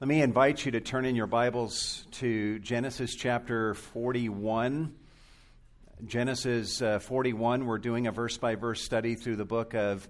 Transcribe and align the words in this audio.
Let 0.00 0.06
me 0.06 0.22
invite 0.22 0.64
you 0.64 0.70
to 0.70 0.80
turn 0.80 1.04
in 1.06 1.16
your 1.16 1.26
Bibles 1.26 2.06
to 2.12 2.60
Genesis 2.60 3.16
chapter 3.16 3.74
41. 3.74 4.94
Genesis 6.06 6.80
uh, 6.80 7.00
41, 7.00 7.66
we're 7.66 7.78
doing 7.78 8.06
a 8.06 8.12
verse 8.12 8.38
by 8.38 8.54
verse 8.54 8.80
study 8.80 9.16
through 9.16 9.34
the 9.34 9.44
book 9.44 9.74
of 9.74 10.08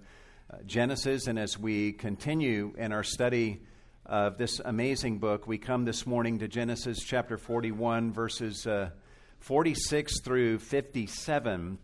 uh, 0.53 0.57
Genesis. 0.67 1.25
And 1.25 1.39
as 1.39 1.57
we 1.57 1.93
continue 1.93 2.71
in 2.77 2.91
our 2.91 3.01
study 3.01 3.63
of 4.05 4.37
this 4.37 4.61
amazing 4.63 5.17
book, 5.17 5.47
we 5.47 5.57
come 5.57 5.85
this 5.85 6.05
morning 6.05 6.37
to 6.37 6.47
Genesis 6.47 6.99
chapter 7.03 7.39
41, 7.39 8.13
verses 8.13 8.67
uh, 8.67 8.91
46 9.39 10.21
through 10.21 10.59
57. 10.59 11.79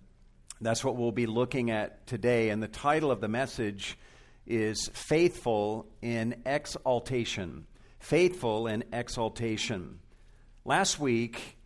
That's 0.61 0.85
what 0.85 0.95
we'll 0.95 1.11
be 1.11 1.25
looking 1.25 1.71
at 1.71 2.05
today. 2.05 2.49
And 2.51 2.61
the 2.61 2.67
title 2.67 3.09
of 3.09 3.19
the 3.19 3.29
message 3.29 3.97
is 4.45 4.91
Faithful 4.93 5.87
in 6.03 6.43
Exaltation 6.45 7.65
faithful 8.05 8.67
in 8.67 8.83
exaltation. 8.93 9.97
Last 10.63 10.99
week, 10.99 11.57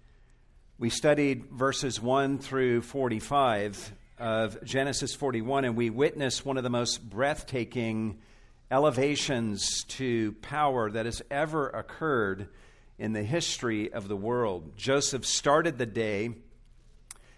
we 0.78 0.90
studied 0.90 1.48
verses 1.52 2.02
1 2.02 2.40
through 2.40 2.82
45 2.82 3.92
of 4.18 4.64
Genesis 4.64 5.14
41, 5.14 5.66
and 5.66 5.76
we 5.76 5.90
witnessed 5.90 6.46
one 6.46 6.56
of 6.56 6.64
the 6.64 6.70
most 6.70 7.10
breathtaking 7.10 8.22
elevations 8.72 9.84
to 9.90 10.32
power 10.42 10.90
that 10.90 11.06
has 11.06 11.22
ever 11.30 11.68
occurred 11.68 12.48
in 12.98 13.12
the 13.12 13.24
history 13.24 13.92
of 13.92 14.08
the 14.08 14.16
world. 14.16 14.78
Joseph 14.78 15.26
started 15.26 15.78
the 15.78 15.86
day 15.86 16.30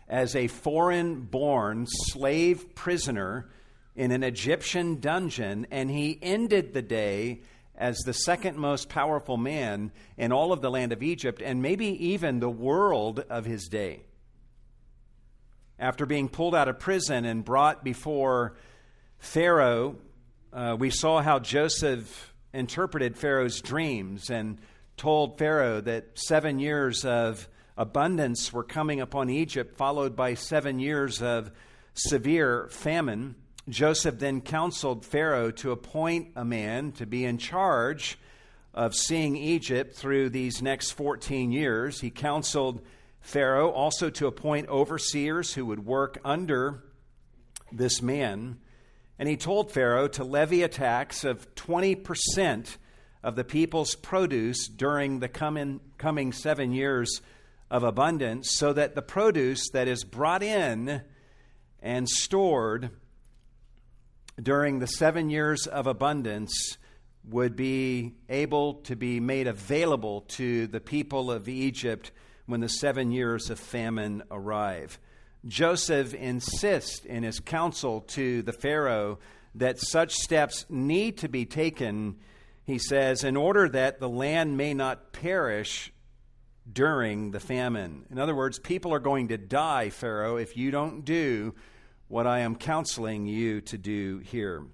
as 0.07 0.35
a 0.35 0.45
foreign 0.45 1.21
born 1.21 1.87
slave 1.87 2.75
prisoner 2.75 3.49
in 3.95 4.11
an 4.11 4.21
Egyptian 4.21 4.99
dungeon, 4.99 5.65
and 5.71 5.89
he 5.89 6.19
ended 6.21 6.75
the 6.75 6.83
day 6.83 7.41
as 7.81 7.97
the 7.97 8.13
second 8.13 8.57
most 8.57 8.89
powerful 8.89 9.37
man 9.37 9.91
in 10.15 10.31
all 10.31 10.53
of 10.53 10.61
the 10.61 10.69
land 10.69 10.91
of 10.93 11.01
Egypt 11.01 11.41
and 11.43 11.63
maybe 11.63 11.87
even 12.09 12.39
the 12.39 12.49
world 12.49 13.25
of 13.27 13.43
his 13.43 13.67
day. 13.67 14.01
After 15.79 16.05
being 16.05 16.29
pulled 16.29 16.53
out 16.53 16.67
of 16.67 16.77
prison 16.77 17.25
and 17.25 17.43
brought 17.43 17.83
before 17.83 18.55
Pharaoh, 19.17 19.95
uh, 20.53 20.75
we 20.77 20.91
saw 20.91 21.23
how 21.23 21.39
Joseph 21.39 22.35
interpreted 22.53 23.17
Pharaoh's 23.17 23.61
dreams 23.61 24.29
and 24.29 24.59
told 24.95 25.39
Pharaoh 25.39 25.81
that 25.81 26.19
seven 26.19 26.59
years 26.59 27.03
of 27.03 27.49
abundance 27.75 28.53
were 28.53 28.63
coming 28.63 29.01
upon 29.01 29.31
Egypt, 29.31 29.75
followed 29.75 30.15
by 30.15 30.35
seven 30.35 30.77
years 30.77 31.19
of 31.23 31.51
severe 31.95 32.67
famine. 32.69 33.33
Joseph 33.69 34.17
then 34.19 34.41
counseled 34.41 35.05
Pharaoh 35.05 35.51
to 35.51 35.71
appoint 35.71 36.29
a 36.35 36.43
man 36.43 36.91
to 36.93 37.05
be 37.05 37.25
in 37.25 37.37
charge 37.37 38.17
of 38.73 38.95
seeing 38.95 39.35
Egypt 39.35 39.95
through 39.95 40.29
these 40.29 40.61
next 40.61 40.91
14 40.91 41.51
years. 41.51 42.01
He 42.01 42.09
counseled 42.09 42.81
Pharaoh 43.19 43.69
also 43.69 44.09
to 44.09 44.27
appoint 44.27 44.69
overseers 44.69 45.53
who 45.53 45.65
would 45.65 45.85
work 45.85 46.17
under 46.25 46.83
this 47.71 48.01
man. 48.01 48.59
And 49.19 49.29
he 49.29 49.37
told 49.37 49.71
Pharaoh 49.71 50.07
to 50.09 50.23
levy 50.23 50.63
a 50.63 50.67
tax 50.67 51.23
of 51.23 51.53
20% 51.55 52.77
of 53.23 53.35
the 53.35 53.43
people's 53.43 53.93
produce 53.93 54.67
during 54.67 55.19
the 55.19 55.29
coming, 55.29 55.79
coming 55.99 56.33
seven 56.33 56.71
years 56.71 57.21
of 57.69 57.83
abundance, 57.83 58.49
so 58.51 58.73
that 58.73 58.95
the 58.95 59.01
produce 59.03 59.69
that 59.69 59.87
is 59.87 60.03
brought 60.03 60.41
in 60.41 61.03
and 61.81 62.09
stored 62.09 62.89
during 64.41 64.79
the 64.79 64.87
seven 64.87 65.29
years 65.29 65.67
of 65.67 65.87
abundance 65.87 66.77
would 67.23 67.55
be 67.55 68.13
able 68.29 68.75
to 68.75 68.95
be 68.95 69.19
made 69.19 69.47
available 69.47 70.21
to 70.21 70.67
the 70.67 70.79
people 70.79 71.31
of 71.31 71.47
Egypt 71.47 72.11
when 72.45 72.61
the 72.61 72.69
seven 72.69 73.11
years 73.11 73.49
of 73.49 73.59
famine 73.59 74.23
arrive. 74.31 74.99
Joseph 75.45 76.13
insists 76.13 77.05
in 77.05 77.23
his 77.23 77.39
counsel 77.39 78.01
to 78.01 78.41
the 78.41 78.53
Pharaoh 78.53 79.19
that 79.55 79.79
such 79.79 80.13
steps 80.15 80.65
need 80.69 81.17
to 81.19 81.29
be 81.29 81.45
taken, 81.45 82.17
he 82.63 82.77
says, 82.77 83.23
in 83.23 83.35
order 83.35 83.67
that 83.69 83.99
the 83.99 84.09
land 84.09 84.57
may 84.57 84.73
not 84.73 85.11
perish 85.11 85.91
during 86.71 87.31
the 87.31 87.39
famine. 87.39 88.05
In 88.09 88.19
other 88.19 88.35
words, 88.35 88.59
people 88.59 88.93
are 88.93 88.99
going 88.99 89.29
to 89.29 89.37
die, 89.37 89.89
Pharaoh, 89.89 90.37
if 90.37 90.55
you 90.55 90.71
don't 90.71 91.03
do 91.03 91.53
what 92.11 92.27
I 92.27 92.39
am 92.39 92.57
counseling 92.57 93.25
you 93.25 93.61
to 93.61 93.77
do 93.77 94.17
here. 94.17 94.65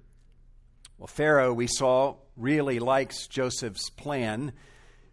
Well, 0.97 1.05
Pharaoh, 1.05 1.53
we 1.53 1.67
saw, 1.67 2.15
really 2.35 2.79
likes 2.79 3.27
Joseph's 3.27 3.91
plan, 3.91 4.53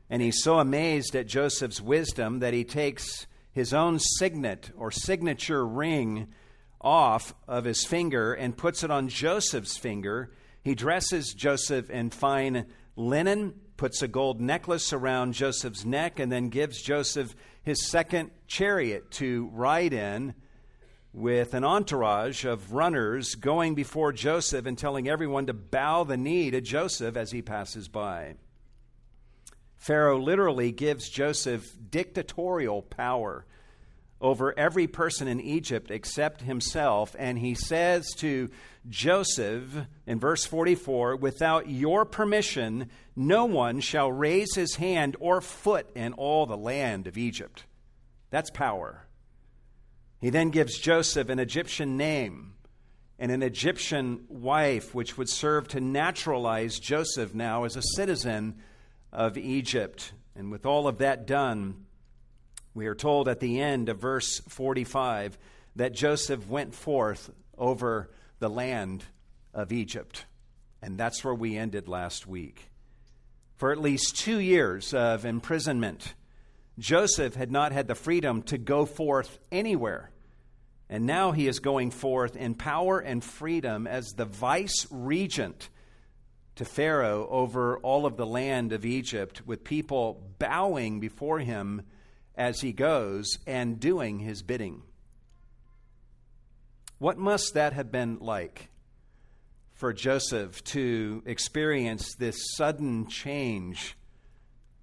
and 0.09 0.23
he's 0.23 0.43
so 0.43 0.59
amazed 0.59 1.15
at 1.15 1.27
Joseph's 1.27 1.83
wisdom 1.83 2.39
that 2.39 2.55
he 2.55 2.65
takes 2.65 3.27
his 3.53 3.75
own 3.75 3.99
signet 3.99 4.71
or 4.75 4.91
signature 4.91 5.67
ring 5.67 6.29
off 6.81 7.35
of 7.47 7.67
his 7.67 7.85
finger 7.85 8.33
and 8.33 8.57
puts 8.57 8.83
it 8.83 8.91
on 8.91 9.09
Joseph's 9.09 9.77
finger. 9.77 10.33
He 10.63 10.75
dresses 10.75 11.35
Joseph 11.35 11.91
in 11.91 12.09
fine 12.09 12.65
linen, 12.97 13.53
puts 13.77 14.01
a 14.01 14.09
gold 14.09 14.41
necklace 14.41 14.95
around 14.95 15.35
Joseph's 15.35 15.85
neck, 15.85 16.19
and 16.19 16.33
then 16.33 16.49
gives 16.49 16.81
Joseph 16.81 17.37
his 17.63 17.87
second 17.87 18.31
chariot 18.47 19.11
to 19.13 19.51
ride 19.53 19.93
in 19.93 20.35
with 21.15 21.55
an 21.55 21.63
entourage 21.63 22.45
of 22.45 22.73
runners 22.73 23.37
going 23.37 23.77
before 23.77 24.13
Joseph 24.13 24.67
and 24.67 24.77
telling 24.77 25.09
everyone 25.09 25.47
to 25.47 25.55
bow 25.55 26.03
the 26.03 26.17
knee 26.17 26.51
to 26.51 26.61
Joseph 26.61 27.17
as 27.17 27.31
he 27.31 27.41
passes 27.41 27.87
by. 27.87 28.35
Pharaoh 29.77 30.21
literally 30.21 30.73
gives 30.73 31.09
Joseph 31.09 31.65
dictatorial 31.89 32.83
power 32.83 33.47
over 34.21 34.59
every 34.59 34.89
person 34.89 35.29
in 35.29 35.41
Egypt 35.41 35.91
except 35.93 36.41
himself. 36.41 37.15
And 37.17 37.39
he 37.39 37.55
says 37.55 38.09
to 38.17 38.51
Joseph 38.89 39.87
in 40.07 40.19
verse 40.19 40.45
44 40.45 41.17
Without 41.17 41.71
your 41.71 42.05
permission, 42.05 42.91
no 43.15 43.45
one 43.45 43.79
shall 43.81 44.11
raise 44.11 44.55
his 44.57 44.77
hand 44.77 45.17
or 45.21 45.41
foot 45.41 45.89
in 45.95 46.13
all 46.15 46.47
the 46.47 46.57
land 46.57 47.07
of 47.07 47.17
Egypt. 47.17 47.67
That's 48.31 48.51
power. 48.51 49.04
He 50.25 50.31
then 50.31 50.49
gives 50.49 50.79
Joseph 50.79 51.29
an 51.29 51.39
Egyptian 51.39 51.99
name 51.99 52.55
and 53.19 53.31
an 53.31 53.43
Egyptian 53.43 54.25
wife, 54.31 54.95
which 54.95 55.19
would 55.19 55.29
serve 55.29 55.69
to 55.69 55.83
naturalize 55.83 56.79
Joseph 56.79 57.35
now 57.35 57.65
as 57.65 57.77
a 57.77 57.83
citizen 57.95 58.55
of 59.13 59.37
Egypt. 59.37 60.15
And 60.35 60.51
with 60.51 60.65
all 60.65 60.89
of 60.89 60.97
that 60.97 61.27
done, 61.27 61.85
we 62.73 62.87
are 62.87 62.95
told 62.95 63.29
at 63.29 63.41
the 63.41 63.61
end 63.61 63.91
of 63.91 63.99
verse 63.99 64.41
45 64.49 65.37
that 65.77 65.93
Joseph 65.93 66.49
went 66.49 66.75
forth 66.75 67.29
over 67.59 68.09
the 68.39 68.49
land 68.49 69.05
of 69.53 69.73
Egypt. 69.73 70.25
And 70.81 70.97
that's 70.97 71.23
where 71.23 71.35
we 71.35 71.59
ended 71.59 71.87
last 71.87 72.27
week. 72.27 72.71
For 73.57 73.73
at 73.73 73.79
least 73.79 74.17
two 74.17 74.39
years 74.39 74.95
of 74.95 75.27
imprisonment, 75.27 76.15
Joseph 76.79 77.35
had 77.35 77.53
not 77.53 77.73
had 77.73 77.89
the 77.89 77.95
freedom 77.95 78.41
to 78.45 78.57
go 78.57 78.87
forth 78.87 79.39
anywhere. 79.53 80.11
And 80.89 81.07
now 81.07 81.33
he 81.33 81.49
is 81.49 81.59
going 81.61 81.91
forth 81.91 82.37
in 82.37 82.55
power 82.55 82.99
and 82.99 83.25
freedom 83.25 83.87
as 83.87 84.13
the 84.13 84.27
vice 84.27 84.87
regent 84.91 85.71
to 86.57 86.65
Pharaoh 86.65 87.27
over 87.31 87.79
all 87.79 88.07
of 88.07 88.17
the 88.17 88.27
land 88.27 88.73
of 88.73 88.85
Egypt, 88.85 89.43
with 89.47 89.65
people 89.65 90.23
bowing 90.39 91.01
before 91.01 91.41
him 91.41 91.83
as 92.37 92.61
he 92.61 92.73
goes 92.73 93.39
and 93.47 93.81
doing 93.81 94.21
his 94.21 94.43
bidding. 94.43 94.83
What 96.99 97.19
must 97.19 97.55
that 97.55 97.73
have 97.73 97.91
been 97.91 98.19
like 98.21 98.69
for 99.73 99.93
Joseph 99.93 100.63
to 100.65 101.23
experience 101.27 102.15
this 102.15 102.37
sudden 102.57 103.09
change, 103.09 103.97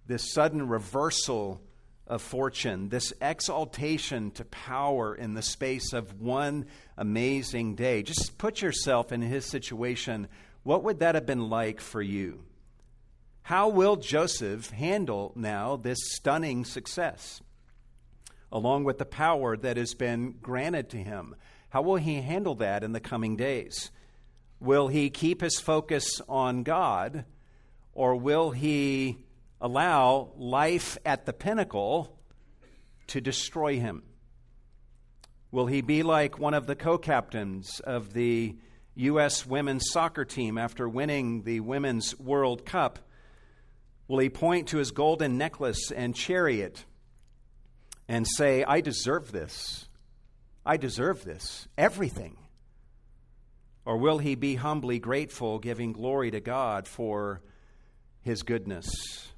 this 0.07 0.33
sudden 0.33 0.67
reversal 0.67 1.61
of 2.11 2.21
fortune, 2.21 2.89
this 2.89 3.13
exaltation 3.21 4.31
to 4.31 4.43
power 4.43 5.15
in 5.15 5.33
the 5.33 5.41
space 5.41 5.93
of 5.93 6.19
one 6.19 6.65
amazing 6.97 7.73
day. 7.73 8.03
Just 8.03 8.37
put 8.37 8.61
yourself 8.61 9.13
in 9.13 9.21
his 9.21 9.45
situation. 9.45 10.27
What 10.63 10.83
would 10.83 10.99
that 10.99 11.15
have 11.15 11.25
been 11.25 11.49
like 11.49 11.79
for 11.79 12.01
you? 12.01 12.43
How 13.43 13.69
will 13.69 13.95
Joseph 13.95 14.71
handle 14.71 15.31
now 15.37 15.77
this 15.77 15.99
stunning 16.11 16.65
success, 16.65 17.41
along 18.51 18.83
with 18.83 18.97
the 18.97 19.05
power 19.05 19.55
that 19.55 19.77
has 19.77 19.93
been 19.93 20.35
granted 20.41 20.89
to 20.89 20.97
him? 20.97 21.33
How 21.69 21.81
will 21.81 21.95
he 21.95 22.15
handle 22.15 22.55
that 22.55 22.83
in 22.83 22.91
the 22.91 22.99
coming 22.99 23.37
days? 23.37 23.89
Will 24.59 24.89
he 24.89 25.09
keep 25.09 25.39
his 25.39 25.61
focus 25.61 26.19
on 26.27 26.63
God, 26.63 27.23
or 27.93 28.17
will 28.17 28.51
he 28.51 29.19
allow 29.61 30.31
life 30.35 30.97
at 31.05 31.25
the 31.25 31.33
pinnacle 31.33 32.17
to 33.07 33.21
destroy 33.21 33.79
him? 33.79 34.03
Will 35.51 35.67
he 35.67 35.81
be 35.81 36.03
like 36.03 36.39
one 36.39 36.53
of 36.53 36.65
the 36.65 36.75
co 36.75 36.97
captains 36.97 37.79
of 37.81 38.13
the 38.13 38.57
U.S. 38.95 39.45
women's 39.45 39.89
soccer 39.89 40.25
team 40.25 40.57
after 40.57 40.89
winning 40.89 41.43
the 41.43 41.59
Women's 41.59 42.17
World 42.19 42.65
Cup? 42.65 42.99
Will 44.07 44.19
he 44.19 44.29
point 44.29 44.69
to 44.69 44.77
his 44.77 44.91
golden 44.91 45.37
necklace 45.37 45.91
and 45.91 46.15
chariot 46.15 46.83
and 48.07 48.27
say, 48.27 48.63
I 48.63 48.81
deserve 48.81 49.31
this? 49.31 49.87
I 50.65 50.77
deserve 50.77 51.23
this. 51.23 51.67
Everything. 51.77 52.37
Or 53.85 53.97
will 53.97 54.17
he 54.17 54.35
be 54.35 54.55
humbly 54.55 54.99
grateful, 54.99 55.59
giving 55.59 55.93
glory 55.93 56.31
to 56.31 56.39
God 56.39 56.87
for 56.87 57.41
his 58.21 58.43
goodness? 58.43 59.30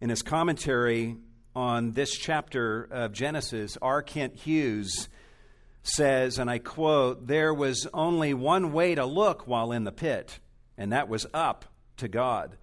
In 0.00 0.08
his 0.08 0.22
commentary 0.22 1.16
on 1.54 1.92
this 1.92 2.16
chapter 2.16 2.88
of 2.90 3.12
Genesis, 3.12 3.76
R. 3.82 4.00
Kent 4.00 4.34
Hughes 4.34 5.10
says, 5.82 6.38
and 6.38 6.48
I 6.48 6.58
quote, 6.58 7.26
There 7.26 7.52
was 7.52 7.86
only 7.92 8.32
one 8.32 8.72
way 8.72 8.94
to 8.94 9.04
look 9.04 9.46
while 9.46 9.72
in 9.72 9.84
the 9.84 9.92
pit, 9.92 10.38
and 10.78 10.92
that 10.92 11.10
was 11.10 11.26
up 11.34 11.66
to 11.98 12.08
God. 12.08 12.56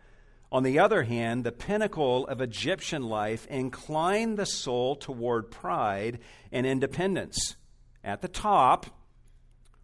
On 0.51 0.63
the 0.63 0.79
other 0.79 1.03
hand, 1.03 1.43
the 1.43 1.51
pinnacle 1.51 2.25
of 2.25 2.41
Egyptian 2.41 3.03
life 3.03 3.45
inclined 3.47 4.37
the 4.37 4.45
soul 4.45 4.95
toward 4.95 5.51
pride 5.51 6.19
and 6.51 6.65
independence. 6.65 7.55
At 8.03 8.21
the 8.21 8.27
top, 8.27 8.87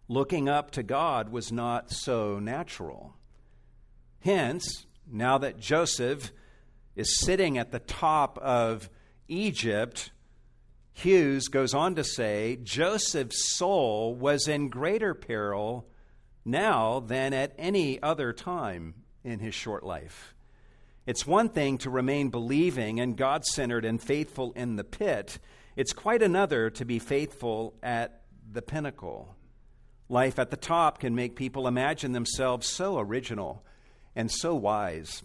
looking 0.08 0.48
up 0.48 0.72
to 0.72 0.82
God 0.82 1.28
was 1.28 1.52
not 1.52 1.92
so 1.92 2.40
natural. 2.40 3.14
Hence, 4.20 4.86
now 5.06 5.38
that 5.38 5.60
Joseph 5.60 6.32
is 6.96 7.20
sitting 7.20 7.58
at 7.58 7.70
the 7.70 7.78
top 7.78 8.38
of 8.38 8.88
Egypt, 9.28 10.10
Hughes 10.92 11.48
goes 11.48 11.74
on 11.74 11.96
to 11.96 12.04
say 12.04 12.58
Joseph's 12.62 13.56
soul 13.56 14.14
was 14.14 14.46
in 14.46 14.68
greater 14.68 15.14
peril 15.14 15.86
now 16.44 17.00
than 17.00 17.32
at 17.32 17.54
any 17.58 18.00
other 18.02 18.32
time 18.32 18.94
in 19.24 19.40
his 19.40 19.54
short 19.54 19.82
life. 19.82 20.34
It's 21.06 21.26
one 21.26 21.48
thing 21.48 21.78
to 21.78 21.90
remain 21.90 22.30
believing 22.30 23.00
and 23.00 23.16
God 23.16 23.44
centered 23.44 23.84
and 23.84 24.00
faithful 24.00 24.52
in 24.52 24.76
the 24.76 24.84
pit, 24.84 25.38
it's 25.76 25.92
quite 25.92 26.22
another 26.22 26.70
to 26.70 26.84
be 26.84 26.98
faithful 26.98 27.74
at 27.82 28.22
the 28.50 28.62
pinnacle. 28.62 29.34
Life 30.08 30.38
at 30.38 30.50
the 30.50 30.56
top 30.56 31.00
can 31.00 31.14
make 31.14 31.34
people 31.34 31.66
imagine 31.66 32.12
themselves 32.12 32.68
so 32.68 32.98
original 32.98 33.64
and 34.14 34.30
so 34.30 34.54
wise, 34.54 35.22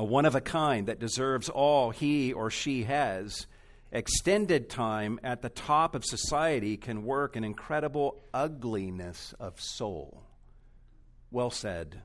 a 0.00 0.04
one 0.04 0.24
of 0.24 0.34
a 0.34 0.40
kind 0.40 0.86
that 0.88 0.98
deserves 0.98 1.50
all 1.50 1.90
he 1.90 2.32
or 2.32 2.50
she 2.50 2.84
has. 2.84 3.46
Extended 3.92 4.70
time 4.70 5.20
at 5.22 5.42
the 5.42 5.50
top 5.50 5.94
of 5.94 6.06
society 6.06 6.78
can 6.78 7.04
work 7.04 7.36
an 7.36 7.44
incredible 7.44 8.18
ugliness 8.32 9.34
of 9.38 9.60
soul. 9.60 10.22
Well 11.30 11.50
said. 11.50 12.00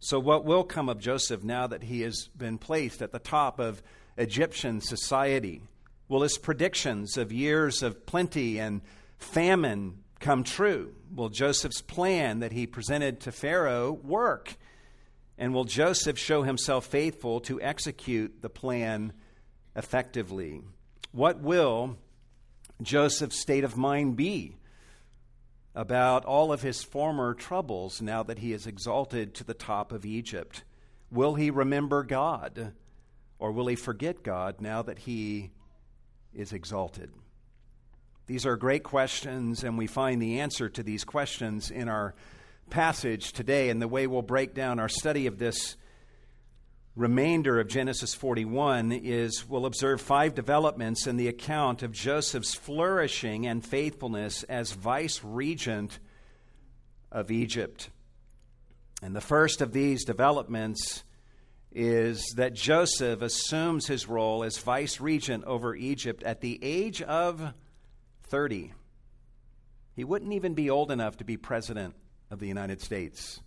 So, 0.00 0.18
what 0.18 0.44
will 0.44 0.64
come 0.64 0.88
of 0.88 0.98
Joseph 0.98 1.44
now 1.44 1.68
that 1.68 1.84
he 1.84 2.00
has 2.00 2.28
been 2.36 2.58
placed 2.58 3.00
at 3.00 3.12
the 3.12 3.20
top 3.20 3.60
of 3.60 3.80
Egyptian 4.16 4.80
society? 4.80 5.62
Will 6.08 6.22
his 6.22 6.36
predictions 6.36 7.16
of 7.16 7.30
years 7.30 7.84
of 7.84 8.06
plenty 8.06 8.58
and 8.58 8.80
famine 9.18 10.02
come 10.18 10.42
true? 10.42 10.96
Will 11.14 11.28
Joseph's 11.28 11.80
plan 11.80 12.40
that 12.40 12.50
he 12.50 12.66
presented 12.66 13.20
to 13.20 13.30
Pharaoh 13.30 13.92
work? 13.92 14.56
And 15.42 15.52
will 15.52 15.64
Joseph 15.64 16.20
show 16.20 16.44
himself 16.44 16.86
faithful 16.86 17.40
to 17.40 17.60
execute 17.60 18.42
the 18.42 18.48
plan 18.48 19.12
effectively? 19.74 20.62
What 21.10 21.40
will 21.40 21.98
Joseph's 22.80 23.40
state 23.40 23.64
of 23.64 23.76
mind 23.76 24.14
be 24.14 24.54
about 25.74 26.24
all 26.24 26.52
of 26.52 26.62
his 26.62 26.84
former 26.84 27.34
troubles 27.34 28.00
now 28.00 28.22
that 28.22 28.38
he 28.38 28.52
is 28.52 28.68
exalted 28.68 29.34
to 29.34 29.42
the 29.42 29.52
top 29.52 29.90
of 29.90 30.06
Egypt? 30.06 30.62
Will 31.10 31.34
he 31.34 31.50
remember 31.50 32.04
God? 32.04 32.72
Or 33.40 33.50
will 33.50 33.66
he 33.66 33.74
forget 33.74 34.22
God 34.22 34.60
now 34.60 34.80
that 34.82 35.00
he 35.00 35.50
is 36.32 36.52
exalted? 36.52 37.10
These 38.28 38.46
are 38.46 38.56
great 38.56 38.84
questions, 38.84 39.64
and 39.64 39.76
we 39.76 39.88
find 39.88 40.22
the 40.22 40.38
answer 40.38 40.68
to 40.68 40.84
these 40.84 41.02
questions 41.02 41.68
in 41.68 41.88
our 41.88 42.14
passage 42.72 43.32
today. 43.32 43.68
And 43.68 43.80
the 43.80 43.86
way 43.86 44.06
we'll 44.06 44.22
break 44.22 44.54
down 44.54 44.80
our 44.80 44.88
study 44.88 45.26
of 45.26 45.38
this 45.38 45.76
remainder 46.96 47.60
of 47.60 47.68
Genesis 47.68 48.14
41 48.14 48.92
is 48.92 49.46
we'll 49.48 49.66
observe 49.66 50.00
five 50.00 50.34
developments 50.34 51.06
in 51.06 51.16
the 51.16 51.28
account 51.28 51.82
of 51.82 51.92
Joseph's 51.92 52.54
flourishing 52.54 53.46
and 53.46 53.64
faithfulness 53.64 54.42
as 54.44 54.72
vice 54.72 55.22
regent 55.22 55.98
of 57.10 57.30
Egypt. 57.30 57.90
And 59.02 59.14
the 59.14 59.20
first 59.20 59.60
of 59.60 59.72
these 59.72 60.04
developments 60.04 61.04
is 61.72 62.24
that 62.36 62.54
Joseph 62.54 63.20
assumes 63.20 63.86
his 63.86 64.08
role 64.08 64.44
as 64.44 64.56
vice 64.56 64.98
regent 64.98 65.44
over 65.44 65.74
Egypt 65.74 66.22
at 66.22 66.40
the 66.40 66.58
age 66.62 67.02
of 67.02 67.52
30. 68.24 68.72
He 69.94 70.04
wouldn't 70.04 70.32
even 70.32 70.54
be 70.54 70.70
old 70.70 70.90
enough 70.90 71.18
to 71.18 71.24
be 71.24 71.36
president 71.36 71.94
of 72.32 72.40
the 72.40 72.48
United 72.48 72.80
States. 72.80 73.40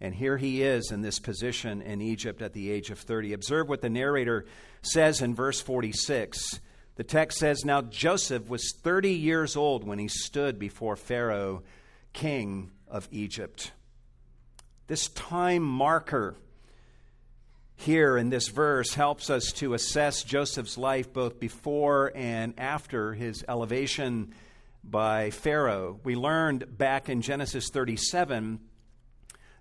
And 0.00 0.12
here 0.12 0.36
he 0.36 0.62
is 0.62 0.90
in 0.90 1.00
this 1.00 1.20
position 1.20 1.80
in 1.80 2.02
Egypt 2.02 2.42
at 2.42 2.52
the 2.52 2.70
age 2.70 2.90
of 2.90 2.98
30. 2.98 3.32
Observe 3.32 3.68
what 3.68 3.80
the 3.80 3.88
narrator 3.88 4.44
says 4.82 5.22
in 5.22 5.34
verse 5.34 5.60
46. 5.60 6.60
The 6.96 7.04
text 7.04 7.38
says, 7.38 7.64
Now 7.64 7.80
Joseph 7.80 8.48
was 8.48 8.74
30 8.82 9.12
years 9.12 9.56
old 9.56 9.86
when 9.86 10.00
he 10.00 10.08
stood 10.08 10.58
before 10.58 10.96
Pharaoh, 10.96 11.62
king 12.12 12.72
of 12.88 13.08
Egypt. 13.12 13.70
This 14.88 15.08
time 15.08 15.62
marker 15.62 16.36
here 17.76 18.18
in 18.18 18.30
this 18.30 18.48
verse 18.48 18.94
helps 18.94 19.30
us 19.30 19.52
to 19.52 19.74
assess 19.74 20.24
Joseph's 20.24 20.76
life 20.76 21.12
both 21.12 21.38
before 21.38 22.12
and 22.14 22.54
after 22.58 23.14
his 23.14 23.44
elevation 23.48 24.34
by 24.88 25.30
Pharaoh. 25.30 25.98
We 26.04 26.14
learned 26.14 26.76
back 26.76 27.08
in 27.08 27.22
Genesis 27.22 27.70
37 27.70 28.60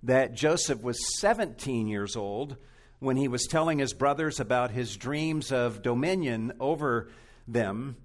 that 0.03 0.33
Joseph 0.33 0.81
was 0.81 1.19
17 1.19 1.87
years 1.87 2.15
old 2.15 2.57
when 2.99 3.17
he 3.17 3.27
was 3.27 3.47
telling 3.47 3.79
his 3.79 3.93
brothers 3.93 4.39
about 4.39 4.71
his 4.71 4.97
dreams 4.97 5.51
of 5.51 5.81
dominion 5.81 6.53
over 6.59 7.09
them. 7.47 7.97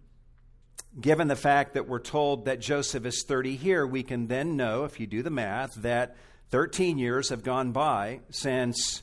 Given 1.01 1.29
the 1.29 1.37
fact 1.37 1.75
that 1.75 1.89
we're 1.89 1.99
told 1.99 2.47
that 2.47 2.61
Joseph 2.61 3.05
is 3.05 3.25
30 3.27 3.57
here, 3.57 3.87
we 3.87 4.03
can 4.03 4.27
then 4.27 4.57
know, 4.57 4.85
if 4.85 4.99
you 4.99 5.07
do 5.07 5.23
the 5.23 5.31
math, 5.31 5.75
that 5.77 6.17
13 6.51 6.99
years 6.99 7.29
have 7.29 7.43
gone 7.45 7.73
by 7.73 8.21
since 8.31 9.03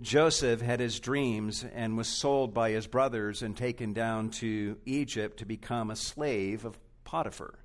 Joseph 0.00 0.60
had 0.60 0.80
his 0.80 0.98
dreams 0.98 1.64
and 1.74 1.96
was 1.96 2.08
sold 2.08 2.52
by 2.52 2.70
his 2.70 2.86
brothers 2.86 3.42
and 3.42 3.56
taken 3.56 3.92
down 3.92 4.30
to 4.30 4.78
Egypt 4.86 5.38
to 5.38 5.46
become 5.46 5.90
a 5.90 5.96
slave 5.96 6.64
of 6.64 6.78
Potiphar. 7.10 7.58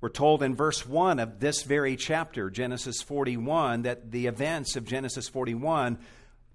We're 0.00 0.08
told 0.08 0.40
in 0.40 0.54
verse 0.54 0.86
1 0.86 1.18
of 1.18 1.40
this 1.40 1.64
very 1.64 1.96
chapter, 1.96 2.48
Genesis 2.48 3.02
41, 3.02 3.82
that 3.82 4.12
the 4.12 4.28
events 4.28 4.76
of 4.76 4.84
Genesis 4.84 5.28
41 5.28 5.98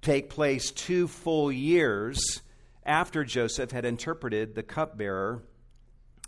take 0.01 0.29
place 0.29 0.71
two 0.71 1.09
full 1.09 1.51
years 1.51 2.39
after 2.85 3.25
Joseph 3.25 3.71
had 3.71 3.83
interpreted 3.83 4.55
the 4.55 4.63
cupbearer 4.63 5.43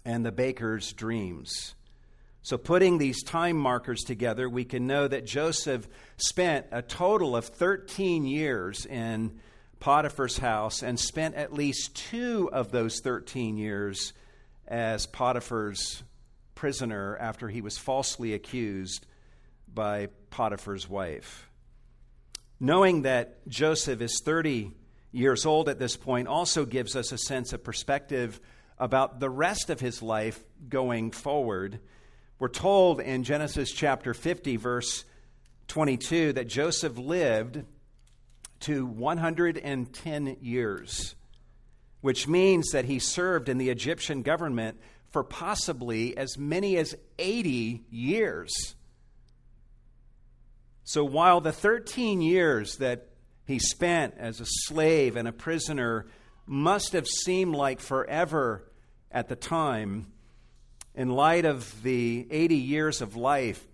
and 0.04 0.26
the 0.26 0.34
baker's 0.34 0.92
dreams. 0.92 1.76
So, 2.42 2.58
putting 2.58 2.98
these 2.98 3.24
time 3.24 3.56
markers 3.56 4.02
together, 4.02 4.50
we 4.50 4.66
can 4.66 4.86
know 4.86 5.08
that 5.08 5.26
Joseph 5.26 5.88
spent 6.18 6.66
a 6.74 6.82
total 6.82 7.38
of 7.38 7.46
13 7.46 8.26
years 8.26 8.86
in 8.86 9.40
Potiphar's 9.80 10.40
house 10.40 10.84
and 10.84 11.00
spent 11.00 11.36
at 11.36 11.54
least 11.54 11.96
two 11.96 12.50
of 12.52 12.72
those 12.72 13.00
13 13.00 13.56
years 13.56 14.12
as 14.68 15.06
Potiphar's 15.06 16.04
prisoner 16.56 17.18
after 17.18 17.50
he 17.50 17.62
was 17.62 17.78
falsely 17.78 18.34
accused 18.34 19.06
by 19.74 20.08
Potiphar's 20.30 20.90
wife. 20.90 21.50
Knowing 22.60 23.02
that 23.02 23.48
Joseph 23.48 24.02
is 24.02 24.22
30 24.24 24.72
years 25.12 25.46
old 25.46 25.70
at 25.70 25.80
this 25.80 25.98
point 25.98 26.28
also 26.28 26.66
gives 26.66 26.96
us 26.96 27.12
a 27.12 27.18
sense 27.18 27.54
of 27.54 27.64
perspective 27.64 28.40
about 28.78 29.20
the 29.20 29.30
rest 29.30 29.70
of 29.70 29.80
his 29.80 30.02
life 30.02 30.44
going 30.70 31.12
forward. 31.12 31.80
We're 32.40 32.48
told 32.48 33.00
in 33.00 33.24
Genesis 33.24 33.72
chapter 33.72 34.14
50, 34.14 34.58
verse 34.58 35.06
22, 35.68 36.34
that 36.34 36.48
Joseph 36.48 36.98
lived 36.98 37.64
to 38.62 38.86
110 38.86 40.38
years, 40.42 41.16
which 42.04 42.28
means 42.28 42.72
that 42.72 42.84
he 42.84 43.00
served 43.00 43.48
in 43.48 43.58
the 43.58 43.70
Egyptian 43.70 44.24
government 44.24 44.78
for 45.12 45.24
possibly 45.24 46.18
as 46.18 46.38
many 46.38 46.76
as 46.76 46.94
80 47.18 47.86
years. 47.90 48.76
So 50.84 51.06
while 51.06 51.40
the 51.40 51.54
13 51.54 52.22
years 52.22 52.76
that 52.76 53.08
he 53.46 53.58
spent 53.58 54.16
as 54.18 54.42
a 54.42 54.46
slave 54.46 55.16
and 55.16 55.30
a 55.30 55.32
prisoner 55.32 56.06
must 56.46 56.92
have 56.92 57.08
seemed 57.08 57.56
like 57.56 57.80
forever 57.80 58.70
at 59.10 59.30
the 59.30 59.38
time, 59.38 60.08
in 60.94 61.08
light 61.08 61.46
of 61.46 61.84
the 61.84 62.28
80 62.30 62.56
years 62.58 63.02
of 63.02 63.16
life 63.16 63.66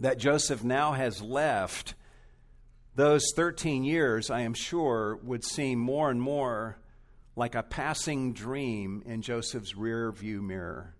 that 0.00 0.16
Joseph 0.16 0.64
now 0.64 0.92
has 0.92 1.20
left, 1.20 1.92
those 2.94 3.24
13 3.36 3.84
years, 3.84 4.30
I 4.30 4.40
am 4.40 4.54
sure, 4.54 5.16
would 5.22 5.44
seem 5.44 5.78
more 5.78 6.10
and 6.10 6.18
more 6.18 6.78
like 7.34 7.54
a 7.54 7.62
passing 7.62 8.32
dream 8.32 9.02
in 9.06 9.22
Joseph's 9.22 9.76
rear 9.76 10.12
view 10.12 10.42
mirror. 10.42 10.94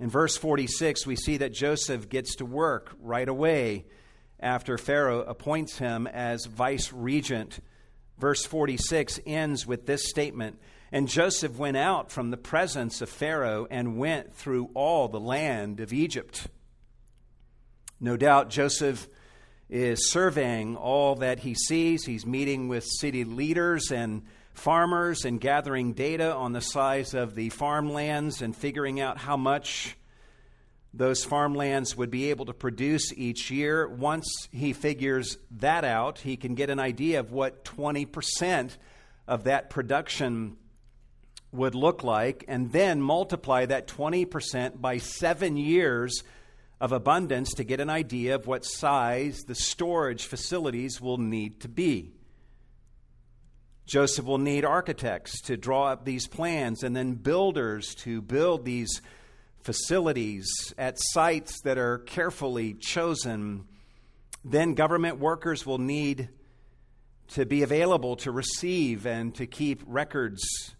In 0.00 0.10
verse 0.10 0.36
46, 0.36 1.06
we 1.06 1.16
see 1.16 1.36
that 1.36 1.52
Joseph 1.52 2.08
gets 2.08 2.36
to 2.36 2.44
work 2.44 2.94
right 3.00 3.28
away 3.28 3.84
after 4.40 4.76
Pharaoh 4.76 5.22
appoints 5.22 5.78
him 5.78 6.06
as 6.06 6.46
vice 6.46 6.92
regent. 6.92 7.60
Verse 8.18 8.44
46 8.44 9.20
ends 9.24 9.66
with 9.66 9.86
this 9.86 10.08
statement 10.08 10.58
And 10.90 11.08
Joseph 11.08 11.56
went 11.56 11.76
out 11.76 12.10
from 12.10 12.30
the 12.30 12.36
presence 12.36 13.00
of 13.00 13.08
Pharaoh 13.08 13.66
and 13.70 13.96
went 13.96 14.34
through 14.34 14.70
all 14.74 15.08
the 15.08 15.20
land 15.20 15.78
of 15.78 15.92
Egypt. 15.92 16.48
No 18.00 18.16
doubt 18.16 18.50
Joseph 18.50 19.08
is 19.68 20.10
surveying 20.10 20.76
all 20.76 21.16
that 21.16 21.40
he 21.40 21.54
sees. 21.54 22.04
He's 22.04 22.26
meeting 22.26 22.68
with 22.68 22.84
city 22.84 23.24
leaders 23.24 23.90
and 23.90 24.22
farmers 24.52 25.24
and 25.24 25.40
gathering 25.40 25.92
data 25.92 26.32
on 26.34 26.52
the 26.52 26.60
size 26.60 27.14
of 27.14 27.34
the 27.34 27.48
farmlands 27.48 28.40
and 28.40 28.54
figuring 28.54 29.00
out 29.00 29.18
how 29.18 29.36
much 29.36 29.96
those 30.92 31.24
farmlands 31.24 31.96
would 31.96 32.10
be 32.10 32.30
able 32.30 32.46
to 32.46 32.54
produce 32.54 33.12
each 33.12 33.50
year. 33.50 33.88
Once 33.88 34.48
he 34.52 34.72
figures 34.72 35.38
that 35.50 35.84
out, 35.84 36.20
he 36.20 36.36
can 36.36 36.54
get 36.54 36.70
an 36.70 36.78
idea 36.78 37.18
of 37.18 37.32
what 37.32 37.64
20% 37.64 38.76
of 39.26 39.44
that 39.44 39.70
production 39.70 40.56
would 41.50 41.74
look 41.74 42.04
like, 42.04 42.44
and 42.48 42.72
then 42.72 43.00
multiply 43.00 43.66
that 43.66 43.88
20% 43.88 44.80
by 44.80 44.98
seven 44.98 45.56
years 45.56 46.22
of 46.80 46.92
abundance 46.92 47.54
to 47.54 47.64
get 47.64 47.80
an 47.80 47.90
idea 47.90 48.34
of 48.34 48.46
what 48.46 48.64
size 48.64 49.44
the 49.44 49.54
storage 49.54 50.26
facilities 50.26 51.00
will 51.00 51.18
need 51.18 51.60
to 51.60 51.68
be. 51.68 52.12
Joseph 53.86 54.24
will 54.24 54.38
need 54.38 54.64
architects 54.64 55.40
to 55.42 55.56
draw 55.56 55.88
up 55.88 56.04
these 56.04 56.26
plans 56.26 56.82
and 56.82 56.96
then 56.96 57.14
builders 57.14 57.94
to 57.96 58.22
build 58.22 58.64
these 58.64 59.02
facilities 59.60 60.46
at 60.78 60.96
sites 60.98 61.60
that 61.62 61.78
are 61.78 61.98
carefully 61.98 62.74
chosen. 62.74 63.66
Then 64.44 64.74
government 64.74 65.18
workers 65.18 65.66
will 65.66 65.78
need 65.78 66.28
to 67.28 67.46
be 67.46 67.62
available 67.62 68.16
to 68.16 68.30
receive 68.30 69.06
and 69.06 69.34
to 69.34 69.46
keep 69.46 69.82
records 69.86 70.74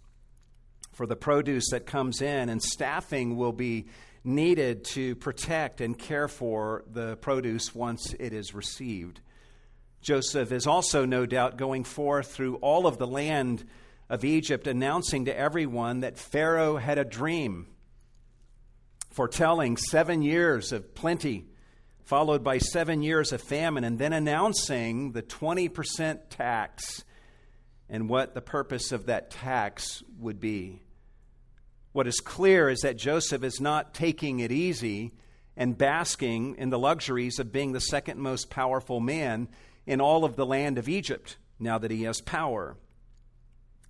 for 0.93 1.07
the 1.07 1.17
produce 1.17 1.71
that 1.71 1.87
comes 1.87 2.23
in, 2.23 2.49
and 2.49 2.63
staffing 2.63 3.37
will 3.37 3.53
be 3.53 3.87
needed 4.25 4.85
to 4.85 5.15
protect 5.17 5.83
and 5.83 5.99
care 5.99 6.29
for 6.29 6.83
the 6.91 7.17
produce 7.17 7.75
once 7.75 8.15
it 8.19 8.33
is 8.33 8.55
received. 8.55 9.21
Joseph 10.01 10.51
is 10.51 10.67
also, 10.67 11.05
no 11.05 11.27
doubt, 11.27 11.57
going 11.57 11.85
forth 11.85 12.33
through 12.33 12.57
all 12.57 12.87
of 12.87 12.99
the 12.99 13.07
land 13.07 13.65
of 14.09 14.25
Egypt, 14.25 14.67
announcing 14.67 15.27
to 15.27 15.37
everyone 15.37 16.01
that 16.01 16.19
Pharaoh 16.19 16.77
had 16.77 16.99
a 16.99 17.05
dream, 17.05 17.67
foretelling 19.11 19.77
seven 19.77 20.23
years 20.23 20.73
of 20.73 20.95
plenty, 20.95 21.47
followed 22.03 22.45
by 22.45 22.59
seven 22.59 23.03
years 23.03 23.33
of 23.33 23.41
famine, 23.41 23.85
and 23.85 23.99
then 23.99 24.13
announcing 24.13 25.13
the 25.13 25.23
20% 25.23 26.19
tax 26.29 27.05
and 27.89 28.09
what 28.09 28.35
the 28.35 28.43
purpose 28.43 28.93
of 28.93 29.07
that 29.07 29.31
tax 29.31 30.03
would 30.19 30.41
be. 30.41 30.84
What 31.95 32.09
is 32.09 32.19
clear 32.19 32.69
is 32.69 32.81
that 32.81 32.97
Joseph 32.97 33.45
is 33.45 33.61
not 33.61 33.95
taking 33.95 34.41
it 34.41 34.51
easy 34.51 35.13
and 35.57 35.79
basking 35.79 36.57
in 36.57 36.71
the 36.71 36.79
luxuries 36.79 37.39
of 37.39 37.53
being 37.53 37.71
the 37.71 37.81
second 37.81 38.19
most 38.19 38.51
powerful 38.51 38.99
man 38.99 39.47
in 39.87 40.01
all 40.01 40.25
of 40.25 40.35
the 40.35 40.45
land 40.45 40.77
of 40.77 40.89
Egypt 40.89 41.37
now 41.61 41.79
that 41.79 41.93
he 41.93 42.03
has 42.03 42.21
power. 42.21 42.77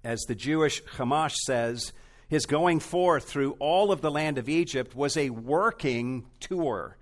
As 0.04 0.20
the 0.28 0.34
Jewish 0.34 0.82
Humash 0.98 1.34
says, 1.46 1.94
his 2.28 2.44
going 2.44 2.78
forth 2.78 3.24
through 3.24 3.52
all 3.52 3.90
of 3.90 4.02
the 4.02 4.10
land 4.10 4.36
of 4.36 4.50
Egypt 4.50 4.94
was 4.94 5.16
a 5.16 5.30
working 5.30 6.26
tour 6.40 6.98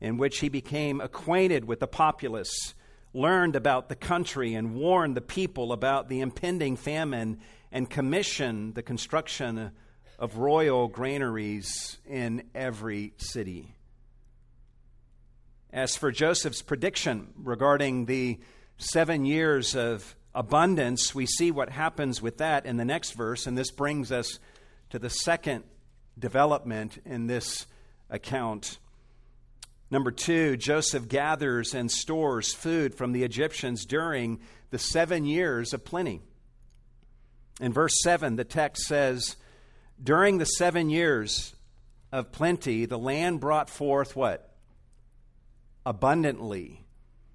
in 0.00 0.16
which 0.16 0.38
he 0.38 0.48
became 0.48 0.98
acquainted 1.02 1.66
with 1.66 1.78
the 1.78 1.86
populace, 1.86 2.72
learned 3.12 3.54
about 3.54 3.90
the 3.90 3.94
country, 3.94 4.54
and 4.54 4.76
warned 4.76 5.14
the 5.14 5.20
people 5.20 5.72
about 5.72 6.08
the 6.08 6.20
impending 6.20 6.74
famine, 6.74 7.38
and 7.70 7.90
commissioned 7.90 8.74
the 8.74 8.82
construction 8.82 9.72
of 10.18 10.38
royal 10.38 10.88
granaries 10.88 11.98
in 12.08 12.44
every 12.54 13.12
city. 13.18 13.74
As 15.72 15.96
for 15.96 16.10
Joseph's 16.10 16.62
prediction 16.62 17.28
regarding 17.36 18.06
the 18.06 18.38
seven 18.78 19.24
years 19.24 19.76
of 19.76 20.16
abundance, 20.34 21.14
we 21.14 21.26
see 21.26 21.50
what 21.50 21.70
happens 21.70 22.22
with 22.22 22.38
that 22.38 22.66
in 22.66 22.76
the 22.76 22.84
next 22.84 23.12
verse, 23.12 23.46
and 23.46 23.56
this 23.56 23.70
brings 23.70 24.10
us 24.10 24.38
to 24.90 24.98
the 24.98 25.10
second 25.10 25.64
development 26.18 26.98
in 27.04 27.26
this 27.26 27.66
account. 28.08 28.78
Number 29.90 30.10
two, 30.10 30.56
Joseph 30.56 31.08
gathers 31.08 31.74
and 31.74 31.90
stores 31.90 32.52
food 32.52 32.94
from 32.94 33.12
the 33.12 33.22
Egyptians 33.22 33.84
during 33.84 34.40
the 34.70 34.78
seven 34.78 35.24
years 35.24 35.72
of 35.72 35.84
plenty. 35.84 36.20
In 37.60 37.72
verse 37.72 37.94
7, 38.02 38.36
the 38.36 38.44
text 38.44 38.84
says, 38.84 39.36
During 40.02 40.38
the 40.38 40.44
seven 40.44 40.90
years 40.90 41.54
of 42.12 42.32
plenty, 42.32 42.86
the 42.86 42.98
land 42.98 43.40
brought 43.40 43.70
forth 43.70 44.14
what? 44.14 44.46
abundantly. 45.86 46.84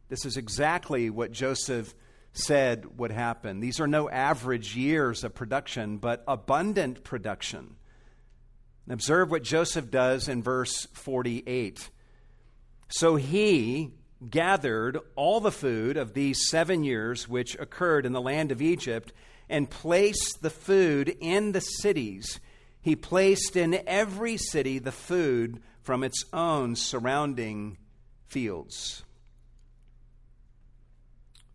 This 0.10 0.26
is 0.26 0.36
exactly 0.36 1.10
what 1.10 1.32
Joseph 1.32 1.96
said 2.34 3.00
would 3.00 3.12
happen. 3.12 3.62
These 3.62 3.80
are 3.80 3.88
no 3.88 4.10
average 4.10 4.76
years 4.76 5.24
of 5.24 5.34
production, 5.34 5.98
but 5.98 6.24
abundant 6.28 7.04
production. 7.04 7.78
And 8.86 8.94
observe 8.94 9.32
what 9.32 9.44
Joseph 9.44 9.90
does 9.90 10.28
in 10.28 10.44
verse 10.44 10.86
48. 10.94 11.90
So 12.90 13.16
he 13.16 13.92
gathered 14.30 15.00
all 15.16 15.40
the 15.40 15.52
food 15.52 15.96
of 15.96 16.14
these 16.14 16.50
seven 16.50 16.84
years 16.84 17.28
which 17.28 17.56
occurred 17.58 18.06
in 18.06 18.12
the 18.12 18.22
land 18.22 18.52
of 18.52 18.62
Egypt 18.62 19.14
and 19.50 19.70
placed 19.70 20.42
the 20.42 20.50
food 20.50 21.16
in 21.22 21.54
the 21.54 21.62
cities. 21.62 22.40
He 22.82 22.96
placed 22.96 23.56
in 23.56 23.80
every 23.88 24.38
city 24.38 24.80
the 24.80 24.92
food 24.92 25.62
from 25.82 26.04
its 26.04 26.26
own 26.34 26.76
surrounding 26.76 27.78
fields. 28.28 29.04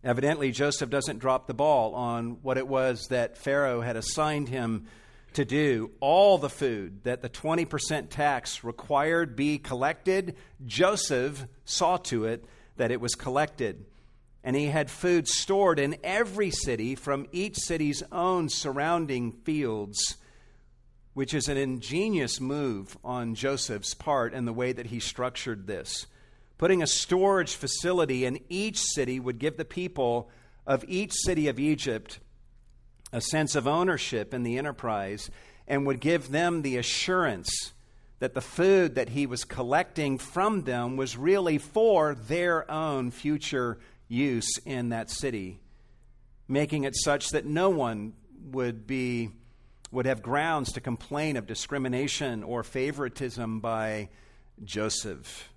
Evidently, 0.03 0.51
Joseph 0.51 0.89
doesn't 0.89 1.19
drop 1.19 1.47
the 1.47 1.53
ball 1.53 1.93
on 1.95 2.37
what 2.41 2.57
it 2.57 2.67
was 2.67 3.07
that 3.09 3.37
Pharaoh 3.37 3.81
had 3.81 3.97
assigned 3.97 4.47
him 4.47 4.85
to 5.33 5.43
do. 5.43 5.91
All 5.99 6.37
the 6.37 6.49
food 6.49 7.03
that 7.03 7.21
the 7.21 7.29
20% 7.29 8.09
tax 8.09 8.63
required 8.63 9.35
be 9.35 9.57
collected, 9.57 10.35
Joseph 10.65 11.45
saw 11.65 11.97
to 11.97 12.25
it 12.25 12.45
that 12.77 12.91
it 12.91 13.01
was 13.01 13.15
collected. 13.15 13.85
And 14.43 14.55
he 14.55 14.67
had 14.67 14.89
food 14.89 15.27
stored 15.27 15.79
in 15.79 15.97
every 16.03 16.51
city 16.51 16.95
from 16.95 17.27
each 17.31 17.57
city's 17.57 18.01
own 18.11 18.49
surrounding 18.49 19.31
fields, 19.31 20.15
which 21.17 21.33
is 21.33 21.49
an 21.49 21.57
ingenious 21.57 22.39
move 22.39 22.95
on 23.03 23.33
Joseph's 23.33 23.95
part 23.95 24.35
and 24.35 24.47
the 24.47 24.53
way 24.53 24.71
that 24.71 24.85
he 24.85 24.99
structured 24.99 25.65
this. 25.65 26.05
Putting 26.59 26.83
a 26.83 26.85
storage 26.85 27.55
facility 27.55 28.23
in 28.23 28.39
each 28.49 28.77
city 28.77 29.19
would 29.19 29.39
give 29.39 29.57
the 29.57 29.65
people 29.65 30.29
of 30.67 30.85
each 30.87 31.11
city 31.11 31.47
of 31.47 31.59
Egypt 31.59 32.19
a 33.11 33.19
sense 33.19 33.55
of 33.55 33.67
ownership 33.67 34.31
in 34.31 34.43
the 34.43 34.59
enterprise 34.59 35.31
and 35.67 35.87
would 35.87 36.01
give 36.01 36.29
them 36.29 36.61
the 36.61 36.77
assurance 36.77 37.73
that 38.19 38.35
the 38.35 38.39
food 38.39 38.93
that 38.93 39.09
he 39.09 39.25
was 39.25 39.43
collecting 39.43 40.19
from 40.19 40.65
them 40.65 40.97
was 40.97 41.17
really 41.17 41.57
for 41.57 42.13
their 42.13 42.69
own 42.69 43.09
future 43.09 43.79
use 44.07 44.59
in 44.65 44.89
that 44.89 45.09
city, 45.09 45.59
making 46.47 46.83
it 46.83 46.95
such 46.95 47.29
that 47.29 47.43
no 47.43 47.71
one 47.71 48.13
would 48.51 48.85
be 48.85 49.31
would 49.91 50.05
have 50.05 50.21
grounds 50.21 50.73
to 50.73 50.81
complain 50.81 51.37
of 51.37 51.47
discrimination 51.47 52.43
or 52.43 52.63
favoritism 52.63 53.59
by 53.59 54.09
Joseph. 54.63 55.49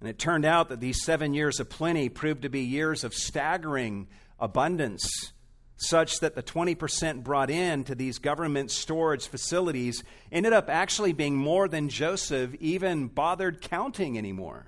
And 0.00 0.08
it 0.08 0.18
turned 0.18 0.44
out 0.44 0.68
that 0.68 0.80
these 0.80 1.04
seven 1.04 1.32
years 1.32 1.60
of 1.60 1.68
plenty 1.70 2.08
proved 2.08 2.42
to 2.42 2.48
be 2.48 2.62
years 2.62 3.04
of 3.04 3.14
staggering 3.14 4.08
abundance, 4.40 5.32
such 5.76 6.20
that 6.20 6.34
the 6.34 6.42
20% 6.42 7.22
brought 7.22 7.50
in 7.50 7.84
to 7.84 7.94
these 7.94 8.18
government 8.18 8.70
storage 8.70 9.26
facilities 9.26 10.02
ended 10.30 10.52
up 10.52 10.68
actually 10.68 11.12
being 11.12 11.36
more 11.36 11.68
than 11.68 11.88
Joseph 11.88 12.54
even 12.56 13.06
bothered 13.06 13.60
counting 13.60 14.18
anymore. 14.18 14.66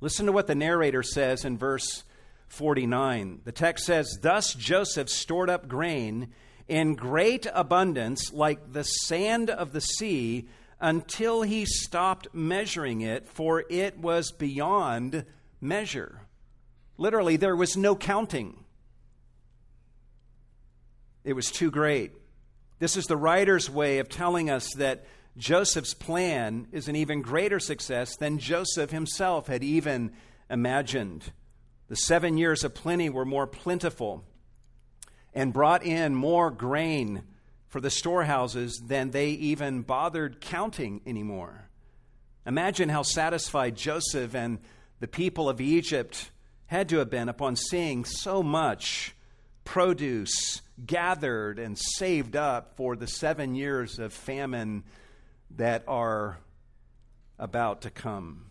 Listen 0.00 0.26
to 0.26 0.32
what 0.32 0.46
the 0.46 0.54
narrator 0.54 1.02
says 1.02 1.44
in 1.44 1.56
verse 1.56 2.04
49. 2.48 3.40
The 3.44 3.52
text 3.52 3.86
says, 3.86 4.18
Thus 4.20 4.54
Joseph 4.54 5.08
stored 5.08 5.50
up 5.50 5.68
grain 5.68 6.32
in 6.68 6.94
great 6.94 7.46
abundance, 7.52 8.32
like 8.32 8.72
the 8.72 8.84
sand 8.84 9.50
of 9.50 9.72
the 9.72 9.80
sea 9.80 10.48
until 10.80 11.42
he 11.42 11.64
stopped 11.64 12.28
measuring 12.32 13.00
it, 13.00 13.28
for 13.28 13.64
it 13.70 13.98
was 13.98 14.32
beyond 14.32 15.24
measure. 15.60 16.20
Literally, 16.96 17.36
there 17.36 17.56
was 17.56 17.76
no 17.76 17.96
counting. 17.96 18.64
It 21.24 21.32
was 21.32 21.50
too 21.50 21.70
great. 21.70 22.12
This 22.78 22.96
is 22.96 23.06
the 23.06 23.16
writer's 23.16 23.70
way 23.70 23.98
of 23.98 24.08
telling 24.08 24.50
us 24.50 24.68
that 24.76 25.06
Joseph's 25.36 25.94
plan 25.94 26.68
is 26.70 26.86
an 26.86 26.96
even 26.96 27.22
greater 27.22 27.58
success 27.58 28.16
than 28.16 28.38
Joseph 28.38 28.90
himself 28.90 29.46
had 29.46 29.64
even 29.64 30.12
imagined. 30.50 31.32
The 31.88 31.96
seven 31.96 32.38
years 32.38 32.64
of 32.64 32.74
plenty 32.74 33.10
were 33.10 33.24
more 33.24 33.46
plentiful 33.46 34.24
and 35.34 35.52
brought 35.52 35.84
in 35.84 36.14
more 36.14 36.50
grain 36.50 37.22
for 37.68 37.80
the 37.80 37.90
storehouses 37.90 38.80
than 38.86 39.10
they 39.10 39.30
even 39.30 39.82
bothered 39.82 40.40
counting 40.40 41.00
anymore. 41.06 41.68
Imagine 42.46 42.88
how 42.88 43.02
satisfied 43.02 43.76
Joseph 43.76 44.34
and 44.34 44.58
the 45.00 45.08
people 45.08 45.48
of 45.48 45.60
Egypt 45.60 46.30
had 46.66 46.88
to 46.88 46.98
have 46.98 47.10
been 47.10 47.28
upon 47.28 47.56
seeing 47.56 48.04
so 48.04 48.42
much 48.42 49.14
produce 49.64 50.62
gathered 50.84 51.58
and 51.58 51.78
saved 51.78 52.36
up 52.36 52.76
for 52.76 52.96
the 52.96 53.06
seven 53.06 53.54
years 53.54 53.98
of 53.98 54.12
famine 54.12 54.84
that 55.56 55.84
are 55.88 56.38
about 57.38 57.82
to 57.82 57.90
come. 57.90 58.46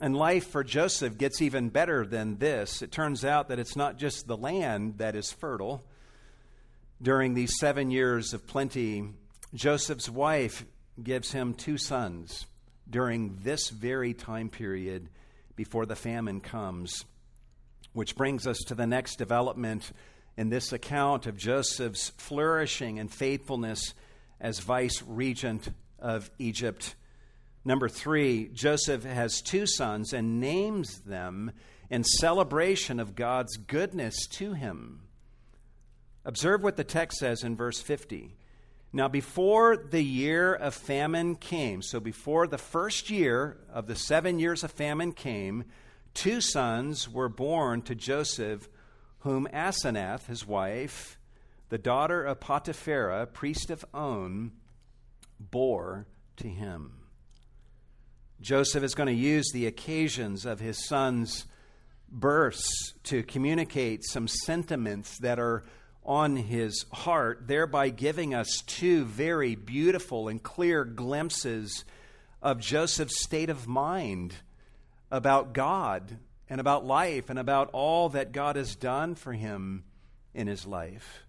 And 0.00 0.14
life 0.14 0.48
for 0.48 0.62
Joseph 0.62 1.16
gets 1.16 1.40
even 1.40 1.70
better 1.70 2.04
than 2.04 2.36
this. 2.36 2.82
It 2.82 2.92
turns 2.92 3.24
out 3.24 3.48
that 3.48 3.58
it's 3.58 3.76
not 3.76 3.96
just 3.96 4.26
the 4.26 4.36
land 4.36 4.98
that 4.98 5.16
is 5.16 5.32
fertile. 5.32 5.82
During 7.00 7.32
these 7.34 7.58
seven 7.58 7.90
years 7.90 8.34
of 8.34 8.46
plenty, 8.46 9.08
Joseph's 9.54 10.10
wife 10.10 10.64
gives 11.02 11.32
him 11.32 11.54
two 11.54 11.78
sons 11.78 12.46
during 12.88 13.38
this 13.42 13.70
very 13.70 14.12
time 14.12 14.50
period 14.50 15.08
before 15.56 15.86
the 15.86 15.96
famine 15.96 16.40
comes. 16.40 17.04
Which 17.94 18.16
brings 18.16 18.46
us 18.46 18.58
to 18.66 18.74
the 18.74 18.86
next 18.86 19.16
development 19.16 19.90
in 20.36 20.50
this 20.50 20.72
account 20.72 21.26
of 21.26 21.38
Joseph's 21.38 22.10
flourishing 22.18 22.98
and 22.98 23.10
faithfulness 23.10 23.94
as 24.38 24.58
vice 24.58 25.02
regent 25.02 25.70
of 25.98 26.30
Egypt. 26.38 26.94
Number 27.66 27.88
three, 27.88 28.48
Joseph 28.54 29.02
has 29.02 29.42
two 29.42 29.66
sons 29.66 30.12
and 30.12 30.38
names 30.38 31.00
them 31.00 31.50
in 31.90 32.04
celebration 32.04 33.00
of 33.00 33.16
God's 33.16 33.56
goodness 33.56 34.28
to 34.28 34.52
him. 34.52 35.00
Observe 36.24 36.62
what 36.62 36.76
the 36.76 36.84
text 36.84 37.18
says 37.18 37.42
in 37.42 37.56
verse 37.56 37.80
50. 37.80 38.36
Now, 38.92 39.08
before 39.08 39.76
the 39.76 40.00
year 40.00 40.54
of 40.54 40.76
famine 40.76 41.34
came, 41.34 41.82
so 41.82 41.98
before 41.98 42.46
the 42.46 42.56
first 42.56 43.10
year 43.10 43.58
of 43.72 43.88
the 43.88 43.96
seven 43.96 44.38
years 44.38 44.62
of 44.62 44.70
famine 44.70 45.10
came, 45.10 45.64
two 46.14 46.40
sons 46.40 47.08
were 47.08 47.28
born 47.28 47.82
to 47.82 47.96
Joseph, 47.96 48.68
whom 49.20 49.48
Asenath, 49.52 50.26
his 50.26 50.46
wife, 50.46 51.18
the 51.70 51.78
daughter 51.78 52.22
of 52.22 52.38
Potipherah, 52.38 53.26
priest 53.26 53.70
of 53.70 53.84
On, 53.92 54.52
bore 55.40 56.06
to 56.36 56.46
him. 56.46 57.05
Joseph 58.40 58.82
is 58.82 58.94
going 58.94 59.08
to 59.08 59.12
use 59.12 59.50
the 59.52 59.66
occasions 59.66 60.44
of 60.44 60.60
his 60.60 60.86
son's 60.86 61.46
births 62.08 62.92
to 63.04 63.22
communicate 63.22 64.04
some 64.04 64.28
sentiments 64.28 65.18
that 65.18 65.38
are 65.38 65.64
on 66.04 66.36
his 66.36 66.84
heart, 66.92 67.46
thereby 67.46 67.88
giving 67.88 68.34
us 68.34 68.62
two 68.66 69.04
very 69.04 69.56
beautiful 69.56 70.28
and 70.28 70.42
clear 70.42 70.84
glimpses 70.84 71.84
of 72.40 72.60
Joseph's 72.60 73.22
state 73.24 73.50
of 73.50 73.66
mind 73.66 74.34
about 75.10 75.52
God 75.52 76.18
and 76.48 76.60
about 76.60 76.86
life 76.86 77.28
and 77.28 77.38
about 77.38 77.70
all 77.72 78.10
that 78.10 78.32
God 78.32 78.56
has 78.56 78.76
done 78.76 79.16
for 79.16 79.32
him 79.32 79.82
in 80.32 80.46
his 80.46 80.64
life. 80.64 81.24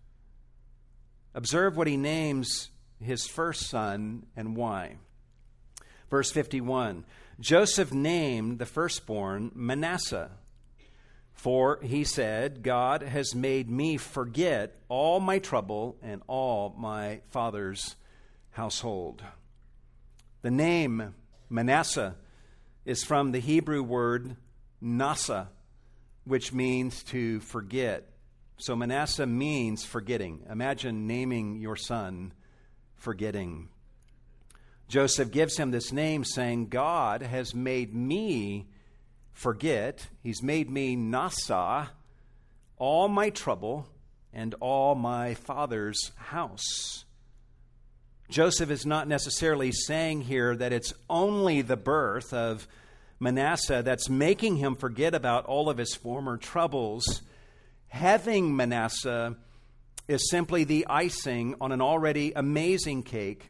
Observe 1.33 1.75
what 1.75 1.87
he 1.87 1.97
names 1.97 2.69
his 2.99 3.25
first 3.25 3.67
son 3.67 4.25
and 4.35 4.55
why. 4.55 4.97
Verse 6.09 6.31
51 6.31 7.05
Joseph 7.39 7.93
named 7.93 8.59
the 8.59 8.65
firstborn 8.65 9.51
Manasseh 9.53 10.31
for 11.37 11.79
he 11.83 12.03
said, 12.03 12.63
God 12.63 13.03
has 13.03 13.35
made 13.35 13.69
me 13.69 13.97
forget 13.97 14.75
all 14.89 15.19
my 15.19 15.37
trouble 15.37 15.95
and 16.01 16.23
all 16.25 16.73
my 16.75 17.21
father's 17.29 17.95
household. 18.49 19.21
The 20.41 20.49
name 20.49 21.13
Manasseh 21.47 22.15
is 22.85 23.03
from 23.03 23.31
the 23.31 23.39
Hebrew 23.39 23.83
word 23.83 24.35
nashah, 24.83 25.49
which 26.25 26.53
means 26.53 27.03
to 27.03 27.39
forget. 27.41 28.09
So 28.57 28.75
Manasseh 28.75 29.27
means 29.27 29.85
forgetting. 29.85 30.43
Imagine 30.49 31.05
naming 31.05 31.57
your 31.57 31.75
son 31.75 32.33
forgetting. 32.95 33.69
Joseph 34.87 35.31
gives 35.31 35.57
him 35.57 35.71
this 35.71 35.91
name, 35.91 36.23
saying, 36.23 36.69
God 36.69 37.21
has 37.21 37.53
made 37.53 37.93
me 37.93 38.67
forget. 39.33 40.07
He's 40.23 40.41
made 40.41 40.69
me 40.69 40.95
nashah, 40.95 41.89
all 42.77 43.07
my 43.07 43.29
trouble 43.29 43.87
and 44.31 44.55
all 44.61 44.95
my 44.95 45.33
father's 45.33 46.11
house. 46.15 47.03
Joseph 48.29 48.71
is 48.71 48.85
not 48.85 49.07
necessarily 49.07 49.71
saying 49.71 50.21
here 50.21 50.55
that 50.55 50.73
it's 50.73 50.93
only 51.09 51.61
the 51.61 51.77
birth 51.77 52.33
of 52.33 52.67
Manasseh 53.19 53.81
that's 53.83 54.09
making 54.09 54.57
him 54.57 54.75
forget 54.75 55.13
about 55.15 55.45
all 55.45 55.69
of 55.69 55.77
his 55.77 55.95
former 55.95 56.37
troubles. 56.37 57.21
Having 57.87 58.55
Manasseh 58.55 59.35
is 60.07 60.29
simply 60.29 60.63
the 60.63 60.85
icing 60.87 61.55
on 61.59 61.71
an 61.71 61.81
already 61.81 62.31
amazing 62.33 63.03
cake 63.03 63.49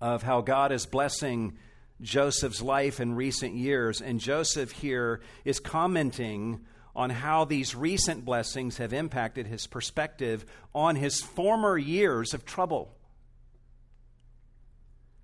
of 0.00 0.22
how 0.22 0.40
God 0.40 0.72
is 0.72 0.86
blessing 0.86 1.56
Joseph's 2.00 2.62
life 2.62 3.00
in 3.00 3.14
recent 3.14 3.54
years. 3.54 4.00
And 4.00 4.20
Joseph 4.20 4.72
here 4.72 5.20
is 5.44 5.60
commenting 5.60 6.60
on 6.96 7.10
how 7.10 7.44
these 7.44 7.74
recent 7.74 8.24
blessings 8.24 8.78
have 8.78 8.92
impacted 8.92 9.46
his 9.46 9.66
perspective 9.66 10.44
on 10.74 10.96
his 10.96 11.20
former 11.20 11.78
years 11.78 12.34
of 12.34 12.44
trouble. 12.44 12.94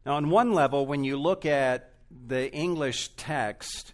Now, 0.04 0.14
on 0.14 0.30
one 0.30 0.52
level, 0.52 0.86
when 0.86 1.02
you 1.02 1.16
look 1.16 1.44
at 1.44 1.92
the 2.26 2.52
English 2.52 3.08
text, 3.16 3.92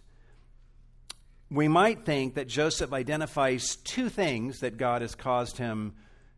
we 1.49 1.67
might 1.67 2.05
think 2.05 2.35
that 2.35 2.47
Joseph 2.47 2.93
identifies 2.93 3.77
two 3.77 4.09
things 4.09 4.59
that 4.59 4.77
God 4.77 5.01
has 5.01 5.15
caused 5.15 5.57
him 5.57 5.93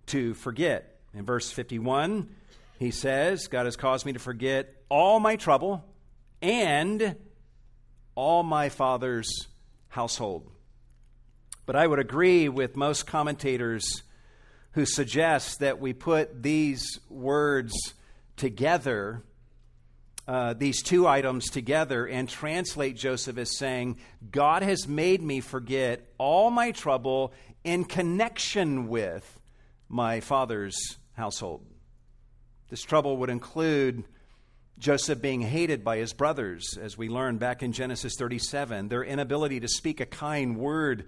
to 0.07 0.33
forget. 0.35 0.99
In 1.13 1.25
verse 1.25 1.51
51, 1.51 2.29
he 2.77 2.91
says, 2.91 3.47
God 3.47 3.65
has 3.65 3.75
caused 3.75 4.05
me 4.05 4.13
to 4.13 4.19
forget 4.19 4.73
all 4.89 5.19
my 5.19 5.35
trouble 5.35 5.83
and 6.41 7.15
all 8.15 8.43
my 8.43 8.69
father's 8.69 9.29
household. 9.87 10.49
But 11.65 11.75
I 11.75 11.87
would 11.87 11.99
agree 11.99 12.49
with 12.49 12.75
most 12.75 13.07
commentators 13.07 14.03
who 14.71 14.85
suggest 14.85 15.59
that 15.59 15.79
we 15.79 15.93
put 15.93 16.43
these 16.43 16.99
words 17.09 17.73
together, 18.35 19.23
uh, 20.27 20.53
these 20.53 20.83
two 20.83 21.07
items 21.07 21.49
together, 21.49 22.05
and 22.05 22.27
translate 22.27 22.97
Joseph 22.97 23.37
as 23.37 23.57
saying, 23.57 23.97
God 24.31 24.63
has 24.63 24.87
made 24.87 25.21
me 25.21 25.39
forget 25.39 26.05
all 26.17 26.51
my 26.51 26.71
trouble 26.71 27.33
in 27.63 27.85
connection 27.85 28.89
with 28.89 29.39
my 29.87 30.19
father's 30.19 30.97
household. 31.13 31.65
This 32.75 32.81
trouble 32.81 33.15
would 33.15 33.29
include 33.29 34.03
Joseph 34.77 35.21
being 35.21 35.39
hated 35.39 35.85
by 35.85 35.95
his 35.95 36.11
brothers, 36.11 36.77
as 36.77 36.97
we 36.97 37.07
learn 37.07 37.37
back 37.37 37.63
in 37.63 37.71
Genesis 37.71 38.15
37, 38.17 38.89
their 38.89 39.01
inability 39.01 39.61
to 39.61 39.69
speak 39.69 40.01
a 40.01 40.05
kind 40.05 40.57
word 40.57 41.05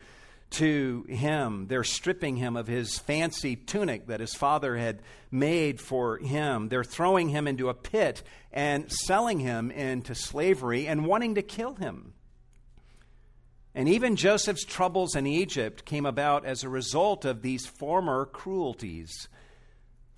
to 0.51 1.05
him. 1.09 1.67
They're 1.67 1.83
stripping 1.83 2.37
him 2.37 2.55
of 2.55 2.67
his 2.67 2.97
fancy 2.99 3.57
tunic 3.57 4.07
that 4.07 4.21
his 4.21 4.33
father 4.33 4.77
had 4.77 5.01
made 5.29 5.81
for 5.81 6.19
him. 6.19 6.69
They're 6.69 6.85
throwing 6.85 7.27
him 7.27 7.49
into 7.49 7.67
a 7.67 7.73
pit 7.73 8.23
and 8.53 8.89
selling 8.89 9.41
him 9.41 9.69
into 9.69 10.15
slavery 10.15 10.87
and 10.87 11.05
wanting 11.05 11.35
to 11.35 11.41
kill 11.41 11.75
him. 11.75 12.13
And 13.75 13.89
even 13.89 14.15
Joseph's 14.15 14.63
troubles 14.63 15.17
in 15.17 15.27
Egypt 15.27 15.83
came 15.83 16.05
about 16.05 16.45
as 16.45 16.63
a 16.63 16.69
result 16.69 17.25
of 17.25 17.41
these 17.41 17.65
former 17.65 18.25
cruelties 18.25 19.27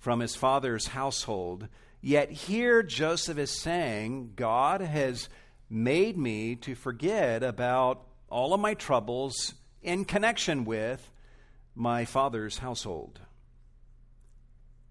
from 0.00 0.20
his 0.20 0.34
father's 0.34 0.88
household 0.88 1.68
Yet 2.00 2.30
here 2.30 2.82
Joseph 2.82 3.38
is 3.38 3.50
saying, 3.50 4.32
God 4.36 4.80
has 4.80 5.28
made 5.68 6.16
me 6.16 6.56
to 6.56 6.74
forget 6.74 7.42
about 7.42 8.06
all 8.30 8.54
of 8.54 8.60
my 8.60 8.74
troubles 8.74 9.54
in 9.82 10.04
connection 10.04 10.64
with 10.64 11.10
my 11.74 12.04
father's 12.04 12.58
household. 12.58 13.20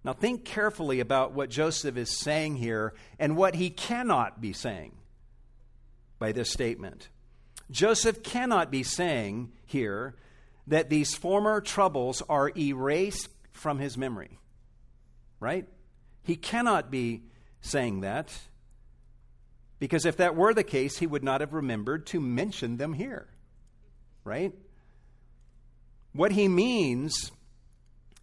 Now, 0.03 0.13
think 0.13 0.45
carefully 0.45 0.99
about 0.99 1.33
what 1.33 1.49
Joseph 1.49 1.97
is 1.97 2.17
saying 2.17 2.55
here 2.55 2.93
and 3.17 3.35
what 3.35 3.55
he 3.55 3.69
cannot 3.69 4.39
be 4.39 4.53
saying 4.53 4.93
by 6.19 6.31
this 6.31 6.49
statement. 6.49 7.09
Joseph 7.69 8.23
cannot 8.23 8.71
be 8.71 8.83
saying 8.83 9.51
here 9.65 10.15
that 10.67 10.89
these 10.89 11.15
former 11.15 11.59
troubles 11.59 12.21
are 12.29 12.51
erased 12.55 13.27
from 13.51 13.79
his 13.79 13.97
memory, 13.97 14.39
right? 15.39 15.67
He 16.23 16.35
cannot 16.35 16.91
be 16.91 17.23
saying 17.61 18.01
that 18.01 18.37
because 19.79 20.05
if 20.05 20.17
that 20.17 20.35
were 20.35 20.53
the 20.53 20.63
case, 20.63 20.97
he 20.97 21.07
would 21.07 21.23
not 21.23 21.41
have 21.41 21.53
remembered 21.53 22.05
to 22.07 22.19
mention 22.19 22.77
them 22.77 22.93
here, 22.93 23.27
right? 24.23 24.53
What 26.13 26.33
he 26.33 26.47
means 26.47 27.31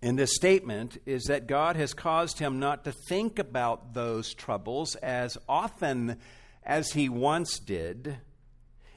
in 0.02 0.16
this 0.16 0.35
statement 0.35 0.98
is 1.07 1.24
that 1.24 1.46
God 1.46 1.76
has 1.76 1.94
caused 1.94 2.38
him 2.38 2.59
not 2.59 2.85
to 2.85 2.92
think 3.09 3.38
about 3.38 3.94
those 3.94 4.35
troubles 4.35 4.94
as 4.96 5.38
often 5.48 6.18
as 6.62 6.92
he 6.92 7.09
once 7.09 7.59
did. 7.59 8.18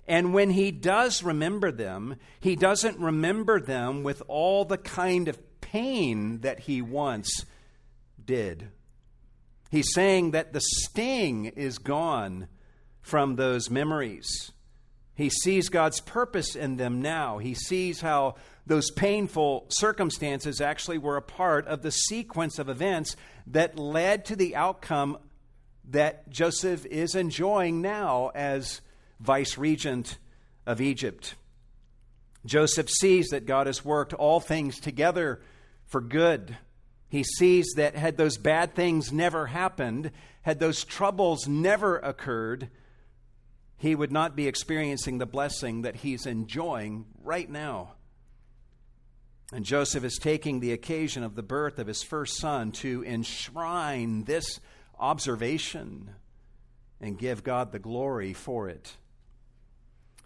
And 0.07 0.33
when 0.33 0.49
he 0.49 0.71
does 0.71 1.23
remember 1.23 1.71
them, 1.71 2.17
he 2.39 2.55
doesn't 2.55 2.99
remember 2.99 3.61
them 3.61 4.03
with 4.03 4.21
all 4.27 4.65
the 4.65 4.77
kind 4.77 5.27
of 5.27 5.39
pain 5.61 6.39
that 6.39 6.61
he 6.61 6.81
once 6.81 7.45
did. 8.29 8.69
He's 9.71 9.91
saying 9.91 10.31
that 10.31 10.53
the 10.53 10.61
sting 10.61 11.45
is 11.45 11.79
gone 11.79 12.47
from 13.01 13.35
those 13.37 13.71
memories. 13.71 14.51
He 15.15 15.31
sees 15.31 15.69
God's 15.69 15.99
purpose 15.99 16.55
in 16.55 16.77
them 16.77 17.01
now. 17.01 17.39
He 17.39 17.55
sees 17.55 18.01
how 18.01 18.35
those 18.67 18.91
painful 18.91 19.65
circumstances 19.69 20.61
actually 20.61 20.99
were 20.99 21.17
a 21.17 21.23
part 21.23 21.65
of 21.65 21.81
the 21.81 21.89
sequence 21.91 22.59
of 22.59 22.69
events 22.69 23.15
that 23.47 23.79
led 23.79 24.25
to 24.25 24.35
the 24.35 24.55
outcome 24.55 25.17
that 25.89 26.29
Joseph 26.29 26.85
is 26.85 27.15
enjoying 27.15 27.81
now 27.81 28.29
as 28.35 28.81
vice 29.19 29.57
regent 29.57 30.19
of 30.67 30.81
Egypt. 30.81 31.33
Joseph 32.45 32.91
sees 32.91 33.29
that 33.29 33.47
God 33.47 33.65
has 33.65 33.83
worked 33.83 34.13
all 34.13 34.39
things 34.39 34.79
together 34.79 35.41
for 35.87 35.99
good. 35.99 36.57
He 37.09 37.23
sees 37.23 37.73
that 37.75 37.95
had 37.95 38.17
those 38.17 38.37
bad 38.37 38.75
things 38.75 39.11
never 39.11 39.47
happened, 39.47 40.11
had 40.43 40.59
those 40.59 40.85
troubles 40.85 41.47
never 41.47 41.97
occurred, 41.97 42.69
he 43.77 43.95
would 43.95 44.11
not 44.11 44.35
be 44.35 44.47
experiencing 44.47 45.17
the 45.17 45.25
blessing 45.25 45.83
that 45.83 45.97
he's 45.97 46.25
enjoying 46.25 47.05
right 47.23 47.49
now. 47.49 47.93
And 49.53 49.65
Joseph 49.65 50.03
is 50.03 50.17
taking 50.17 50.59
the 50.59 50.73
occasion 50.73 51.23
of 51.23 51.35
the 51.35 51.41
birth 51.41 51.79
of 51.79 51.87
his 51.87 52.03
first 52.03 52.37
son 52.37 52.71
to 52.73 53.03
enshrine 53.05 54.25
this 54.25 54.59
observation 54.99 56.11
and 57.01 57.17
give 57.17 57.43
God 57.43 57.71
the 57.71 57.79
glory 57.79 58.33
for 58.33 58.67
it. 58.67 58.95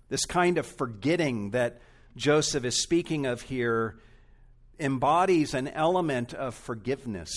This 0.10 0.26
kind 0.26 0.58
of 0.58 0.65
forgetting 0.65 1.52
that 1.52 1.80
Joseph 2.17 2.65
is 2.65 2.82
speaking 2.82 3.28
of 3.28 3.43
here 3.43 3.98
embodies 4.84 5.54
an 5.54 5.67
element 5.69 6.34
of 6.34 6.54
forgiveness. 6.54 7.32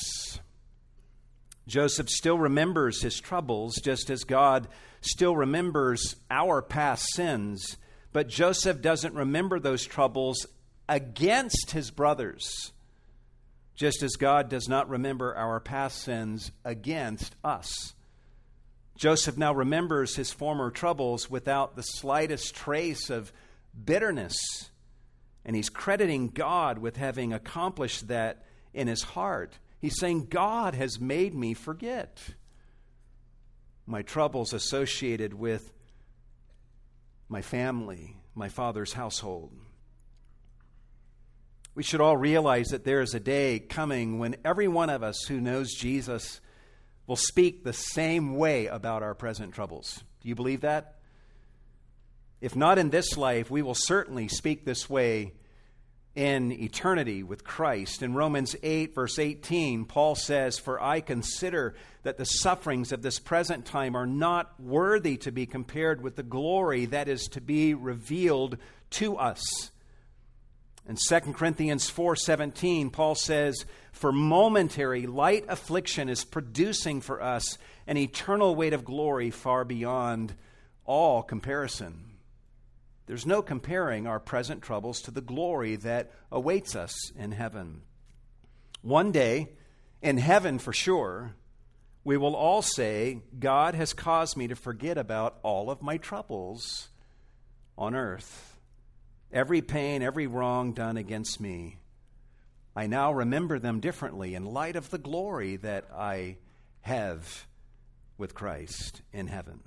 Joseph 1.66 2.08
still 2.10 2.38
remembers 2.38 3.02
his 3.02 3.20
troubles, 3.20 3.76
just 3.82 4.10
as 4.10 4.24
God 4.24 4.68
still 5.00 5.34
remembers 5.34 6.16
our 6.30 6.62
past 6.62 7.06
sins, 7.14 7.76
but 8.12 8.28
Joseph 8.28 8.80
doesn't 8.80 9.14
remember 9.14 9.58
those 9.58 9.84
troubles 9.84 10.46
against 10.88 11.72
his 11.72 11.90
brothers, 11.90 12.72
just 13.74 14.02
as 14.02 14.16
God 14.16 14.48
does 14.48 14.68
not 14.68 14.88
remember 14.88 15.34
our 15.34 15.60
past 15.60 16.02
sins 16.02 16.52
against 16.64 17.34
us. 17.44 17.94
Joseph 18.96 19.36
now 19.36 19.52
remembers 19.52 20.16
his 20.16 20.32
former 20.32 20.70
troubles 20.70 21.30
without 21.30 21.76
the 21.76 21.82
slightest 21.82 22.54
trace 22.54 23.10
of 23.10 23.32
bitterness, 23.84 24.36
and 25.46 25.54
he's 25.54 25.70
crediting 25.70 26.28
God 26.28 26.78
with 26.78 26.96
having 26.96 27.32
accomplished 27.32 28.08
that 28.08 28.44
in 28.74 28.88
his 28.88 29.02
heart. 29.02 29.58
He's 29.80 29.98
saying, 29.98 30.26
God 30.26 30.74
has 30.74 31.00
made 31.00 31.34
me 31.34 31.54
forget 31.54 32.20
my 33.86 34.02
troubles 34.02 34.52
associated 34.52 35.32
with 35.32 35.72
my 37.28 37.42
family, 37.42 38.16
my 38.34 38.48
father's 38.48 38.92
household. 38.92 39.52
We 41.76 41.84
should 41.84 42.00
all 42.00 42.16
realize 42.16 42.68
that 42.68 42.84
there 42.84 43.00
is 43.00 43.14
a 43.14 43.20
day 43.20 43.60
coming 43.60 44.18
when 44.18 44.34
every 44.44 44.66
one 44.66 44.90
of 44.90 45.04
us 45.04 45.26
who 45.28 45.40
knows 45.40 45.72
Jesus 45.74 46.40
will 47.06 47.16
speak 47.16 47.62
the 47.62 47.72
same 47.72 48.34
way 48.34 48.66
about 48.66 49.04
our 49.04 49.14
present 49.14 49.54
troubles. 49.54 50.02
Do 50.22 50.28
you 50.28 50.34
believe 50.34 50.62
that? 50.62 50.95
If 52.40 52.54
not 52.54 52.78
in 52.78 52.90
this 52.90 53.16
life, 53.16 53.50
we 53.50 53.62
will 53.62 53.74
certainly 53.74 54.28
speak 54.28 54.64
this 54.64 54.90
way 54.90 55.32
in 56.14 56.50
eternity 56.50 57.22
with 57.22 57.44
Christ. 57.44 58.02
In 58.02 58.14
Romans 58.14 58.56
8, 58.62 58.94
verse 58.94 59.18
18, 59.18 59.84
Paul 59.84 60.14
says, 60.14 60.58
For 60.58 60.82
I 60.82 61.00
consider 61.00 61.74
that 62.04 62.16
the 62.16 62.24
sufferings 62.24 62.90
of 62.90 63.02
this 63.02 63.18
present 63.18 63.66
time 63.66 63.94
are 63.94 64.06
not 64.06 64.58
worthy 64.58 65.18
to 65.18 65.30
be 65.30 65.46
compared 65.46 66.02
with 66.02 66.16
the 66.16 66.22
glory 66.22 66.86
that 66.86 67.08
is 67.08 67.28
to 67.28 67.40
be 67.40 67.74
revealed 67.74 68.56
to 68.90 69.16
us. 69.16 69.70
In 70.88 70.96
2 70.96 71.34
Corinthians 71.34 71.90
4:17, 71.90 72.90
Paul 72.90 73.16
says, 73.16 73.66
"For 73.92 74.12
momentary 74.12 75.06
light 75.06 75.44
affliction 75.48 76.08
is 76.08 76.24
producing 76.24 77.00
for 77.00 77.20
us 77.20 77.58
an 77.86 77.96
eternal 77.96 78.54
weight 78.54 78.72
of 78.72 78.84
glory 78.84 79.30
far 79.30 79.64
beyond 79.64 80.34
all 80.84 81.22
comparison." 81.22 82.15
There's 83.06 83.26
no 83.26 83.40
comparing 83.40 84.06
our 84.06 84.20
present 84.20 84.62
troubles 84.62 85.00
to 85.02 85.10
the 85.10 85.20
glory 85.20 85.76
that 85.76 86.12
awaits 86.30 86.74
us 86.74 87.12
in 87.16 87.32
heaven. 87.32 87.82
One 88.82 89.12
day, 89.12 89.52
in 90.02 90.18
heaven 90.18 90.58
for 90.58 90.72
sure, 90.72 91.34
we 92.04 92.16
will 92.16 92.36
all 92.36 92.62
say, 92.62 93.22
God 93.38 93.74
has 93.74 93.92
caused 93.92 94.36
me 94.36 94.48
to 94.48 94.56
forget 94.56 94.98
about 94.98 95.38
all 95.42 95.70
of 95.70 95.82
my 95.82 95.96
troubles 95.96 96.88
on 97.78 97.94
earth 97.94 98.56
every 99.32 99.60
pain, 99.60 100.02
every 100.02 100.26
wrong 100.26 100.72
done 100.72 100.96
against 100.96 101.40
me. 101.40 101.78
I 102.74 102.86
now 102.86 103.12
remember 103.12 103.58
them 103.58 103.80
differently 103.80 104.34
in 104.34 104.44
light 104.44 104.76
of 104.76 104.90
the 104.90 104.98
glory 104.98 105.56
that 105.56 105.86
I 105.94 106.36
have 106.82 107.46
with 108.18 108.34
Christ 108.34 109.02
in 109.12 109.26
heaven. 109.26 109.60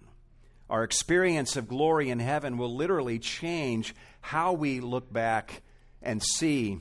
Our 0.70 0.84
experience 0.84 1.56
of 1.56 1.68
glory 1.68 2.10
in 2.10 2.20
heaven 2.20 2.58
will 2.58 2.76
literally 2.76 3.18
change 3.20 3.96
how 4.22 4.54
we 4.54 4.80
look 4.80 5.12
back 5.12 5.64
and 6.02 6.22
see 6.22 6.80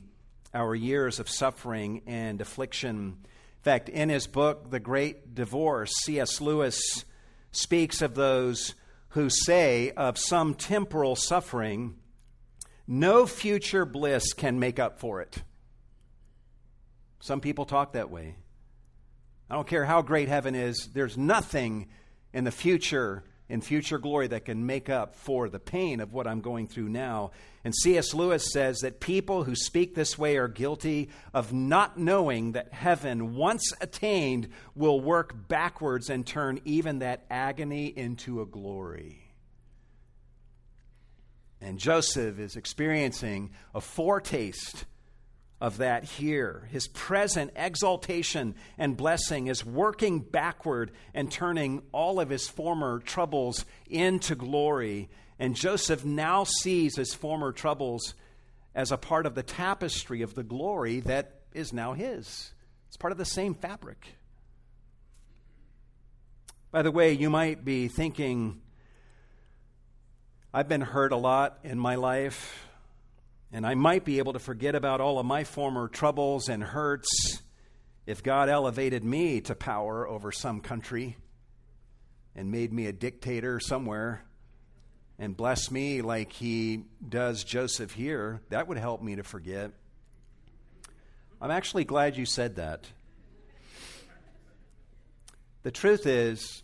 our 0.53 0.75
years 0.75 1.19
of 1.19 1.29
suffering 1.29 2.03
and 2.07 2.41
affliction. 2.41 3.17
In 3.25 3.63
fact, 3.63 3.89
in 3.89 4.09
his 4.09 4.27
book, 4.27 4.71
The 4.71 4.81
Great 4.81 5.35
Divorce, 5.35 5.93
C.S. 6.05 6.41
Lewis 6.41 7.05
speaks 7.51 8.03
of 8.03 8.15
those 8.15 8.75
who 9.11 9.31
say 9.31 9.91
of 9.93 10.19
some 10.19 10.55
temporal 10.55 11.17
suffering, 11.17 11.97
no 12.87 13.27
future 13.27 13.85
bliss 13.85 14.33
can 14.33 14.59
make 14.59 14.79
up 14.79 15.01
for 15.01 15.21
it. 15.23 15.43
Some 17.21 17.41
people 17.41 17.65
talk 17.65 17.95
that 17.95 18.11
way. 18.11 18.37
I 19.51 19.55
don't 19.55 19.67
care 19.67 19.85
how 19.85 20.03
great 20.03 20.29
heaven 20.29 20.55
is, 20.55 20.91
there's 20.93 21.17
nothing 21.17 21.89
in 22.35 22.45
the 22.45 22.51
future, 22.51 23.25
in 23.49 23.61
future 23.61 23.99
glory, 23.99 24.27
that 24.29 24.45
can 24.45 24.67
make 24.67 24.89
up 24.89 25.15
for 25.15 25.49
the 25.49 25.59
pain 25.59 26.01
of 26.01 26.13
what 26.13 26.27
I'm 26.27 26.41
going 26.41 26.67
through 26.67 26.89
now. 26.89 27.31
And 27.65 27.75
C.S. 27.75 28.15
Lewis 28.15 28.53
says 28.53 28.79
that 28.81 29.01
people 29.01 29.45
who 29.45 29.55
speak 29.55 29.95
this 29.95 30.19
way 30.19 30.37
are 30.37 30.49
guilty 30.49 31.09
of 31.33 31.53
not 31.53 31.99
knowing 31.99 32.53
that 32.53 32.73
heaven, 32.73 33.35
once 33.35 33.73
attained, 33.81 34.49
will 34.75 35.01
work 35.01 35.49
backwards 35.49 36.11
and 36.11 36.27
turn 36.27 36.61
even 36.65 37.01
that 37.01 37.25
agony 37.31 37.87
into 37.87 38.41
a 38.41 38.47
glory. 38.47 39.29
And 41.61 41.79
Joseph 41.79 42.39
is 42.39 42.57
experiencing 42.57 43.51
a 43.75 43.81
foretaste 43.81 44.85
of 45.61 45.79
that 45.79 46.05
here. 46.05 46.69
His 46.71 46.87
present 46.89 47.51
exaltation 47.57 48.55
and 48.77 48.97
blessing 48.97 49.49
is 49.49 49.65
working 49.65 50.21
backward 50.21 50.93
and 51.15 51.31
turning 51.31 51.83
all 51.93 52.21
of 52.21 52.31
his 52.31 52.49
former 52.49 53.01
troubles 53.01 53.65
into 53.89 54.35
glory. 54.35 55.09
And 55.39 55.57
Joseph 55.57 56.05
now 56.05 56.45
sees 56.45 56.97
his 56.97 57.13
former 57.13 57.53
troubles 57.53 58.15
as 58.75 58.93
a 58.93 58.97
part 58.97 59.27
of 59.27 59.35
the 59.35 59.43
tapestry 59.43 60.23
of 60.23 60.35
the 60.35 60.45
glory 60.45 61.01
that 61.01 61.41
is 61.53 61.73
now 61.73 61.93
his. 61.93 62.53
It's 62.87 62.97
part 62.97 63.13
of 63.13 63.19
the 63.19 63.25
same 63.25 63.55
fabric. 63.55 64.15
By 66.71 66.83
the 66.83 66.93
way, 66.93 67.13
you 67.13 67.31
might 67.31 67.65
be 67.65 67.89
thinking, 67.89 68.61
I've 70.53 70.69
been 70.69 70.83
hurt 70.83 71.13
a 71.13 71.17
lot 71.17 71.59
in 71.65 71.79
my 71.79 71.97
life, 71.97 72.68
and 73.53 73.67
I 73.67 73.75
might 73.75 74.05
be 74.05 74.19
able 74.19 74.35
to 74.35 74.39
forget 74.39 74.75
about 74.75 75.01
all 75.01 75.19
of 75.19 75.27
my 75.27 75.45
former 75.45 75.89
troubles 75.89 76.49
and 76.49 76.63
hurts 76.63 77.41
If 78.09 78.23
God 78.23 78.49
elevated 78.49 79.05
me 79.05 79.43
to 79.43 79.55
power 79.55 80.09
over 80.09 80.33
some 80.33 80.63
country 80.63 81.19
and 82.35 82.51
made 82.51 82.73
me 82.73 82.87
a 82.87 82.93
dictator 82.93 83.61
somewhere 83.61 84.25
and 85.19 85.37
blessed 85.37 85.71
me 85.71 86.01
like 86.01 86.33
he 86.33 86.85
does 87.07 87.45
Joseph 87.45 87.93
here, 87.93 88.41
that 88.49 88.67
would 88.67 88.79
help 88.79 89.03
me 89.03 89.17
to 89.17 89.23
forget. 89.23 89.73
I'm 91.39 91.51
actually 91.51 91.85
glad 91.85 92.17
you 92.17 92.25
said 92.25 92.57
that. 92.57 92.87
The 95.63 95.71
truth 95.71 96.07
is, 96.07 96.63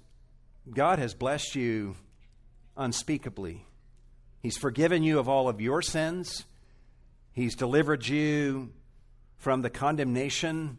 God 0.73 0.99
has 0.99 1.13
blessed 1.13 1.57
you 1.57 1.95
unspeakably. 2.75 3.67
He's 4.41 4.57
forgiven 4.57 5.03
you 5.03 5.19
of 5.19 5.29
all 5.29 5.51
of 5.51 5.61
your 5.61 5.83
sins. 5.83 6.47
He's 7.35 7.57
delivered 7.57 8.07
you 8.07 8.71
from 9.39 9.63
the 9.63 9.71
condemnation 9.71 10.79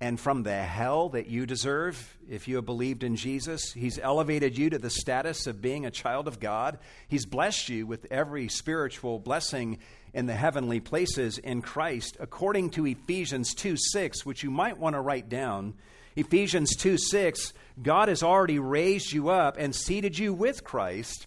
and 0.00 0.20
from 0.20 0.42
the 0.42 0.54
hell 0.54 1.08
that 1.08 1.28
you 1.28 1.46
deserve 1.46 2.18
if 2.28 2.46
you 2.46 2.56
have 2.56 2.66
believed 2.66 3.02
in 3.02 3.16
Jesus. 3.16 3.72
He's 3.72 3.98
elevated 3.98 4.56
you 4.56 4.68
to 4.70 4.78
the 4.78 4.90
status 4.90 5.46
of 5.46 5.62
being 5.62 5.86
a 5.86 5.90
child 5.90 6.28
of 6.28 6.38
God. 6.38 6.78
He's 7.08 7.24
blessed 7.24 7.70
you 7.70 7.86
with 7.86 8.06
every 8.10 8.48
spiritual 8.48 9.18
blessing 9.18 9.78
in 10.12 10.26
the 10.26 10.34
heavenly 10.34 10.78
places 10.78 11.38
in 11.38 11.62
Christ, 11.62 12.18
according 12.20 12.70
to 12.70 12.86
Ephesians 12.86 13.54
2 13.54 13.76
6, 13.78 14.26
which 14.26 14.42
you 14.42 14.50
might 14.50 14.78
want 14.78 14.94
to 14.94 15.00
write 15.00 15.30
down. 15.30 15.72
Ephesians 16.16 16.76
2 16.76 16.98
6, 16.98 17.54
God 17.82 18.08
has 18.08 18.22
already 18.22 18.58
raised 18.58 19.10
you 19.10 19.30
up 19.30 19.56
and 19.58 19.74
seated 19.74 20.18
you 20.18 20.34
with 20.34 20.64
Christ 20.64 21.26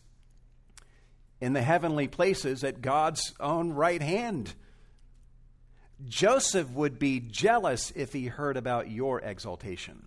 in 1.42 1.54
the 1.54 1.62
heavenly 1.62 2.08
places 2.08 2.64
at 2.64 2.82
God's 2.82 3.34
own 3.40 3.74
right 3.74 4.02
hand. 4.02 4.54
Joseph 6.08 6.70
would 6.72 7.00
be 7.00 7.20
jealous 7.20 7.92
if 7.96 8.14
he 8.14 8.28
heard 8.28 8.58
about 8.58 8.90
your 8.90 9.20
exaltation, 9.20 10.06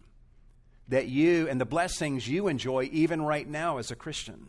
that 0.89 1.09
you 1.09 1.49
and 1.49 1.61
the 1.61 1.67
blessings 1.67 2.29
you 2.29 2.49
enjoy 2.49 2.89
even 2.93 3.21
right 3.21 3.49
now 3.49 3.79
as 3.79 3.91
a 3.91 3.97
Christian. 3.97 4.47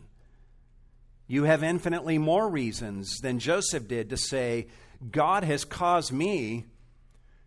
You 1.26 1.44
have 1.44 1.64
infinitely 1.64 2.18
more 2.18 2.48
reasons 2.48 3.18
than 3.18 3.40
Joseph 3.40 3.88
did 3.88 4.10
to 4.10 4.16
say, 4.16 4.68
God 5.10 5.42
has 5.42 5.64
caused 5.64 6.12
me 6.12 6.66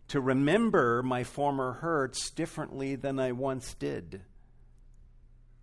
to 0.08 0.20
remember 0.20 1.02
my 1.02 1.24
former 1.24 1.72
hurts 1.72 2.30
differently 2.30 2.94
than 2.94 3.18
I 3.18 3.32
once 3.32 3.74
did. 3.74 4.22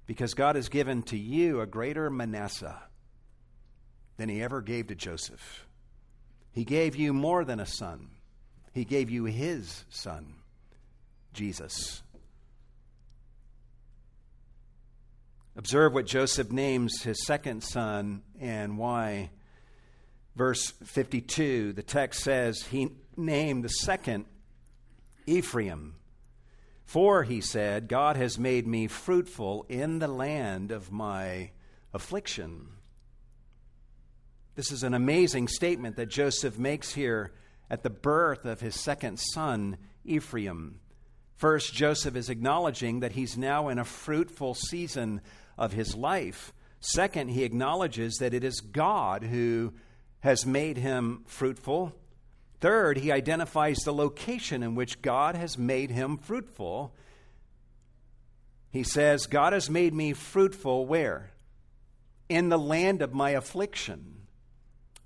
Because 0.07 0.33
God 0.33 0.55
has 0.55 0.69
given 0.69 1.03
to 1.03 1.17
you 1.17 1.61
a 1.61 1.67
greater 1.67 2.09
Manasseh 2.09 2.81
than 4.17 4.29
he 4.29 4.41
ever 4.41 4.61
gave 4.61 4.87
to 4.87 4.95
Joseph. 4.95 5.65
He 6.51 6.65
gave 6.65 6.95
you 6.95 7.13
more 7.13 7.45
than 7.45 7.59
a 7.59 7.65
son. 7.65 8.09
He 8.73 8.83
gave 8.83 9.09
you 9.09 9.25
His 9.25 9.85
Son, 9.89 10.35
Jesus. 11.33 12.01
Observe 15.55 15.93
what 15.93 16.05
Joseph 16.05 16.51
names 16.51 17.01
his 17.01 17.25
second 17.25 17.63
son 17.63 18.21
and 18.39 18.77
why. 18.77 19.31
Verse 20.35 20.71
52, 20.83 21.73
the 21.73 21.81
text 21.81 22.23
says, 22.23 22.61
He 22.61 22.89
named 23.15 23.63
the 23.63 23.69
second 23.69 24.25
Ephraim. 25.25 25.95
For, 26.85 27.23
he 27.23 27.41
said, 27.41 27.87
God 27.87 28.17
has 28.17 28.37
made 28.37 28.67
me 28.67 28.85
fruitful 28.85 29.65
in 29.67 29.97
the 29.97 30.07
land 30.07 30.71
of 30.71 30.91
my 30.91 31.49
affliction. 31.91 32.67
This 34.57 34.71
is 34.71 34.81
an 34.81 34.95
amazing 34.95 35.49
statement 35.49 35.97
that 35.97 36.07
Joseph 36.07 36.57
makes 36.57 36.91
here 36.91 37.31
at 37.69 37.83
the 37.83 37.91
birth 37.91 38.43
of 38.43 38.59
his 38.59 38.73
second 38.73 39.17
son, 39.17 39.77
Ephraim. 40.03 40.79
First, 41.35 41.75
Joseph 41.75 42.15
is 42.15 42.31
acknowledging 42.31 43.01
that 43.01 43.11
he's 43.11 43.37
now 43.37 43.69
in 43.69 43.77
a 43.77 43.85
fruitful 43.85 44.55
season 44.55 45.21
of 45.59 45.73
his 45.73 45.93
life. 45.93 46.53
Second, 46.79 47.29
he 47.29 47.43
acknowledges 47.43 48.15
that 48.15 48.33
it 48.33 48.43
is 48.43 48.59
God 48.59 49.21
who 49.21 49.73
has 50.21 50.43
made 50.43 50.77
him 50.77 51.21
fruitful. 51.27 51.93
Third, 52.59 52.97
he 52.97 53.11
identifies 53.11 53.77
the 53.85 53.93
location 53.93 54.63
in 54.63 54.73
which 54.73 55.03
God 55.03 55.35
has 55.35 55.55
made 55.55 55.91
him 55.91 56.17
fruitful. 56.17 56.95
He 58.71 58.81
says, 58.81 59.27
God 59.27 59.53
has 59.53 59.69
made 59.69 59.93
me 59.93 60.13
fruitful 60.13 60.87
where? 60.87 61.29
In 62.27 62.49
the 62.49 62.57
land 62.57 63.03
of 63.03 63.13
my 63.13 63.29
affliction. 63.29 64.16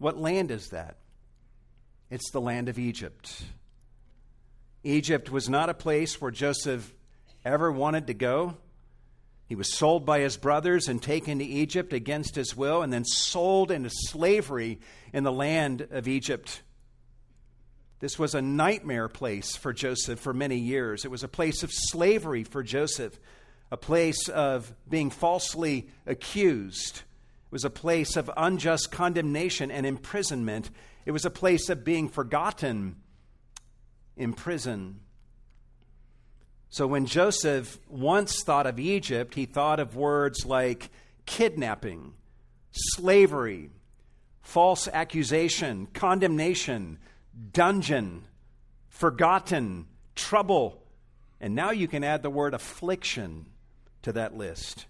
What 0.01 0.17
land 0.17 0.49
is 0.49 0.69
that? 0.69 0.95
It's 2.09 2.31
the 2.31 2.41
land 2.41 2.69
of 2.69 2.79
Egypt. 2.79 3.43
Egypt 4.83 5.29
was 5.29 5.47
not 5.47 5.69
a 5.69 5.75
place 5.75 6.19
where 6.19 6.31
Joseph 6.31 6.91
ever 7.45 7.71
wanted 7.71 8.07
to 8.07 8.15
go. 8.15 8.57
He 9.45 9.53
was 9.53 9.71
sold 9.71 10.03
by 10.03 10.21
his 10.21 10.37
brothers 10.37 10.87
and 10.87 11.03
taken 11.03 11.37
to 11.37 11.45
Egypt 11.45 11.93
against 11.93 12.33
his 12.33 12.57
will, 12.57 12.81
and 12.81 12.91
then 12.91 13.05
sold 13.05 13.69
into 13.69 13.91
slavery 13.91 14.79
in 15.13 15.23
the 15.23 15.31
land 15.31 15.87
of 15.91 16.07
Egypt. 16.07 16.63
This 17.99 18.17
was 18.17 18.33
a 18.33 18.41
nightmare 18.41 19.07
place 19.07 19.55
for 19.55 19.71
Joseph 19.71 20.19
for 20.19 20.33
many 20.33 20.57
years. 20.57 21.05
It 21.05 21.11
was 21.11 21.21
a 21.23 21.27
place 21.27 21.61
of 21.61 21.69
slavery 21.71 22.43
for 22.43 22.63
Joseph, 22.63 23.19
a 23.69 23.77
place 23.77 24.29
of 24.29 24.73
being 24.89 25.11
falsely 25.11 25.89
accused. 26.07 27.03
It 27.51 27.55
was 27.55 27.65
a 27.65 27.69
place 27.69 28.15
of 28.15 28.31
unjust 28.37 28.93
condemnation 28.93 29.71
and 29.71 29.85
imprisonment. 29.85 30.69
It 31.05 31.11
was 31.11 31.25
a 31.25 31.29
place 31.29 31.67
of 31.67 31.83
being 31.83 32.07
forgotten 32.07 32.95
in 34.15 34.31
prison. 34.31 35.01
So 36.69 36.87
when 36.87 37.07
Joseph 37.07 37.77
once 37.89 38.41
thought 38.41 38.67
of 38.67 38.79
Egypt, 38.79 39.35
he 39.35 39.45
thought 39.45 39.81
of 39.81 39.97
words 39.97 40.45
like 40.45 40.91
kidnapping, 41.25 42.13
slavery, 42.71 43.69
false 44.41 44.87
accusation, 44.87 45.89
condemnation, 45.93 46.99
dungeon, 47.51 48.23
forgotten, 48.87 49.87
trouble. 50.15 50.81
And 51.41 51.53
now 51.53 51.71
you 51.71 51.89
can 51.89 52.05
add 52.05 52.23
the 52.23 52.29
word 52.29 52.53
affliction 52.53 53.47
to 54.03 54.13
that 54.13 54.37
list. 54.37 54.85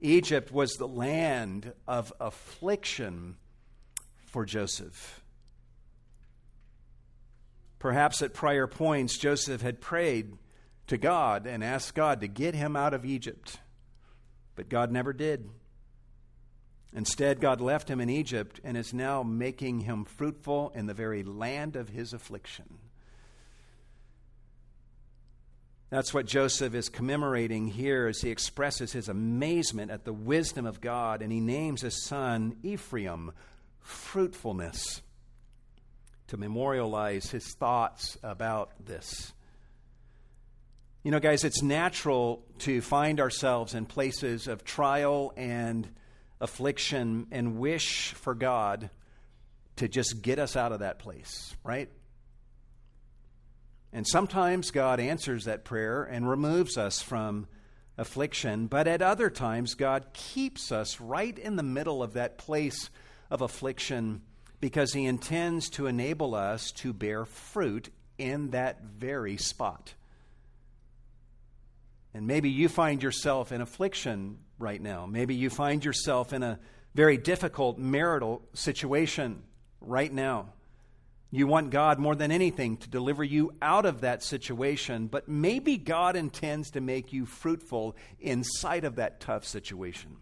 Egypt 0.00 0.52
was 0.52 0.74
the 0.74 0.88
land 0.88 1.72
of 1.86 2.12
affliction 2.20 3.36
for 4.26 4.44
Joseph. 4.44 5.22
Perhaps 7.78 8.22
at 8.22 8.34
prior 8.34 8.66
points, 8.66 9.16
Joseph 9.16 9.62
had 9.62 9.80
prayed 9.80 10.36
to 10.88 10.96
God 10.96 11.46
and 11.46 11.64
asked 11.64 11.94
God 11.94 12.20
to 12.20 12.28
get 12.28 12.54
him 12.54 12.76
out 12.76 12.94
of 12.94 13.04
Egypt, 13.04 13.58
but 14.54 14.68
God 14.68 14.90
never 14.90 15.12
did. 15.12 15.48
Instead, 16.94 17.40
God 17.40 17.60
left 17.60 17.90
him 17.90 18.00
in 18.00 18.08
Egypt 18.08 18.60
and 18.64 18.76
is 18.76 18.94
now 18.94 19.22
making 19.22 19.80
him 19.80 20.04
fruitful 20.04 20.72
in 20.74 20.86
the 20.86 20.94
very 20.94 21.22
land 21.22 21.76
of 21.76 21.90
his 21.90 22.12
affliction. 22.12 22.78
That's 25.88 26.12
what 26.12 26.26
Joseph 26.26 26.74
is 26.74 26.88
commemorating 26.88 27.68
here 27.68 28.08
as 28.08 28.20
he 28.20 28.30
expresses 28.30 28.92
his 28.92 29.08
amazement 29.08 29.90
at 29.90 30.04
the 30.04 30.12
wisdom 30.12 30.66
of 30.66 30.80
God, 30.80 31.22
and 31.22 31.30
he 31.30 31.40
names 31.40 31.82
his 31.82 32.04
son 32.04 32.56
Ephraim, 32.62 33.32
fruitfulness 33.80 35.02
to 36.26 36.36
memorialize 36.36 37.30
his 37.30 37.54
thoughts 37.54 38.18
about 38.24 38.72
this. 38.84 39.32
You 41.04 41.12
know, 41.12 41.20
guys, 41.20 41.44
it's 41.44 41.62
natural 41.62 42.44
to 42.60 42.80
find 42.80 43.20
ourselves 43.20 43.74
in 43.74 43.86
places 43.86 44.48
of 44.48 44.64
trial 44.64 45.32
and 45.36 45.88
affliction 46.40 47.28
and 47.30 47.58
wish 47.58 48.12
for 48.14 48.34
God 48.34 48.90
to 49.76 49.86
just 49.86 50.20
get 50.20 50.40
us 50.40 50.56
out 50.56 50.72
of 50.72 50.80
that 50.80 50.98
place, 50.98 51.54
right? 51.62 51.88
And 53.96 54.06
sometimes 54.06 54.72
God 54.72 55.00
answers 55.00 55.46
that 55.46 55.64
prayer 55.64 56.02
and 56.02 56.28
removes 56.28 56.76
us 56.76 57.00
from 57.00 57.46
affliction, 57.96 58.66
but 58.66 58.86
at 58.86 59.00
other 59.00 59.30
times, 59.30 59.72
God 59.72 60.08
keeps 60.12 60.70
us 60.70 61.00
right 61.00 61.38
in 61.38 61.56
the 61.56 61.62
middle 61.62 62.02
of 62.02 62.12
that 62.12 62.36
place 62.36 62.90
of 63.30 63.40
affliction 63.40 64.20
because 64.60 64.92
he 64.92 65.06
intends 65.06 65.70
to 65.70 65.86
enable 65.86 66.34
us 66.34 66.72
to 66.72 66.92
bear 66.92 67.24
fruit 67.24 67.88
in 68.18 68.50
that 68.50 68.82
very 68.82 69.38
spot. 69.38 69.94
And 72.12 72.26
maybe 72.26 72.50
you 72.50 72.68
find 72.68 73.02
yourself 73.02 73.50
in 73.50 73.62
affliction 73.62 74.40
right 74.58 74.82
now. 74.82 75.06
Maybe 75.06 75.34
you 75.34 75.48
find 75.48 75.82
yourself 75.82 76.34
in 76.34 76.42
a 76.42 76.58
very 76.94 77.16
difficult 77.16 77.78
marital 77.78 78.42
situation 78.52 79.42
right 79.80 80.12
now. 80.12 80.52
You 81.36 81.46
want 81.46 81.68
God 81.68 81.98
more 81.98 82.14
than 82.14 82.32
anything 82.32 82.78
to 82.78 82.88
deliver 82.88 83.22
you 83.22 83.52
out 83.60 83.84
of 83.84 84.00
that 84.00 84.22
situation, 84.22 85.06
but 85.06 85.28
maybe 85.28 85.76
God 85.76 86.16
intends 86.16 86.70
to 86.70 86.80
make 86.80 87.12
you 87.12 87.26
fruitful 87.26 87.94
inside 88.18 88.84
of 88.86 88.96
that 88.96 89.20
tough 89.20 89.44
situation. 89.44 90.16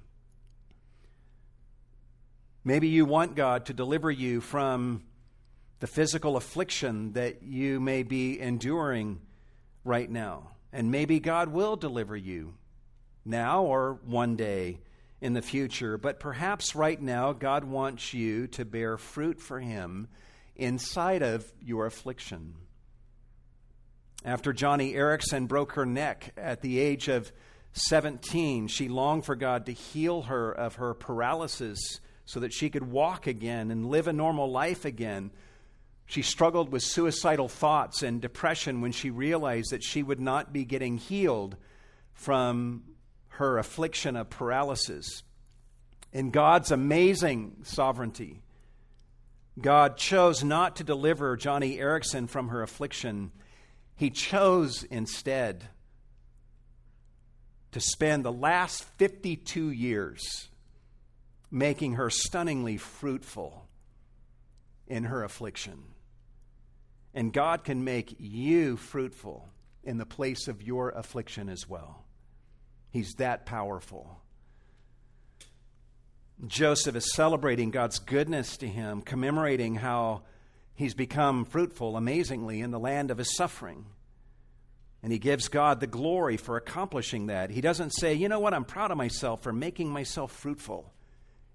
Maybe 2.65 2.89
you 2.89 3.05
want 3.05 3.37
God 3.37 3.67
to 3.67 3.73
deliver 3.73 4.11
you 4.11 4.41
from 4.41 5.05
the 5.79 5.87
physical 5.87 6.37
affliction 6.37 7.13
that 7.13 7.45
you 7.45 7.79
may 7.79 8.03
be 8.03 8.41
enduring 8.41 9.21
right 9.85 10.11
now. 10.11 10.51
And 10.73 10.91
maybe 10.91 11.21
God 11.21 11.51
will 11.51 11.77
deliver 11.77 12.17
you 12.17 12.55
now 13.25 13.63
or 13.63 14.01
one 14.05 14.35
day 14.35 14.81
in 15.21 15.33
the 15.33 15.43
future. 15.43 15.97
But 15.97 16.19
perhaps 16.19 16.75
right 16.75 17.01
now, 17.01 17.33
God 17.33 17.63
wants 17.63 18.13
you 18.13 18.49
to 18.49 18.65
bear 18.65 18.99
fruit 18.99 19.41
for 19.41 19.61
Him 19.61 20.09
inside 20.57 21.23
of 21.23 21.51
your 21.61 21.87
affliction. 21.87 22.55
After 24.25 24.53
Joni 24.55 24.95
Eareckson 24.95 25.49
broke 25.49 25.73
her 25.73 25.85
neck 25.85 26.33
at 26.37 26.63
the 26.63 26.79
age 26.79 27.09
of 27.09 27.31
17, 27.73 28.69
she 28.69 28.89
longed 28.89 29.27
for 29.27 29.37
God 29.37 29.67
to 29.67 29.73
heal 29.73 30.23
her 30.23 30.51
of 30.51 30.77
her 30.77 30.95
paralysis 30.95 32.01
so 32.25 32.41
that 32.41 32.53
she 32.53 32.71
could 32.71 32.91
walk 32.91 33.27
again 33.27 33.71
and 33.71 33.87
live 33.87 34.09
a 34.09 34.13
normal 34.13 34.51
life 34.51 34.85
again. 34.85 35.31
She 36.07 36.23
struggled 36.23 36.71
with 36.71 36.83
suicidal 36.83 37.49
thoughts 37.49 38.03
and 38.03 38.21
depression 38.21 38.81
when 38.81 38.93
she 38.93 39.11
realized 39.11 39.71
that 39.71 39.83
she 39.83 40.03
would 40.03 40.21
not 40.21 40.53
be 40.53 40.65
getting 40.65 40.97
healed 40.97 41.57
from 42.13 42.85
her 43.29 43.59
affliction 43.59 44.17
of 44.17 44.31
paralysis. 44.31 45.23
In 46.13 46.31
God's 46.31 46.71
amazing 46.71 47.57
sovereignty, 47.65 48.44
God 49.61 49.97
chose 49.97 50.43
not 50.43 50.77
to 50.77 50.85
deliver 50.85 51.37
Joni 51.37 51.79
Eareckson 51.79 52.29
from 52.29 52.49
her 52.49 52.63
affliction. 52.63 53.31
He 53.97 54.11
chose 54.11 54.83
instead 54.85 55.69
to 57.73 57.81
spend 57.81 58.25
the 58.25 58.33
last 58.33 58.85
52 58.99 59.71
years 59.71 60.49
making 61.51 61.95
her 61.95 62.11
stunningly 62.11 62.77
fruitful 62.77 63.69
in 64.89 65.05
her 65.05 65.23
affliction. 65.23 65.83
And 67.15 67.33
God 67.33 67.63
can 67.63 67.85
make 67.85 68.17
you 68.19 68.77
fruitful 68.77 69.49
in 69.85 69.99
the 69.99 70.07
place 70.07 70.49
of 70.49 70.63
your 70.63 70.91
affliction 70.91 71.49
as 71.49 71.69
well. 71.69 72.05
He's 72.91 73.15
that 73.15 73.47
powerful. 73.47 74.21
Joseph 76.47 76.97
is 76.97 77.15
celebrating 77.15 77.71
God's 77.71 77.99
goodness 77.99 78.57
to 78.59 78.69
him, 78.69 79.03
commemorating 79.03 79.77
how 79.77 80.23
he's 80.75 80.95
become 80.95 81.45
fruitful 81.45 81.97
amazingly 81.97 82.61
in 82.61 82.71
the 82.71 82.79
land 82.79 83.11
of 83.11 83.19
his 83.19 83.37
suffering. 83.37 83.87
And 85.03 85.13
he 85.13 85.19
gives 85.19 85.49
God 85.49 85.81
the 85.81 85.87
glory 85.87 86.37
for 86.37 86.57
accomplishing 86.57 87.27
that. 87.27 87.51
He 87.51 87.61
doesn't 87.61 87.91
say, 87.91 88.15
you 88.15 88.29
know 88.29 88.41
what, 88.41 88.55
I'm 88.55 88.65
proud 88.65 88.91
of 88.91 88.97
myself 88.97 89.43
for 89.43 89.53
making 89.53 89.91
myself 89.91 90.33
fruitful 90.33 90.93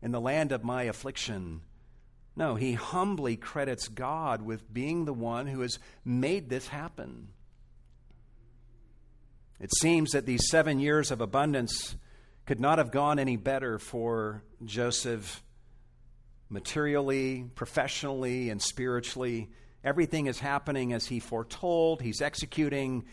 in 0.02 0.12
the 0.12 0.22
land 0.22 0.52
of 0.52 0.64
my 0.64 0.84
affliction. 0.84 1.62
No, 2.36 2.56
he 2.56 2.74
humbly 2.74 3.36
credits 3.36 3.88
God 3.88 4.42
with 4.42 4.72
being 4.72 5.06
the 5.06 5.14
one 5.14 5.48
who 5.48 5.62
has 5.62 5.80
made 6.06 6.50
this 6.50 6.68
happen. 6.68 7.30
It 9.60 9.72
seems 9.82 10.12
that 10.12 10.26
these 10.26 10.48
seven 10.48 10.80
years 10.80 11.12
of 11.12 11.20
abundance 11.20 11.96
could 12.50 12.60
not 12.60 12.80
have 12.80 12.90
gone 12.90 13.20
any 13.20 13.38
better 13.38 13.78
for 13.78 14.42
Joseph 14.66 15.44
materially, 16.50 17.46
professionally, 17.54 18.50
and 18.50 18.60
spiritually. 18.60 19.52
Everything 19.84 20.26
is 20.26 20.40
happening 20.40 20.92
as 20.92 21.06
he 21.06 21.20
foretold. 21.20 22.02
He's 22.02 22.24
executing 22.24 23.06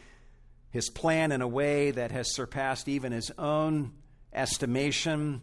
his 0.70 0.88
plan 0.88 1.32
in 1.32 1.42
a 1.42 1.46
way 1.46 1.90
that 1.90 2.12
has 2.12 2.34
surpassed 2.34 2.88
even 2.88 3.12
his 3.12 3.30
own 3.36 3.92
estimation. 4.32 5.42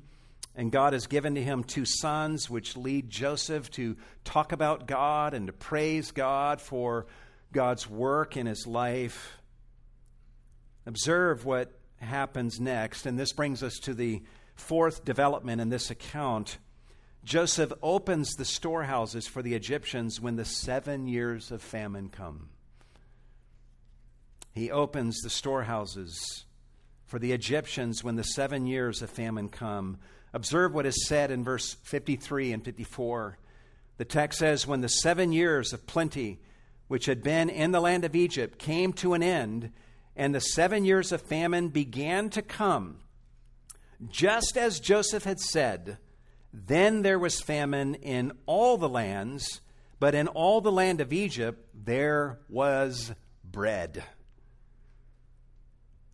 And 0.55 0.71
God 0.71 0.93
has 0.93 1.05
given 1.05 1.35
to 1.35 1.43
him 1.43 1.63
two 1.63 1.85
sons, 1.85 2.49
which 2.49 2.75
lead 2.75 3.11
Joseph 3.11 3.69
to 3.73 3.95
talk 4.23 4.53
about 4.53 4.87
God 4.87 5.35
and 5.35 5.45
to 5.45 5.53
praise 5.53 6.09
God 6.09 6.61
for 6.61 7.05
God's 7.51 7.87
work 7.87 8.37
in 8.37 8.47
his 8.47 8.65
life. 8.65 9.37
Observe 10.87 11.45
what 11.45 11.71
happens 12.03 12.59
next, 12.59 13.05
and 13.05 13.17
this 13.17 13.33
brings 13.33 13.63
us 13.63 13.79
to 13.79 13.93
the 13.93 14.21
fourth 14.55 15.03
development 15.03 15.61
in 15.61 15.69
this 15.69 15.89
account. 15.89 16.57
Joseph 17.23 17.71
opens 17.81 18.33
the 18.35 18.45
storehouses 18.45 19.27
for 19.27 19.41
the 19.41 19.55
Egyptians 19.55 20.19
when 20.19 20.35
the 20.35 20.45
seven 20.45 21.07
years 21.07 21.51
of 21.51 21.61
famine 21.61 22.09
come. 22.09 22.49
He 24.53 24.69
opens 24.69 25.19
the 25.21 25.29
storehouses 25.29 26.45
for 27.05 27.19
the 27.19 27.31
Egyptians 27.31 28.03
when 28.03 28.15
the 28.15 28.23
seven 28.23 28.67
years 28.67 29.01
of 29.01 29.09
famine 29.09 29.49
come. 29.49 29.97
Observe 30.33 30.73
what 30.73 30.85
is 30.85 31.07
said 31.07 31.31
in 31.31 31.43
verse 31.43 31.75
53 31.83 32.51
and 32.53 32.65
54. 32.65 33.37
The 33.97 34.05
text 34.05 34.39
says, 34.39 34.67
When 34.67 34.81
the 34.81 34.89
seven 34.89 35.31
years 35.31 35.73
of 35.73 35.87
plenty 35.87 36.39
which 36.87 37.05
had 37.05 37.23
been 37.23 37.49
in 37.49 37.71
the 37.71 37.79
land 37.79 38.03
of 38.03 38.15
Egypt 38.15 38.59
came 38.59 38.93
to 38.93 39.13
an 39.13 39.23
end, 39.23 39.71
and 40.15 40.33
the 40.33 40.39
seven 40.39 40.85
years 40.85 41.11
of 41.11 41.21
famine 41.21 41.69
began 41.69 42.29
to 42.31 42.41
come, 42.41 42.99
just 44.09 44.57
as 44.57 44.79
Joseph 44.79 45.23
had 45.23 45.39
said, 45.39 45.97
then 46.53 47.01
there 47.01 47.17
was 47.17 47.41
famine 47.41 47.95
in 47.95 48.31
all 48.45 48.77
the 48.77 48.89
lands, 48.89 49.61
but 49.99 50.13
in 50.13 50.27
all 50.27 50.61
the 50.61 50.71
land 50.71 51.01
of 51.01 51.11
Egypt 51.11 51.67
there 51.73 52.39
was 52.47 53.11
bread. 53.43 54.03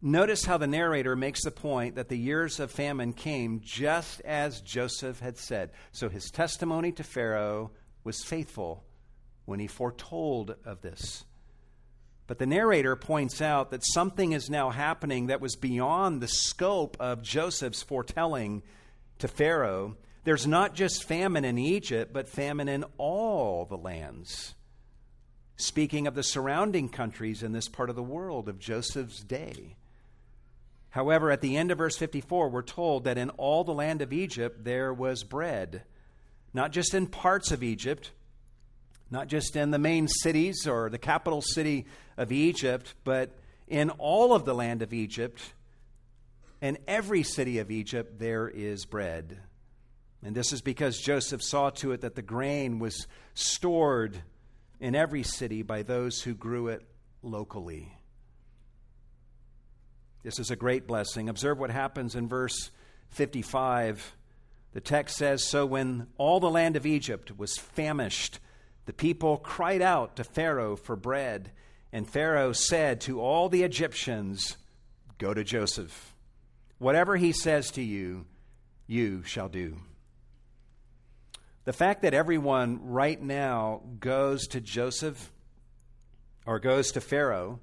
Notice 0.02 0.46
how 0.46 0.58
the 0.58 0.68
narrator 0.68 1.18
makes 1.18 1.44
the 1.44 1.52
point 1.52 1.96
that 1.96 2.08
the 2.08 2.18
years 2.18 2.62
of 2.62 2.72
famine 2.72 3.12
came 3.12 3.60
just 3.62 4.22
as 4.22 4.62
Joseph 4.62 5.20
had 5.20 5.38
said. 5.38 5.72
So 5.92 6.08
his 6.08 6.32
testimony 6.32 6.94
to 6.94 7.04
Pharaoh 7.04 7.72
was 8.06 8.24
faithful 8.24 8.86
when 9.44 9.60
he 9.60 9.68
foretold 9.68 10.56
of 10.64 10.82
this. 10.82 11.26
But 12.30 12.38
the 12.38 12.46
narrator 12.46 12.96
points 12.96 13.42
out 13.42 13.72
that 13.72 13.84
something 13.84 14.34
is 14.34 14.52
now 14.52 14.70
happening 14.70 15.28
that 15.28 15.42
was 15.42 15.56
beyond 15.56 16.22
the 16.22 16.28
scope 16.28 16.96
of 17.00 17.24
Joseph's 17.24 17.82
foretelling 17.82 18.62
to 19.18 19.28
Pharaoh. 19.28 19.98
There's 20.26 20.46
not 20.46 20.76
just 20.76 21.06
famine 21.06 21.44
in 21.44 21.58
Egypt, 21.58 22.13
but 22.13 22.30
famine 22.30 22.70
in 22.70 22.86
all 23.00 23.65
the 23.65 23.80
lands. 23.80 24.54
Speaking 25.58 26.06
of 26.06 26.13
the 26.13 26.22
surrounding 26.22 26.88
countries 26.88 27.42
in 27.42 27.52
this 27.52 27.68
part 27.68 27.89
of 27.89 27.96
the 27.96 28.04
world 28.04 28.48
of 28.48 28.60
Joseph's 28.60 29.24
day. 29.24 29.76
However, 30.92 31.32
at 31.32 31.42
the 31.42 31.58
end 31.58 31.72
of 31.72 31.80
verse 31.80 31.98
54, 31.98 32.50
we're 32.50 32.62
told 32.62 33.06
that 33.06 33.18
in 33.18 33.32
all 33.32 33.63
the 33.63 33.74
land 33.74 34.04
of 34.04 34.13
Egypt 34.13 34.63
there 34.65 34.94
was 34.94 35.24
bread. 35.24 35.82
Not 36.54 36.74
just 36.74 36.94
in 36.94 37.08
parts 37.08 37.52
of 37.52 37.63
Egypt, 37.63 38.12
not 39.12 39.28
just 39.28 39.56
in 39.56 39.72
the 39.72 39.80
main 39.80 40.08
cities 40.08 40.67
or 40.67 40.89
the 40.89 40.98
capital 40.98 41.41
city 41.41 41.86
of 42.17 42.32
Egypt, 42.32 42.93
but 43.04 43.32
in 43.67 43.89
all 43.91 44.34
of 44.34 44.45
the 44.45 44.54
land 44.54 44.82
of 44.82 44.93
Egypt, 44.93 45.41
in 46.62 46.78
every 46.88 47.24
city 47.24 47.60
of 47.60 47.72
Egypt, 47.72 48.19
there 48.19 48.48
is 48.48 48.86
bread. 48.86 49.38
And 50.24 50.36
this 50.36 50.52
is 50.52 50.62
because 50.62 51.00
Joseph 51.00 51.41
saw 51.41 51.69
to 51.72 51.93
it 51.93 52.02
that 52.02 52.15
the 52.15 52.22
grain 52.22 52.80
was 52.80 53.08
stored 53.34 54.22
in 54.80 54.95
every 54.95 55.24
city 55.24 55.62
by 55.62 55.84
those 55.84 56.22
who 56.22 56.34
grew 56.34 56.67
it 56.67 56.86
locally. 57.22 57.93
This 60.24 60.39
is 60.39 60.52
a 60.52 60.56
great 60.56 60.86
blessing. 60.86 61.30
Observe 61.30 61.58
what 61.58 61.72
happens 61.72 62.15
in 62.15 62.28
verse 62.28 62.72
55. 63.10 64.15
The 64.74 64.82
text 64.82 65.17
says 65.17 65.43
So 65.45 65.65
when 65.65 66.08
all 66.17 66.39
the 66.41 66.50
land 66.50 66.76
of 66.76 66.86
Egypt 66.86 67.38
was 67.38 67.58
famished, 67.58 68.39
the 68.89 68.93
people 68.93 69.38
cried 69.38 69.84
out 69.84 70.15
to 70.15 70.23
Pharaoh 70.23 70.75
for 70.75 70.95
bread, 70.95 71.52
and 71.93 72.10
Pharaoh 72.10 72.54
said 72.54 73.02
to 73.02 73.21
all 73.21 73.47
the 73.47 73.62
Egyptians, 73.62 74.58
Go 75.19 75.32
to 75.32 75.43
Joseph. 75.43 76.15
Whatever 76.80 77.15
he 77.15 77.32
says 77.32 77.69
to 77.73 77.84
you, 77.84 78.25
you 78.88 79.21
shall 79.21 79.47
do. 79.47 79.78
The 81.65 81.71
fact 81.71 82.02
that 82.02 82.15
everyone 82.15 82.80
right 82.82 83.21
now 83.21 83.84
goes 83.99 84.47
to 84.47 84.60
Joseph 84.60 85.32
or 86.47 86.58
goes 86.58 86.91
to 86.93 86.99
Pharaoh 86.99 87.60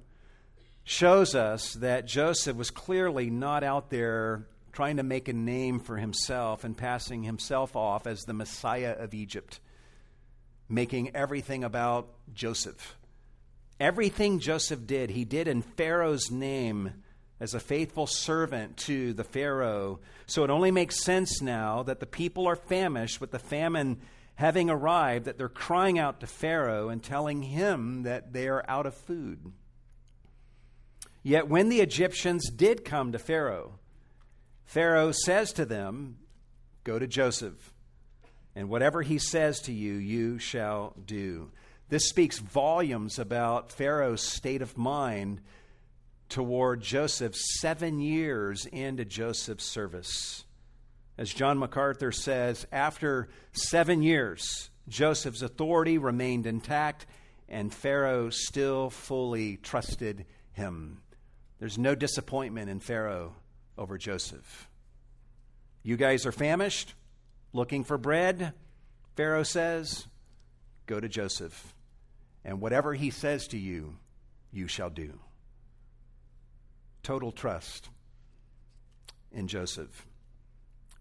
shows 0.85 1.35
us 1.35 1.73
that 1.73 2.07
Joseph 2.07 2.55
was 2.55 2.71
clearly 2.71 3.29
not 3.29 3.65
out 3.65 3.89
there 3.89 4.47
trying 4.71 4.95
to 4.95 5.03
make 5.03 5.27
a 5.27 5.33
name 5.33 5.81
for 5.81 5.97
himself 5.97 6.63
and 6.63 6.77
passing 6.77 7.23
himself 7.23 7.75
off 7.75 8.07
as 8.07 8.21
the 8.21 8.33
Messiah 8.33 8.95
of 8.97 9.13
Egypt 9.13 9.59
making 10.69 11.15
everything 11.15 11.63
about 11.63 12.09
Joseph. 12.33 12.97
Everything 13.79 14.39
Joseph 14.39 14.85
did, 14.87 15.11
he 15.11 15.23
did 15.23 15.47
in 15.47 15.61
Pharaoh's 15.61 16.31
name 16.31 16.93
as 17.39 17.53
a 17.53 17.59
faithful 17.59 18.07
servant 18.07 18.77
to 18.77 19.13
the 19.13 19.23
Pharaoh. 19.23 19.99
So 20.25 20.43
it 20.43 20.49
only 20.49 20.71
makes 20.71 21.03
sense 21.03 21.41
now 21.41 21.83
that 21.83 21.99
the 21.99 22.07
people 22.07 22.47
are 22.47 22.55
famished 22.55 23.21
with 23.21 23.31
the 23.31 23.39
famine 23.39 24.01
having 24.35 24.69
arrived, 24.69 25.25
that 25.25 25.37
they're 25.37 25.49
crying 25.49 25.99
out 25.99 26.19
to 26.19 26.27
Pharaoh 26.27 26.89
and 26.89 27.03
telling 27.03 27.43
him 27.43 28.03
that 28.03 28.33
they 28.33 28.47
are 28.47 28.65
out 28.67 28.85
of 28.85 28.95
food. 28.95 29.51
Yet 31.23 31.47
when 31.47 31.69
the 31.69 31.81
Egyptians 31.81 32.49
did 32.49 32.85
come 32.85 33.11
to 33.11 33.19
Pharaoh, 33.19 33.79
Pharaoh 34.65 35.11
says 35.11 35.53
to 35.53 35.65
them, 35.65 36.17
Go 36.83 36.99
to 36.99 37.07
Joseph 37.07 37.73
and 38.57 38.69
whatever 38.69 39.03
he 39.03 39.19
says 39.19 39.59
to 39.61 39.71
you, 39.71 39.93
you 39.93 40.39
shall 40.39 40.95
do. 41.05 41.51
This 41.89 42.09
speaks 42.09 42.39
volumes 42.39 43.19
about 43.19 43.71
Pharaoh's 43.71 44.23
state 44.23 44.63
of 44.63 44.75
mind 44.75 45.41
toward 46.27 46.81
Joseph 46.81 47.35
seven 47.35 47.99
years 47.99 48.65
into 48.65 49.05
Joseph's 49.05 49.63
service. 49.63 50.43
As 51.19 51.31
John 51.31 51.59
MacArthur 51.59 52.11
says, 52.11 52.65
after 52.71 53.29
seven 53.51 54.01
years, 54.01 54.71
Joseph's 54.89 55.43
authority 55.43 55.99
remained 55.99 56.47
intact 56.47 57.05
and 57.47 57.71
Pharaoh 57.71 58.31
still 58.31 58.89
fully 58.89 59.57
trusted 59.57 60.25
him. 60.53 61.03
There's 61.59 61.77
no 61.77 61.93
disappointment 61.93 62.71
in 62.71 62.79
Pharaoh 62.79 63.35
over 63.77 63.99
Joseph. 63.99 64.67
You 65.83 65.95
guys 65.95 66.25
are 66.25 66.31
famished, 66.31 66.95
looking 67.53 67.83
for 67.83 67.97
bread, 67.97 68.53
Pharaoh 69.15 69.43
says, 69.43 70.07
go 70.85 70.99
to 70.99 71.09
Joseph, 71.09 71.73
and 72.45 72.61
whatever 72.61 72.93
he 72.93 73.09
says 73.09 73.47
to 73.47 73.57
you, 73.57 73.95
you 74.51 74.67
shall 74.67 74.89
do. 74.89 75.19
Total 77.03 77.31
trust 77.31 77.89
in 79.31 79.47
Joseph. 79.47 80.05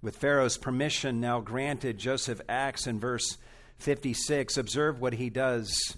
With 0.02 0.16
Pharaoh's 0.16 0.58
permission 0.58 1.20
now 1.20 1.40
granted, 1.40 1.98
Joseph 1.98 2.40
acts 2.48 2.86
in 2.86 3.00
verse 3.00 3.38
56. 3.78 4.56
Observe 4.56 5.00
what 5.00 5.14
he 5.14 5.30
does 5.30 5.96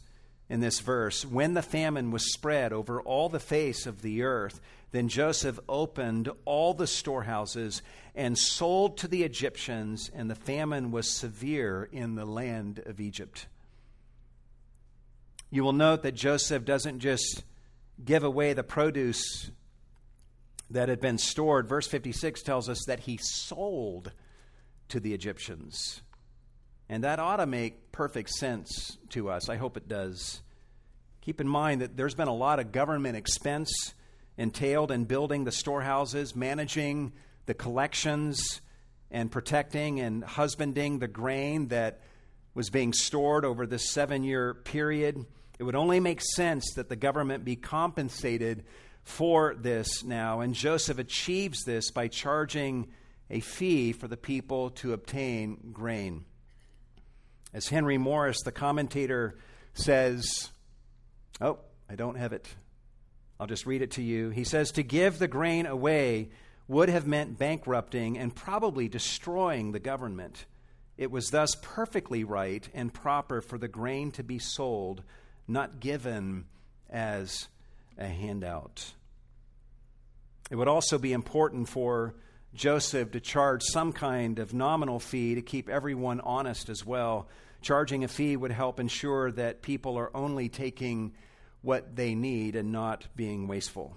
in 0.49 0.61
this 0.61 0.81
verse. 0.81 1.25
When 1.25 1.55
the 1.55 1.63
famine 1.63 2.11
was 2.11 2.33
spread 2.33 2.73
over 2.73 3.01
all 3.01 3.29
the 3.29 3.41
face 3.41 3.87
of 3.87 4.03
the 4.03 4.23
earth, 4.23 4.61
then 4.91 5.09
Joseph 5.09 5.59
opened 5.69 6.31
all 6.45 6.73
the 6.73 6.87
storehouses 6.87 7.83
and 8.15 8.39
sold 8.39 8.97
to 8.99 9.09
the 9.09 9.23
Egyptians, 9.23 10.11
and 10.15 10.31
the 10.31 10.35
famine 10.35 10.91
was 10.91 11.11
severe 11.11 11.89
in 11.93 12.15
the 12.15 12.25
land 12.25 12.83
of 12.87 13.01
Egypt. 13.01 13.47
You 15.51 15.63
will 15.63 15.73
note 15.73 16.03
that 16.03 16.15
Joseph 16.15 16.65
doesn't 16.65 17.01
just 17.01 17.43
give 18.03 18.25
away 18.25 18.53
the 18.53 18.63
produce 18.63 19.51
that 20.71 20.89
had 20.89 21.01
been 21.01 21.19
stored. 21.19 21.69
Verse 21.69 21.87
56 21.87 22.43
tells 22.43 22.69
us 22.69 22.85
that 22.87 23.01
he 23.01 23.19
sold 23.21 24.13
to 24.89 25.01
the 25.01 25.15
Egyptians. 25.15 26.03
And 26.89 27.05
that 27.05 27.19
ought 27.19 27.37
to 27.37 27.47
make 27.47 27.93
perfect 27.93 28.31
sense 28.31 28.97
to 29.11 29.31
us. 29.31 29.49
I 29.49 29.57
hope 29.57 29.77
it 29.77 29.89
does. 29.89 30.41
Keep 31.21 31.41
in 31.41 31.49
mind 31.49 31.83
that 31.83 31.97
there's 31.97 32.15
been 32.15 32.29
a 32.29 32.35
lot 32.35 32.59
of 32.59 32.73
government 32.73 33.17
expense 33.17 33.93
entailed 34.39 34.91
in 34.91 35.05
building 35.05 35.45
the 35.45 35.53
storehouses, 35.53 36.35
managing 36.35 37.13
the 37.47 37.55
collections, 37.55 38.63
and 39.11 39.31
protecting 39.31 40.01
and 40.01 40.23
husbanding 40.23 40.99
the 40.99 41.09
grain 41.09 41.69
that 41.69 42.01
was 42.55 42.71
being 42.71 42.93
stored 42.93 43.45
over 43.45 43.67
this 43.67 43.91
seven 43.91 44.23
year 44.23 44.55
period. 44.55 45.25
It 45.59 45.65
would 45.65 45.75
only 45.75 46.01
make 46.01 46.21
sense 46.21 46.75
that 46.75 46.89
the 46.89 46.97
government 46.97 47.45
be 47.45 47.57
compensated 47.57 48.65
for 49.03 49.55
this 49.55 50.05
now. 50.05 50.41
And 50.41 50.55
Joseph 50.55 50.99
achieves 50.99 51.65
this 51.65 51.91
by 51.91 52.09
charging 52.09 52.89
a 53.31 53.41
fee 53.41 53.93
for 53.93 54.09
the 54.09 54.17
people 54.17 54.71
to 54.71 54.93
obtain 54.93 55.71
grain. 55.73 56.25
As 57.53 57.69
Henry 57.69 57.99
Morris, 57.99 58.43
the 58.43 58.53
commentator, 58.53 59.39
says, 59.73 60.51
Oh, 61.41 61.59
I 61.89 61.95
don't 61.95 62.17
have 62.17 62.33
it. 62.33 62.47
I'll 63.41 63.47
just 63.47 63.67
read 63.67 63.83
it 63.83 63.93
to 63.93 64.03
you. 64.03 64.31
He 64.31 64.45
says, 64.45 64.73
To 64.73 64.83
give 64.83 65.19
the 65.19 65.29
grain 65.29 65.67
away 65.67 66.31
would 66.67 66.89
have 66.89 67.07
meant 67.07 67.39
bankrupting 67.39 68.19
and 68.19 68.35
probably 68.35 68.89
destroying 68.89 69.73
the 69.73 69.79
government. 69.79 70.45
It 70.97 71.11
was 71.11 71.31
thus 71.31 71.55
perfectly 71.63 72.25
right 72.25 72.69
and 72.75 72.93
proper 72.93 73.41
for 73.41 73.57
the 73.57 73.69
grain 73.69 74.11
to 74.13 74.25
be 74.25 74.39
sold, 74.39 75.03
not 75.47 75.81
given 75.81 76.47
as 76.91 77.49
a 77.97 78.07
handout. 78.07 78.93
It 80.51 80.57
would 80.57 80.69
also 80.69 80.99
be 80.99 81.13
important 81.13 81.69
for 81.69 82.15
Joseph 82.55 83.13
to 83.13 83.21
charge 83.21 83.63
some 83.63 83.93
kind 83.93 84.39
of 84.39 84.55
nominal 84.55 84.99
fee 84.99 85.37
to 85.37 85.43
keep 85.43 85.69
everyone 85.69 86.21
honest 86.21 86.69
as 86.69 86.85
well. 86.85 87.29
Charging 87.61 88.03
a 88.03 88.09
fee 88.09 88.37
would 88.37 88.51
help 88.51 88.81
ensure 88.81 89.31
that 89.33 89.63
people 89.63 89.97
are 89.97 90.11
only 90.17 90.49
taking 90.49 91.13
what 91.63 91.97
they 91.97 92.15
need 92.15 92.57
and 92.57 92.73
not 92.73 93.07
being 93.17 93.49
wasteful. 93.49 93.97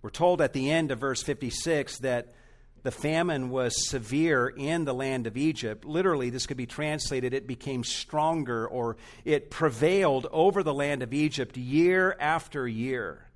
We're 0.00 0.10
told 0.10 0.40
at 0.40 0.52
the 0.52 0.70
end 0.70 0.90
of 0.90 0.98
verse 0.98 1.22
56 1.22 1.98
that 1.98 2.34
the 2.82 2.90
famine 2.90 3.50
was 3.50 3.88
severe 3.88 4.48
in 4.48 4.84
the 4.84 4.94
land 4.94 5.26
of 5.26 5.36
Egypt. 5.36 5.84
Literally, 5.84 6.30
this 6.30 6.46
could 6.46 6.56
be 6.56 6.66
translated 6.66 7.32
it 7.32 7.46
became 7.46 7.84
stronger 7.84 8.66
or 8.66 8.96
it 9.24 9.50
prevailed 9.50 10.26
over 10.32 10.62
the 10.62 10.74
land 10.74 11.02
of 11.02 11.14
Egypt 11.14 11.56
year 11.56 12.16
after 12.18 12.66
year. 12.66 13.26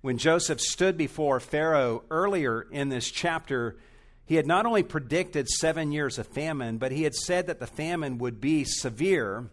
When 0.00 0.18
Joseph 0.18 0.60
stood 0.60 0.96
before 0.96 1.38
Pharaoh 1.38 2.02
earlier 2.10 2.62
in 2.62 2.88
this 2.88 3.10
chapter, 3.10 3.76
he 4.24 4.34
had 4.34 4.46
not 4.46 4.66
only 4.66 4.82
predicted 4.82 5.48
seven 5.48 5.92
years 5.92 6.18
of 6.18 6.26
famine, 6.26 6.78
but 6.78 6.92
he 6.92 7.04
had 7.04 7.14
said 7.14 7.46
that 7.46 7.60
the 7.60 7.66
famine 7.66 8.18
would 8.18 8.40
be 8.40 8.64
severe, 8.64 9.48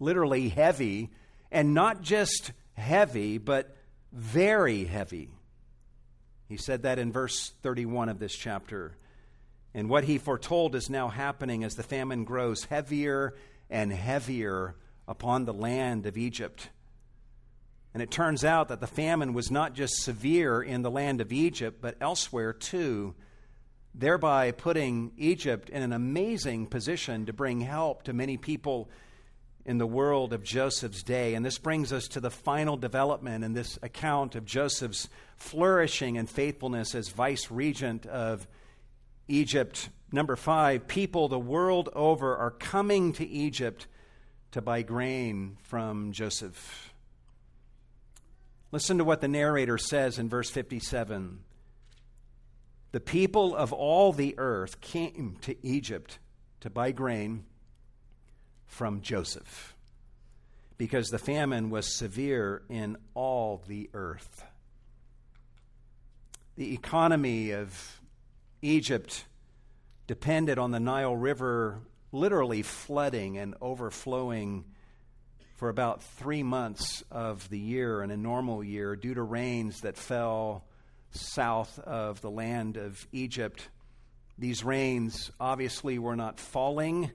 literally 0.00 0.48
heavy, 0.48 1.10
and 1.50 1.74
not 1.74 2.02
just 2.02 2.52
heavy, 2.74 3.38
but 3.38 3.76
very 4.12 4.84
heavy. 4.84 5.30
He 6.48 6.56
said 6.56 6.82
that 6.82 6.98
in 6.98 7.12
verse 7.12 7.52
31 7.62 8.08
of 8.08 8.18
this 8.18 8.34
chapter. 8.34 8.96
And 9.74 9.88
what 9.88 10.04
he 10.04 10.18
foretold 10.18 10.74
is 10.74 10.88
now 10.88 11.08
happening 11.08 11.64
as 11.64 11.74
the 11.74 11.82
famine 11.82 12.24
grows 12.24 12.64
heavier 12.64 13.34
and 13.68 13.92
heavier 13.92 14.76
upon 15.08 15.44
the 15.44 15.52
land 15.52 16.06
of 16.06 16.16
Egypt. 16.16 16.70
And 17.92 18.02
it 18.02 18.10
turns 18.10 18.44
out 18.44 18.68
that 18.68 18.80
the 18.80 18.86
famine 18.86 19.32
was 19.32 19.50
not 19.50 19.74
just 19.74 20.02
severe 20.02 20.62
in 20.62 20.82
the 20.82 20.90
land 20.90 21.20
of 21.20 21.32
Egypt, 21.32 21.78
but 21.80 21.96
elsewhere 22.00 22.52
too, 22.52 23.14
thereby 23.94 24.50
putting 24.50 25.12
Egypt 25.16 25.70
in 25.70 25.82
an 25.82 25.92
amazing 25.92 26.66
position 26.66 27.26
to 27.26 27.32
bring 27.32 27.60
help 27.60 28.02
to 28.04 28.12
many 28.12 28.36
people 28.36 28.90
in 29.66 29.78
the 29.78 29.86
world 29.86 30.32
of 30.32 30.44
Joseph's 30.44 31.02
day. 31.02 31.34
And 31.34 31.44
this 31.44 31.58
brings 31.58 31.92
us 31.92 32.06
to 32.08 32.20
the 32.20 32.30
final 32.30 32.76
development 32.76 33.44
in 33.44 33.52
this 33.52 33.78
account 33.82 34.36
of 34.36 34.44
Joseph's 34.44 35.08
flourishing 35.36 36.16
and 36.16 36.30
faithfulness 36.30 36.94
as 36.94 37.08
vice 37.08 37.50
regent 37.50 38.06
of 38.06 38.46
Egypt. 39.26 39.88
Number 40.12 40.36
five, 40.36 40.86
people 40.86 41.28
the 41.28 41.38
world 41.38 41.88
over 41.94 42.36
are 42.36 42.52
coming 42.52 43.12
to 43.14 43.26
Egypt 43.26 43.88
to 44.52 44.62
buy 44.62 44.82
grain 44.82 45.58
from 45.64 46.12
Joseph. 46.12 46.94
Listen 48.70 48.98
to 48.98 49.04
what 49.04 49.20
the 49.20 49.28
narrator 49.28 49.78
says 49.78 50.18
in 50.18 50.28
verse 50.28 50.48
57. 50.48 51.40
The 52.92 53.00
people 53.00 53.54
of 53.56 53.72
all 53.72 54.12
the 54.12 54.36
earth 54.38 54.80
came 54.80 55.38
to 55.42 55.56
Egypt 55.66 56.20
to 56.60 56.70
buy 56.70 56.92
grain 56.92 57.44
from 58.66 59.00
Joseph 59.00 59.74
because 60.78 61.08
the 61.08 61.18
famine 61.18 61.70
was 61.70 61.96
severe 61.96 62.62
in 62.68 62.96
all 63.14 63.62
the 63.66 63.88
earth. 63.94 64.44
The 66.56 66.74
economy 66.74 67.52
of 67.52 68.00
Egypt 68.62 69.24
depended 70.06 70.58
on 70.58 70.70
the 70.70 70.80
Nile 70.80 71.16
River 71.16 71.80
literally 72.12 72.62
flooding 72.62 73.36
and 73.38 73.54
overflowing 73.60 74.64
for 75.56 75.68
about 75.68 76.02
three 76.02 76.42
months 76.42 77.02
of 77.10 77.48
the 77.48 77.58
year 77.58 78.02
in 78.02 78.10
a 78.10 78.16
normal 78.16 78.62
year 78.62 78.94
due 78.94 79.14
to 79.14 79.22
rains 79.22 79.80
that 79.80 79.96
fell 79.96 80.64
south 81.10 81.78
of 81.80 82.20
the 82.20 82.30
land 82.30 82.76
of 82.76 83.06
Egypt. 83.12 83.68
These 84.38 84.62
rains 84.64 85.30
obviously 85.40 85.98
were 85.98 86.16
not 86.16 86.38
falling 86.38 87.10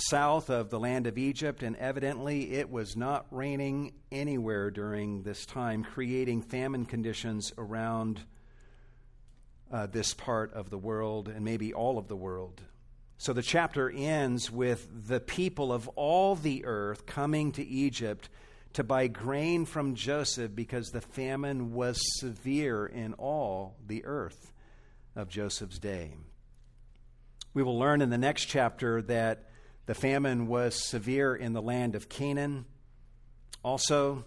south 0.00 0.50
of 0.50 0.70
the 0.70 0.80
land 0.80 1.06
of 1.06 1.18
Egypt, 1.18 1.62
and 1.62 1.76
evidently 1.76 2.52
it 2.52 2.70
was 2.70 2.96
not 2.96 3.26
raining 3.30 3.92
anywhere 4.10 4.70
during 4.70 5.22
this 5.22 5.46
time, 5.46 5.84
creating 5.84 6.42
famine 6.42 6.86
conditions 6.86 7.52
around 7.58 8.20
uh, 9.72 9.86
this 9.86 10.14
part 10.14 10.52
of 10.54 10.70
the 10.70 10.78
world 10.78 11.28
and 11.28 11.44
maybe 11.44 11.72
all 11.72 11.98
of 11.98 12.08
the 12.08 12.16
world. 12.16 12.60
So 13.18 13.32
the 13.32 13.42
chapter 13.42 13.90
ends 13.90 14.50
with 14.50 14.88
the 15.06 15.20
people 15.20 15.72
of 15.72 15.88
all 15.88 16.34
the 16.34 16.64
earth 16.64 17.06
coming 17.06 17.52
to 17.52 17.66
Egypt 17.66 18.28
to 18.72 18.84
buy 18.84 19.08
grain 19.08 19.66
from 19.66 19.94
Joseph 19.94 20.54
because 20.54 20.88
the 20.88 21.00
famine 21.00 21.74
was 21.74 22.00
severe 22.18 22.86
in 22.86 23.14
all 23.14 23.76
the 23.86 24.04
earth 24.04 24.52
of 25.14 25.28
Joseph's 25.28 25.78
day. 25.78 26.14
We 27.52 27.62
will 27.62 27.78
learn 27.78 28.00
in 28.00 28.10
the 28.10 28.18
next 28.18 28.46
chapter 28.46 29.02
that 29.02 29.49
the 29.90 29.94
famine 29.96 30.46
was 30.46 30.76
severe 30.76 31.34
in 31.34 31.52
the 31.52 31.60
land 31.60 31.96
of 31.96 32.08
Canaan. 32.08 32.64
Also, 33.64 34.24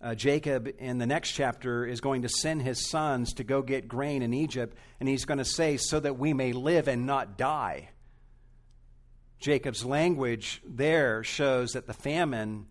uh, 0.00 0.14
Jacob 0.14 0.70
in 0.78 0.96
the 0.96 1.04
next 1.04 1.32
chapter 1.32 1.84
is 1.84 2.00
going 2.00 2.22
to 2.22 2.30
send 2.30 2.62
his 2.62 2.88
sons 2.88 3.34
to 3.34 3.44
go 3.44 3.60
get 3.60 3.88
grain 3.88 4.22
in 4.22 4.32
Egypt, 4.32 4.74
and 4.98 5.06
he's 5.06 5.26
going 5.26 5.36
to 5.36 5.44
say, 5.44 5.76
so 5.76 6.00
that 6.00 6.18
we 6.18 6.32
may 6.32 6.54
live 6.54 6.88
and 6.88 7.04
not 7.04 7.36
die. 7.36 7.90
Jacob's 9.38 9.84
language 9.84 10.62
there 10.66 11.22
shows 11.22 11.72
that 11.72 11.86
the 11.86 11.92
famine 11.92 12.64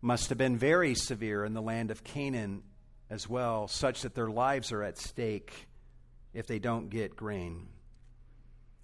must 0.00 0.28
have 0.28 0.38
been 0.38 0.56
very 0.56 0.94
severe 0.94 1.44
in 1.44 1.54
the 1.54 1.60
land 1.60 1.90
of 1.90 2.04
Canaan 2.04 2.62
as 3.10 3.28
well, 3.28 3.66
such 3.66 4.02
that 4.02 4.14
their 4.14 4.30
lives 4.30 4.70
are 4.70 4.84
at 4.84 4.96
stake 4.96 5.66
if 6.32 6.46
they 6.46 6.60
don't 6.60 6.88
get 6.88 7.16
grain. 7.16 7.66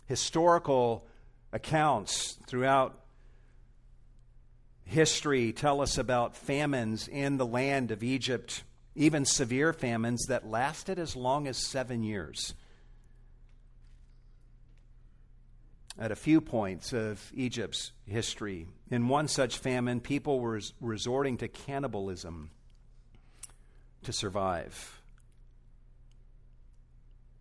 Historical 0.07 1.07
accounts 1.53 2.39
throughout 2.47 3.01
history 4.85 5.53
tell 5.53 5.81
us 5.81 5.99
about 5.99 6.37
famines 6.37 7.07
in 7.09 7.37
the 7.37 7.47
land 7.47 7.91
of 7.91 8.03
Egypt, 8.03 8.65
even 8.95 9.25
severe 9.25 9.73
famines 9.73 10.27
that 10.27 10.47
lasted 10.47 10.99
as 10.99 11.15
long 11.15 11.47
as 11.47 11.57
seven 11.57 12.03
years. 12.03 12.55
At 15.99 16.13
a 16.13 16.17
few 16.17 16.41
points 16.41 16.93
of 16.93 17.31
Egypt's 17.35 17.93
history, 18.07 18.67
in 18.91 19.09
one 19.09 19.29
such 19.29 19.59
famine, 19.59 20.01
people 20.01 20.41
were 20.41 20.61
resorting 20.81 21.37
to 21.39 21.49
cannibalism 21.49 22.51
to 24.03 24.13
survive. 24.13 25.01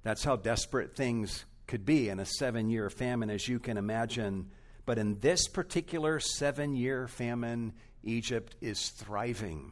That's 0.03 0.23
how 0.23 0.35
desperate 0.35 0.95
things 0.95 1.45
could 1.69 1.85
be 1.85 2.09
in 2.09 2.19
a 2.19 2.25
seven 2.25 2.67
year 2.67 2.89
famine, 2.89 3.29
as 3.29 3.47
you 3.47 3.59
can 3.59 3.77
imagine. 3.77 4.49
But 4.87 4.97
in 4.97 5.19
this 5.19 5.47
particular 5.47 6.19
seven 6.19 6.75
year 6.75 7.07
famine, 7.07 7.73
Egypt 8.03 8.55
is 8.59 8.89
thriving. 8.89 9.71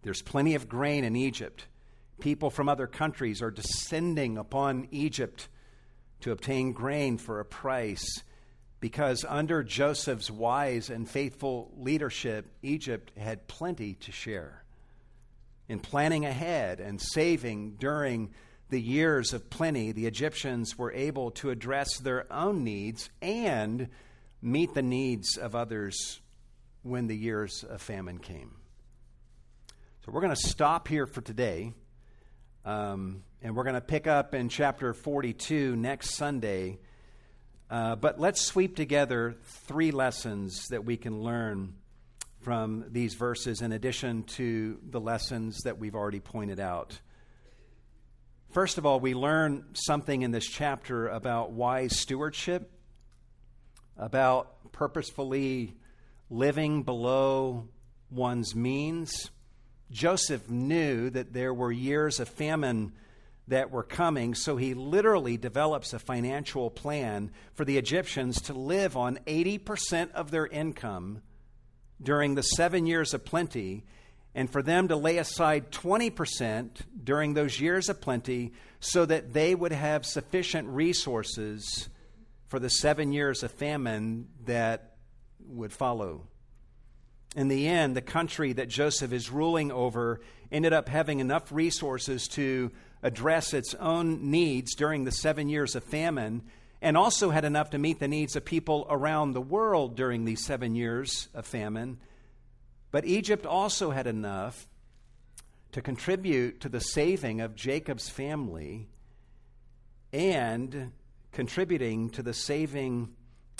There's 0.00 0.22
plenty 0.22 0.54
of 0.54 0.66
grain 0.66 1.04
in 1.04 1.14
Egypt. 1.14 1.66
People 2.20 2.48
from 2.48 2.70
other 2.70 2.86
countries 2.86 3.42
are 3.42 3.50
descending 3.50 4.38
upon 4.38 4.88
Egypt 4.90 5.48
to 6.20 6.32
obtain 6.32 6.72
grain 6.72 7.18
for 7.18 7.38
a 7.38 7.44
price 7.44 8.22
because 8.80 9.26
under 9.28 9.62
Joseph's 9.62 10.30
wise 10.30 10.88
and 10.88 11.06
faithful 11.06 11.70
leadership, 11.76 12.46
Egypt 12.62 13.12
had 13.18 13.46
plenty 13.46 13.92
to 13.94 14.10
share. 14.10 14.64
In 15.68 15.80
planning 15.80 16.24
ahead 16.24 16.80
and 16.80 16.98
saving 16.98 17.72
during 17.78 18.30
the 18.70 18.80
years 18.80 19.32
of 19.32 19.50
plenty, 19.50 19.92
the 19.92 20.06
Egyptians 20.06 20.76
were 20.76 20.92
able 20.92 21.30
to 21.32 21.50
address 21.50 21.98
their 21.98 22.30
own 22.32 22.64
needs 22.64 23.10
and 23.22 23.88
meet 24.42 24.74
the 24.74 24.82
needs 24.82 25.36
of 25.36 25.54
others 25.54 26.20
when 26.82 27.06
the 27.06 27.16
years 27.16 27.64
of 27.64 27.80
famine 27.80 28.18
came. 28.18 28.52
So 30.04 30.12
we're 30.12 30.20
going 30.20 30.34
to 30.34 30.48
stop 30.48 30.88
here 30.88 31.06
for 31.06 31.20
today. 31.20 31.72
Um, 32.64 33.22
and 33.42 33.54
we're 33.54 33.64
going 33.64 33.74
to 33.74 33.80
pick 33.80 34.06
up 34.06 34.34
in 34.34 34.48
chapter 34.48 34.92
42 34.92 35.76
next 35.76 36.14
Sunday. 36.14 36.78
Uh, 37.70 37.96
but 37.96 38.18
let's 38.18 38.40
sweep 38.40 38.76
together 38.76 39.36
three 39.66 39.90
lessons 39.90 40.66
that 40.68 40.84
we 40.84 40.96
can 40.96 41.22
learn 41.22 41.74
from 42.40 42.84
these 42.88 43.14
verses 43.14 43.62
in 43.62 43.72
addition 43.72 44.22
to 44.24 44.78
the 44.88 45.00
lessons 45.00 45.58
that 45.64 45.78
we've 45.78 45.94
already 45.94 46.20
pointed 46.20 46.60
out. 46.60 46.98
First 48.50 48.78
of 48.78 48.86
all, 48.86 48.98
we 48.98 49.12
learn 49.12 49.64
something 49.74 50.22
in 50.22 50.30
this 50.30 50.46
chapter 50.46 51.08
about 51.08 51.50
wise 51.50 52.00
stewardship, 52.00 52.72
about 53.98 54.72
purposefully 54.72 55.74
living 56.30 56.82
below 56.82 57.68
one's 58.10 58.54
means. 58.54 59.30
Joseph 59.90 60.48
knew 60.48 61.10
that 61.10 61.34
there 61.34 61.52
were 61.52 61.70
years 61.70 62.20
of 62.20 62.28
famine 62.28 62.92
that 63.48 63.70
were 63.70 63.82
coming, 63.82 64.34
so 64.34 64.56
he 64.56 64.72
literally 64.72 65.36
develops 65.36 65.92
a 65.92 65.98
financial 65.98 66.70
plan 66.70 67.30
for 67.52 67.66
the 67.66 67.76
Egyptians 67.76 68.40
to 68.42 68.54
live 68.54 68.96
on 68.96 69.18
80% 69.26 70.12
of 70.12 70.30
their 70.30 70.46
income 70.46 71.20
during 72.02 72.34
the 72.34 72.42
seven 72.42 72.86
years 72.86 73.12
of 73.12 73.26
plenty 73.26 73.84
and 74.38 74.48
for 74.48 74.62
them 74.62 74.86
to 74.86 74.94
lay 74.94 75.18
aside 75.18 75.72
20% 75.72 76.68
during 77.02 77.34
those 77.34 77.58
years 77.58 77.88
of 77.88 78.00
plenty 78.00 78.52
so 78.78 79.04
that 79.04 79.32
they 79.32 79.52
would 79.52 79.72
have 79.72 80.06
sufficient 80.06 80.68
resources 80.68 81.88
for 82.46 82.60
the 82.60 82.70
seven 82.70 83.12
years 83.12 83.42
of 83.42 83.50
famine 83.50 84.28
that 84.44 84.94
would 85.40 85.72
follow. 85.72 86.28
In 87.34 87.48
the 87.48 87.66
end, 87.66 87.96
the 87.96 88.00
country 88.00 88.52
that 88.52 88.68
Joseph 88.68 89.12
is 89.12 89.28
ruling 89.28 89.72
over 89.72 90.20
ended 90.52 90.72
up 90.72 90.88
having 90.88 91.18
enough 91.18 91.50
resources 91.50 92.28
to 92.28 92.70
address 93.02 93.52
its 93.52 93.74
own 93.74 94.30
needs 94.30 94.76
during 94.76 95.02
the 95.02 95.10
seven 95.10 95.48
years 95.48 95.74
of 95.74 95.82
famine 95.82 96.42
and 96.80 96.96
also 96.96 97.30
had 97.30 97.44
enough 97.44 97.70
to 97.70 97.78
meet 97.78 97.98
the 97.98 98.06
needs 98.06 98.36
of 98.36 98.44
people 98.44 98.86
around 98.88 99.32
the 99.32 99.40
world 99.40 99.96
during 99.96 100.24
these 100.24 100.46
seven 100.46 100.76
years 100.76 101.26
of 101.34 101.44
famine. 101.44 101.98
But 102.90 103.04
Egypt 103.04 103.44
also 103.44 103.90
had 103.90 104.06
enough 104.06 104.66
to 105.72 105.82
contribute 105.82 106.60
to 106.60 106.68
the 106.68 106.80
saving 106.80 107.40
of 107.40 107.54
Jacob's 107.54 108.08
family 108.08 108.88
and 110.12 110.92
contributing 111.32 112.10
to 112.10 112.22
the 112.22 112.32
saving 112.32 113.14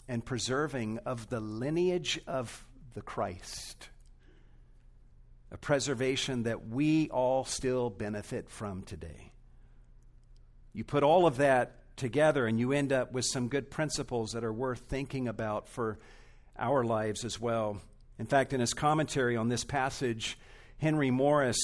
and 0.08 0.24
preserving 0.24 0.98
of 1.04 1.28
the 1.28 1.40
lineage 1.40 2.18
of 2.26 2.64
the 2.94 3.02
Christ. 3.02 3.90
A 5.50 5.58
preservation 5.58 6.44
that 6.44 6.68
we 6.68 7.10
all 7.10 7.44
still 7.44 7.90
benefit 7.90 8.48
from 8.48 8.82
today. 8.82 9.32
You 10.72 10.84
put 10.84 11.02
all 11.02 11.26
of 11.26 11.38
that 11.38 11.74
together 11.96 12.46
and 12.46 12.58
you 12.58 12.72
end 12.72 12.92
up 12.92 13.12
with 13.12 13.24
some 13.24 13.48
good 13.48 13.70
principles 13.70 14.32
that 14.32 14.44
are 14.44 14.52
worth 14.52 14.80
thinking 14.80 15.28
about 15.28 15.68
for 15.68 15.98
our 16.58 16.84
lives 16.84 17.24
as 17.24 17.38
well. 17.40 17.80
In 18.18 18.26
fact, 18.26 18.52
in 18.52 18.60
his 18.60 18.74
commentary 18.74 19.36
on 19.36 19.48
this 19.48 19.64
passage, 19.64 20.38
Henry 20.78 21.10
Morris 21.10 21.58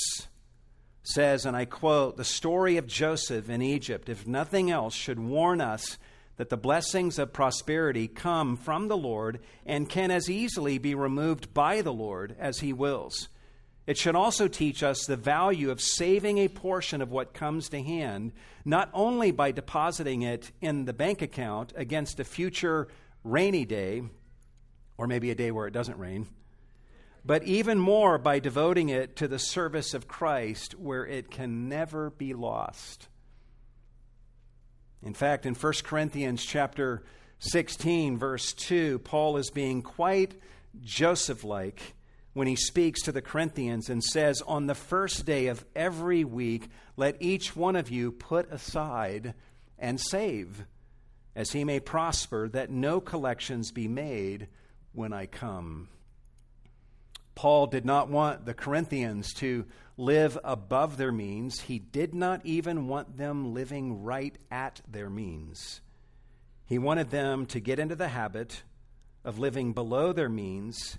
says, 1.02 1.44
and 1.46 1.56
I 1.56 1.64
quote, 1.64 2.16
The 2.16 2.24
story 2.24 2.76
of 2.76 2.86
Joseph 2.86 3.50
in 3.50 3.62
Egypt, 3.62 4.08
if 4.08 4.26
nothing 4.26 4.70
else, 4.70 4.94
should 4.94 5.18
warn 5.18 5.60
us 5.60 5.98
that 6.36 6.48
the 6.48 6.56
blessings 6.56 7.18
of 7.18 7.32
prosperity 7.32 8.08
come 8.08 8.56
from 8.56 8.88
the 8.88 8.96
Lord 8.96 9.40
and 9.66 9.88
can 9.88 10.10
as 10.10 10.28
easily 10.28 10.78
be 10.78 10.94
removed 10.94 11.54
by 11.54 11.80
the 11.80 11.92
Lord 11.92 12.34
as 12.38 12.60
he 12.60 12.72
wills. 12.72 13.28
It 13.86 13.98
should 13.98 14.16
also 14.16 14.48
teach 14.48 14.82
us 14.82 15.04
the 15.04 15.16
value 15.16 15.70
of 15.70 15.80
saving 15.80 16.38
a 16.38 16.48
portion 16.48 17.02
of 17.02 17.10
what 17.10 17.34
comes 17.34 17.68
to 17.68 17.82
hand, 17.82 18.32
not 18.64 18.88
only 18.94 19.30
by 19.30 19.52
depositing 19.52 20.22
it 20.22 20.50
in 20.60 20.86
the 20.86 20.94
bank 20.94 21.20
account 21.20 21.72
against 21.76 22.18
a 22.18 22.24
future 22.24 22.88
rainy 23.22 23.66
day, 23.66 24.02
or 24.96 25.06
maybe 25.06 25.30
a 25.30 25.34
day 25.34 25.50
where 25.50 25.66
it 25.66 25.74
doesn't 25.74 25.98
rain, 25.98 26.26
but 27.24 27.42
even 27.44 27.78
more 27.78 28.18
by 28.18 28.38
devoting 28.38 28.90
it 28.90 29.16
to 29.16 29.26
the 29.26 29.38
service 29.38 29.94
of 29.94 30.06
Christ 30.08 30.78
where 30.78 31.06
it 31.06 31.30
can 31.30 31.68
never 31.68 32.10
be 32.10 32.34
lost. 32.34 33.08
In 35.02 35.14
fact, 35.14 35.46
in 35.46 35.54
1 35.54 35.72
Corinthians 35.84 36.44
chapter 36.44 37.02
16 37.38 38.18
verse 38.18 38.52
2, 38.52 38.98
Paul 39.00 39.36
is 39.36 39.50
being 39.50 39.82
quite 39.82 40.34
Joseph-like 40.82 41.94
when 42.32 42.46
he 42.46 42.56
speaks 42.56 43.00
to 43.02 43.12
the 43.12 43.22
Corinthians 43.22 43.88
and 43.88 44.02
says, 44.02 44.42
"On 44.46 44.66
the 44.66 44.74
first 44.74 45.24
day 45.24 45.46
of 45.46 45.64
every 45.74 46.24
week, 46.24 46.68
let 46.96 47.20
each 47.20 47.54
one 47.54 47.76
of 47.76 47.90
you 47.90 48.10
put 48.10 48.50
aside 48.50 49.34
and 49.78 50.00
save, 50.00 50.66
as 51.36 51.52
he 51.52 51.64
may 51.64 51.80
prosper, 51.80 52.48
that 52.48 52.70
no 52.70 53.00
collections 53.00 53.70
be 53.70 53.86
made 53.86 54.48
when 54.92 55.12
I 55.12 55.26
come." 55.26 55.88
Paul 57.34 57.66
did 57.66 57.84
not 57.84 58.08
want 58.08 58.46
the 58.46 58.54
Corinthians 58.54 59.32
to 59.34 59.64
live 59.96 60.38
above 60.44 60.96
their 60.96 61.12
means. 61.12 61.60
He 61.60 61.78
did 61.78 62.14
not 62.14 62.44
even 62.44 62.88
want 62.88 63.16
them 63.16 63.54
living 63.54 64.02
right 64.02 64.36
at 64.50 64.80
their 64.88 65.10
means. 65.10 65.80
He 66.66 66.78
wanted 66.78 67.10
them 67.10 67.46
to 67.46 67.60
get 67.60 67.78
into 67.78 67.96
the 67.96 68.08
habit 68.08 68.62
of 69.24 69.38
living 69.38 69.72
below 69.72 70.12
their 70.12 70.28
means 70.28 70.98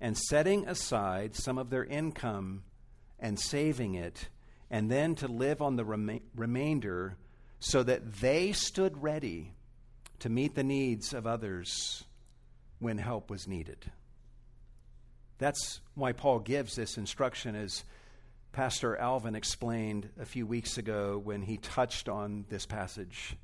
and 0.00 0.16
setting 0.16 0.66
aside 0.68 1.34
some 1.34 1.58
of 1.58 1.70
their 1.70 1.84
income 1.84 2.62
and 3.18 3.38
saving 3.38 3.94
it, 3.94 4.28
and 4.70 4.90
then 4.90 5.14
to 5.14 5.26
live 5.28 5.62
on 5.62 5.76
the 5.76 5.84
rem- 5.84 6.20
remainder 6.34 7.16
so 7.60 7.82
that 7.82 8.14
they 8.16 8.52
stood 8.52 9.02
ready 9.02 9.52
to 10.18 10.28
meet 10.28 10.54
the 10.54 10.64
needs 10.64 11.14
of 11.14 11.26
others 11.26 12.04
when 12.78 12.98
help 12.98 13.30
was 13.30 13.48
needed. 13.48 13.90
That's 15.38 15.80
why 15.94 16.12
Paul 16.12 16.38
gives 16.40 16.76
this 16.76 16.96
instruction, 16.96 17.54
as 17.54 17.84
Pastor 18.52 18.96
Alvin 18.96 19.34
explained 19.34 20.08
a 20.18 20.24
few 20.24 20.46
weeks 20.46 20.78
ago 20.78 21.20
when 21.22 21.42
he 21.42 21.58
touched 21.58 22.08
on 22.08 22.46
this 22.48 22.64
passage. 22.64 23.36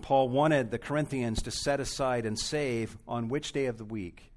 Paul 0.00 0.28
wanted 0.28 0.70
the 0.70 0.78
Corinthians 0.78 1.42
to 1.42 1.50
set 1.50 1.80
aside 1.80 2.24
and 2.24 2.38
save 2.38 2.96
on 3.08 3.28
which 3.28 3.52
day 3.52 3.66
of 3.66 3.78
the 3.78 3.84
week? 3.84 4.32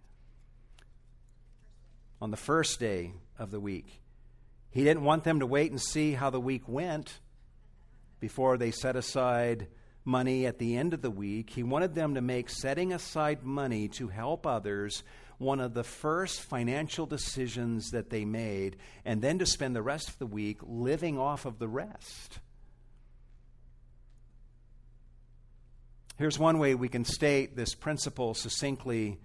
On 2.19 2.31
the 2.31 2.37
first 2.37 2.79
day 2.79 3.13
of 3.37 3.51
the 3.51 3.59
week. 3.59 4.01
He 4.71 4.83
didn't 4.83 5.03
want 5.03 5.23
them 5.23 5.39
to 5.39 5.45
wait 5.45 5.69
and 5.69 5.81
see 5.81 6.13
how 6.13 6.29
the 6.29 6.39
week 6.39 6.63
went 6.67 7.19
before 8.19 8.57
they 8.57 8.71
set 8.71 8.95
aside 8.95 9.67
money 10.03 10.45
at 10.45 10.57
the 10.57 10.77
end 10.77 10.93
of 10.93 11.01
the 11.01 11.11
week. 11.11 11.51
He 11.51 11.61
wanted 11.61 11.93
them 11.93 12.15
to 12.15 12.21
make 12.21 12.49
setting 12.49 12.93
aside 12.93 13.43
money 13.43 13.87
to 13.89 14.07
help 14.07 14.47
others 14.47 15.03
one 15.41 15.59
of 15.59 15.73
the 15.73 15.83
first 15.83 16.41
financial 16.41 17.05
decisions 17.05 17.91
that 17.91 18.09
they 18.09 18.23
made, 18.23 18.77
and 19.03 19.21
then 19.21 19.39
to 19.39 19.45
spend 19.45 19.75
the 19.75 19.81
rest 19.81 20.07
of 20.07 20.17
the 20.19 20.25
week 20.25 20.59
living 20.61 21.17
off 21.17 21.45
of 21.45 21.57
the 21.59 21.67
rest. 21.67 22.39
Here's 26.17 26.37
one 26.37 26.59
way 26.59 26.75
we 26.75 26.87
can 26.87 27.03
state 27.03 27.55
this 27.55 27.73
principle 27.73 28.35
succinctly 28.35 29.19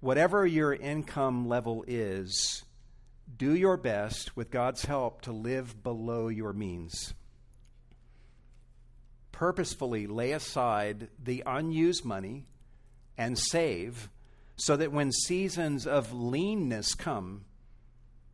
whatever 0.00 0.46
your 0.46 0.74
income 0.74 1.48
level 1.48 1.84
is, 1.86 2.64
do 3.36 3.54
your 3.54 3.76
best 3.76 4.36
with 4.36 4.50
God's 4.50 4.84
help 4.84 5.22
to 5.22 5.32
live 5.32 5.82
below 5.82 6.28
your 6.28 6.52
means. 6.52 7.14
Purposefully 9.32 10.06
lay 10.06 10.32
aside 10.32 11.08
the 11.22 11.42
unused 11.46 12.04
money 12.04 12.46
and 13.16 13.38
save 13.38 14.10
so 14.60 14.76
that 14.76 14.92
when 14.92 15.10
seasons 15.10 15.86
of 15.86 16.12
leanness 16.12 16.94
come 16.94 17.46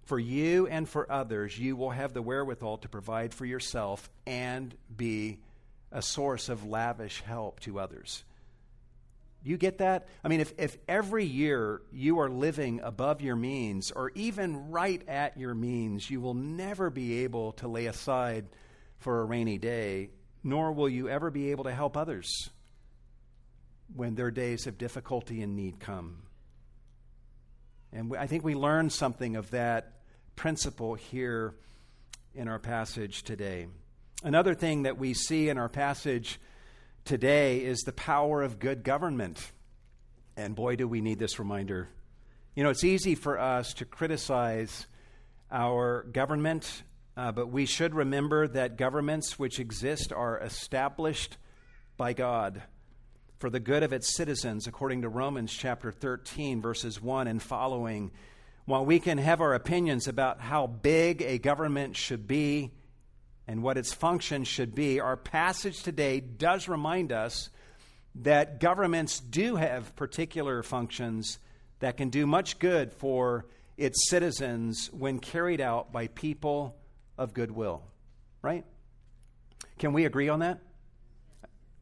for 0.06 0.18
you 0.18 0.66
and 0.66 0.88
for 0.88 1.10
others, 1.10 1.56
you 1.56 1.76
will 1.76 1.90
have 1.90 2.14
the 2.14 2.22
wherewithal 2.22 2.78
to 2.78 2.88
provide 2.88 3.32
for 3.32 3.44
yourself 3.44 4.10
and 4.26 4.74
be 4.94 5.38
a 5.92 6.02
source 6.02 6.48
of 6.48 6.66
lavish 6.66 7.20
help 7.20 7.60
to 7.60 7.78
others. 7.78 8.24
You 9.44 9.56
get 9.56 9.78
that? 9.78 10.08
I 10.24 10.28
mean, 10.28 10.40
if, 10.40 10.52
if 10.58 10.76
every 10.88 11.24
year 11.24 11.80
you 11.92 12.18
are 12.18 12.28
living 12.28 12.80
above 12.82 13.20
your 13.20 13.36
means 13.36 13.92
or 13.92 14.10
even 14.16 14.72
right 14.72 15.06
at 15.06 15.38
your 15.38 15.54
means, 15.54 16.10
you 16.10 16.20
will 16.20 16.34
never 16.34 16.90
be 16.90 17.22
able 17.22 17.52
to 17.52 17.68
lay 17.68 17.86
aside 17.86 18.46
for 18.98 19.20
a 19.20 19.24
rainy 19.24 19.58
day, 19.58 20.10
nor 20.42 20.72
will 20.72 20.88
you 20.88 21.08
ever 21.08 21.30
be 21.30 21.52
able 21.52 21.64
to 21.64 21.72
help 21.72 21.96
others 21.96 22.50
when 23.94 24.14
their 24.14 24.30
days 24.30 24.66
of 24.66 24.78
difficulty 24.78 25.42
and 25.42 25.56
need 25.56 25.78
come. 25.80 26.22
And 27.92 28.14
I 28.16 28.26
think 28.26 28.44
we 28.44 28.54
learn 28.54 28.90
something 28.90 29.36
of 29.36 29.50
that 29.52 29.92
principle 30.34 30.94
here 30.94 31.54
in 32.34 32.48
our 32.48 32.58
passage 32.58 33.22
today. 33.22 33.68
Another 34.22 34.54
thing 34.54 34.82
that 34.82 34.98
we 34.98 35.14
see 35.14 35.48
in 35.48 35.56
our 35.56 35.68
passage 35.68 36.38
today 37.04 37.58
is 37.58 37.80
the 37.80 37.92
power 37.92 38.42
of 38.42 38.58
good 38.58 38.82
government. 38.82 39.52
And 40.36 40.54
boy, 40.54 40.76
do 40.76 40.86
we 40.86 41.00
need 41.00 41.18
this 41.18 41.38
reminder. 41.38 41.88
You 42.54 42.64
know, 42.64 42.70
it's 42.70 42.84
easy 42.84 43.14
for 43.14 43.38
us 43.38 43.72
to 43.74 43.84
criticize 43.84 44.86
our 45.50 46.02
government, 46.12 46.82
uh, 47.16 47.32
but 47.32 47.48
we 47.48 47.64
should 47.66 47.94
remember 47.94 48.48
that 48.48 48.76
governments 48.76 49.38
which 49.38 49.60
exist 49.60 50.12
are 50.12 50.38
established 50.40 51.38
by 51.96 52.12
God 52.12 52.62
for 53.38 53.50
the 53.50 53.60
good 53.60 53.82
of 53.82 53.92
its 53.92 54.14
citizens, 54.16 54.66
according 54.66 55.02
to 55.02 55.08
Romans 55.08 55.52
chapter 55.52 55.92
13, 55.92 56.60
verses 56.62 57.00
1 57.02 57.26
and 57.26 57.42
following. 57.42 58.10
While 58.64 58.84
we 58.86 58.98
can 58.98 59.18
have 59.18 59.40
our 59.40 59.54
opinions 59.54 60.08
about 60.08 60.40
how 60.40 60.66
big 60.66 61.22
a 61.22 61.38
government 61.38 61.96
should 61.96 62.26
be, 62.26 62.72
and 63.46 63.62
what 63.62 63.78
its 63.78 63.92
function 63.92 64.44
should 64.44 64.74
be, 64.74 65.00
our 65.00 65.16
passage 65.16 65.82
today 65.82 66.20
does 66.20 66.68
remind 66.68 67.12
us 67.12 67.50
that 68.16 68.60
governments 68.60 69.20
do 69.20 69.56
have 69.56 69.94
particular 69.94 70.62
functions 70.62 71.38
that 71.80 71.96
can 71.96 72.08
do 72.08 72.26
much 72.26 72.58
good 72.58 72.92
for 72.92 73.46
its 73.76 74.08
citizens 74.08 74.90
when 74.92 75.18
carried 75.18 75.60
out 75.60 75.92
by 75.92 76.08
people 76.08 76.76
of 77.18 77.34
goodwill. 77.34 77.82
Right? 78.42 78.64
Can 79.78 79.92
we 79.92 80.06
agree 80.06 80.28
on 80.28 80.40
that? 80.40 80.60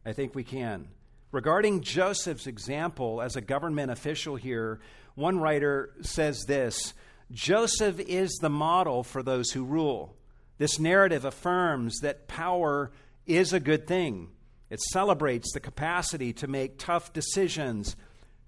I 0.05 0.13
think 0.13 0.35
we 0.35 0.45
can. 0.45 0.89
Regarding 1.35 1.81
Joseph's 1.81 2.47
example 2.47 3.21
as 3.21 3.35
a 3.35 3.41
government 3.41 3.91
official 3.91 4.37
here, 4.37 4.79
one 5.17 5.41
writer 5.41 5.91
says 6.01 6.45
this 6.45 6.95
Joseph 7.33 7.99
is 7.99 8.31
the 8.41 8.49
model 8.49 9.03
for 9.03 9.21
those 9.21 9.51
who 9.51 9.65
rule. 9.65 10.15
This 10.59 10.79
narrative 10.79 11.25
affirms 11.25 11.99
that 12.03 12.29
power 12.29 12.93
is 13.27 13.53
a 13.53 13.59
good 13.59 13.89
thing. 13.89 14.29
It 14.71 14.81
celebrates 14.81 15.53
the 15.53 15.59
capacity 15.59 16.33
to 16.35 16.47
make 16.47 16.79
tough 16.79 17.13
decisions, 17.13 17.97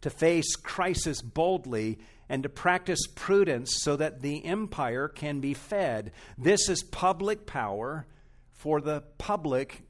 to 0.02 0.08
face 0.08 0.54
crisis 0.54 1.20
boldly, 1.22 1.98
and 2.28 2.44
to 2.44 2.48
practice 2.48 3.00
prudence 3.16 3.82
so 3.82 3.96
that 3.96 4.20
the 4.20 4.44
empire 4.44 5.08
can 5.08 5.40
be 5.40 5.54
fed. 5.54 6.12
This 6.38 6.68
is 6.68 6.84
public 6.84 7.46
power 7.46 8.06
for 8.52 8.80
the 8.80 9.02
public 9.18 9.82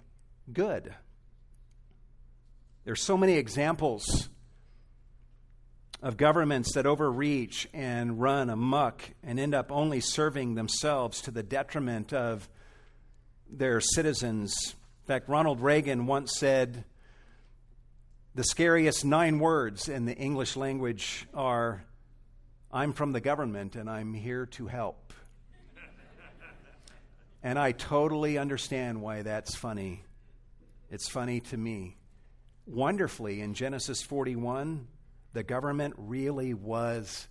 good. 0.51 0.94
There's 2.87 3.03
so 3.03 3.16
many 3.16 3.32
examples 3.32 4.28
of 6.01 6.16
governments 6.16 6.74
that 6.74 6.87
overreach 6.87 7.66
and 7.74 8.20
run 8.20 8.49
amuck 8.49 9.03
and 9.24 9.41
end 9.41 9.57
up 9.57 9.72
only 9.72 9.99
serving 9.99 10.55
themselves 10.55 11.20
to 11.22 11.32
the 11.32 11.43
detriment 11.43 12.12
of 12.12 12.49
their 13.51 13.80
citizens. 13.80 14.76
In 15.03 15.07
fact, 15.09 15.28
Ronald 15.28 15.61
Reagan 15.61 16.07
once 16.07 16.37
said, 16.39 16.84
The 18.37 18.45
scariest 18.45 19.05
nine 19.05 19.41
words 19.41 19.89
in 19.89 20.05
the 20.05 20.14
English 20.14 20.55
language 20.55 21.26
are, 21.34 21.84
I'm 22.72 22.93
from 22.93 23.11
the 23.11 23.20
government 23.20 23.74
and 23.74 23.91
I'm 23.91 24.14
here 24.14 24.47
to 24.47 24.68
help. 24.68 25.12
and 27.43 27.59
I 27.59 27.72
totally 27.72 28.39
understand 28.39 29.03
why 29.03 29.22
that's 29.22 29.57
funny. 29.57 30.05
It's 30.89 31.09
funny 31.09 31.41
to 31.41 31.57
me. 31.57 31.95
Wonderfully, 32.67 33.41
in 33.41 33.55
Genesis 33.55 34.03
41, 34.03 34.89
the 35.33 35.45
government 35.45 35.95
really 35.97 36.53
was 36.53 37.29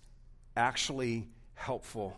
actually 0.56 1.28
helpful 1.54 2.16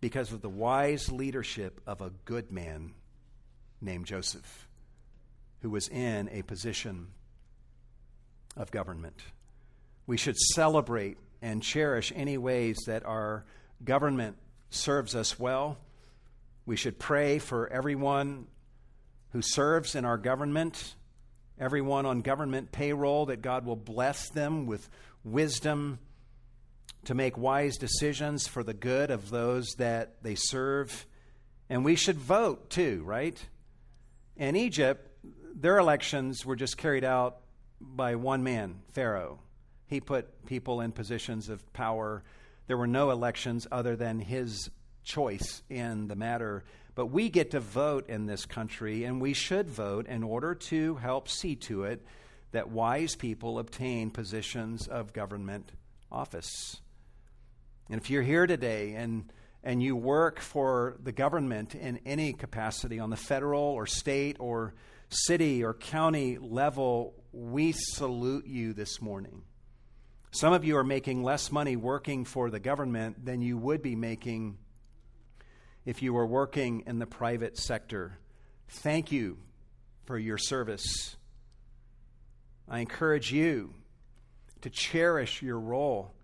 because 0.00 0.32
of 0.32 0.42
the 0.42 0.48
wise 0.48 1.10
leadership 1.12 1.80
of 1.86 2.00
a 2.00 2.10
good 2.24 2.50
man 2.50 2.94
named 3.80 4.06
Joseph, 4.06 4.68
who 5.60 5.70
was 5.70 5.86
in 5.88 6.28
a 6.32 6.42
position 6.42 7.08
of 8.56 8.72
government. 8.72 9.22
We 10.08 10.16
should 10.16 10.36
celebrate 10.36 11.18
and 11.40 11.62
cherish 11.62 12.12
any 12.14 12.38
ways 12.38 12.76
that 12.86 13.04
our 13.06 13.44
government 13.84 14.36
serves 14.70 15.14
us 15.14 15.38
well. 15.38 15.78
We 16.66 16.74
should 16.74 16.98
pray 16.98 17.38
for 17.38 17.68
everyone 17.68 18.46
who 19.30 19.42
serves 19.42 19.94
in 19.94 20.04
our 20.04 20.18
government 20.18 20.94
everyone 21.58 22.06
on 22.06 22.20
government 22.20 22.72
payroll, 22.72 23.26
that 23.26 23.42
God 23.42 23.64
will 23.64 23.76
bless 23.76 24.28
them 24.30 24.66
with 24.66 24.88
wisdom 25.24 25.98
to 27.04 27.14
make 27.14 27.36
wise 27.36 27.76
decisions 27.76 28.46
for 28.46 28.62
the 28.62 28.74
good 28.74 29.10
of 29.10 29.30
those 29.30 29.74
that 29.78 30.22
they 30.22 30.34
serve. 30.34 31.06
And 31.68 31.84
we 31.84 31.96
should 31.96 32.18
vote 32.18 32.70
too, 32.70 33.02
right? 33.04 33.38
In 34.36 34.56
Egypt, 34.56 35.08
their 35.54 35.78
elections 35.78 36.44
were 36.46 36.56
just 36.56 36.76
carried 36.76 37.04
out 37.04 37.38
by 37.80 38.14
one 38.14 38.42
man, 38.42 38.82
Pharaoh. 38.92 39.40
He 39.86 40.00
put 40.00 40.46
people 40.46 40.80
in 40.80 40.92
positions 40.92 41.48
of 41.48 41.72
power. 41.72 42.22
There 42.66 42.76
were 42.76 42.86
no 42.86 43.10
elections 43.10 43.66
other 43.70 43.96
than 43.96 44.20
his 44.20 44.70
choice 45.04 45.62
in 45.68 46.08
the 46.08 46.16
matter. 46.16 46.64
But 46.94 47.06
we 47.06 47.30
get 47.30 47.52
to 47.52 47.60
vote 47.60 48.08
in 48.08 48.26
this 48.26 48.44
country, 48.44 49.04
and 49.04 49.20
we 49.20 49.32
should 49.32 49.68
vote 49.68 50.06
in 50.06 50.22
order 50.22 50.54
to 50.54 50.96
help 50.96 51.28
see 51.28 51.56
to 51.56 51.84
it 51.84 52.04
that 52.52 52.70
wise 52.70 53.16
people 53.16 53.58
obtain 53.58 54.10
positions 54.10 54.86
of 54.86 55.12
government 55.12 55.72
office. 56.10 56.80
And 57.88 58.00
if 58.00 58.10
you're 58.10 58.22
here 58.22 58.46
today 58.46 58.94
and 58.94 59.30
and 59.64 59.82
you 59.82 59.94
work 59.94 60.40
for 60.40 60.96
the 61.02 61.12
government 61.12 61.74
in 61.74 62.00
any 62.04 62.32
capacity 62.32 62.98
on 62.98 63.10
the 63.10 63.16
federal 63.16 63.62
or 63.62 63.86
state 63.86 64.36
or 64.40 64.74
city 65.08 65.62
or 65.62 65.72
county 65.74 66.38
level, 66.38 67.14
we 67.32 67.72
salute 67.72 68.46
you 68.46 68.72
this 68.72 69.00
morning. 69.00 69.42
Some 70.32 70.52
of 70.52 70.64
you 70.64 70.76
are 70.78 70.84
making 70.84 71.22
less 71.22 71.52
money 71.52 71.76
working 71.76 72.24
for 72.24 72.50
the 72.50 72.58
government 72.58 73.24
than 73.24 73.42
you 73.42 73.56
would 73.58 73.82
be 73.82 73.94
making 73.94 74.58
if 75.84 76.02
you 76.02 76.16
are 76.16 76.26
working 76.26 76.84
in 76.86 76.98
the 76.98 77.06
private 77.06 77.58
sector. 77.58 78.18
Thank 78.68 79.12
you 79.12 79.38
for 80.04 80.18
your 80.18 80.38
service. 80.38 81.16
I 82.68 82.80
encourage 82.80 83.32
you 83.32 83.74
to 84.62 84.70
cherish 84.70 85.42
your 85.42 85.58
role 85.58 86.14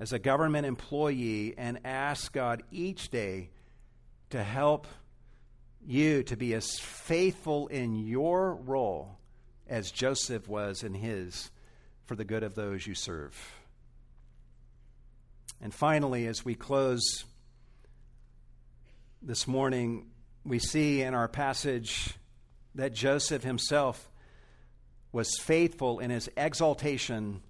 as 0.00 0.12
a 0.12 0.18
government 0.18 0.66
employee 0.66 1.54
and 1.56 1.80
ask 1.84 2.32
God 2.32 2.62
each 2.70 3.10
day 3.10 3.50
to 4.30 4.42
help 4.42 4.86
you 5.84 6.22
to 6.24 6.36
be 6.36 6.54
as 6.54 6.78
faithful 6.78 7.68
in 7.68 8.06
your 8.06 8.54
role 8.54 9.18
as 9.68 9.90
Joseph 9.90 10.48
was 10.48 10.82
in 10.82 10.94
his 10.94 11.50
for 12.04 12.14
the 12.14 12.24
good 12.24 12.42
of 12.42 12.54
those 12.54 12.86
you 12.86 12.94
serve. 12.94 13.36
And 15.60 15.74
finally, 15.74 16.26
as 16.26 16.44
we 16.44 16.54
close 16.54 17.24
this 19.20 19.48
morning, 19.48 20.06
we 20.44 20.58
see 20.58 21.02
in 21.02 21.14
our 21.14 21.28
passage 21.28 22.14
that 22.74 22.92
Joseph 22.92 23.42
himself 23.42 24.10
was 25.10 25.38
faithful 25.38 25.98
in 25.98 26.10
his 26.10 26.30
exaltation, 26.36 27.42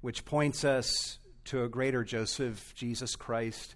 which 0.00 0.24
points 0.24 0.64
us 0.64 1.18
to 1.44 1.62
a 1.62 1.68
greater 1.68 2.04
Joseph, 2.04 2.74
Jesus 2.74 3.16
Christ, 3.16 3.74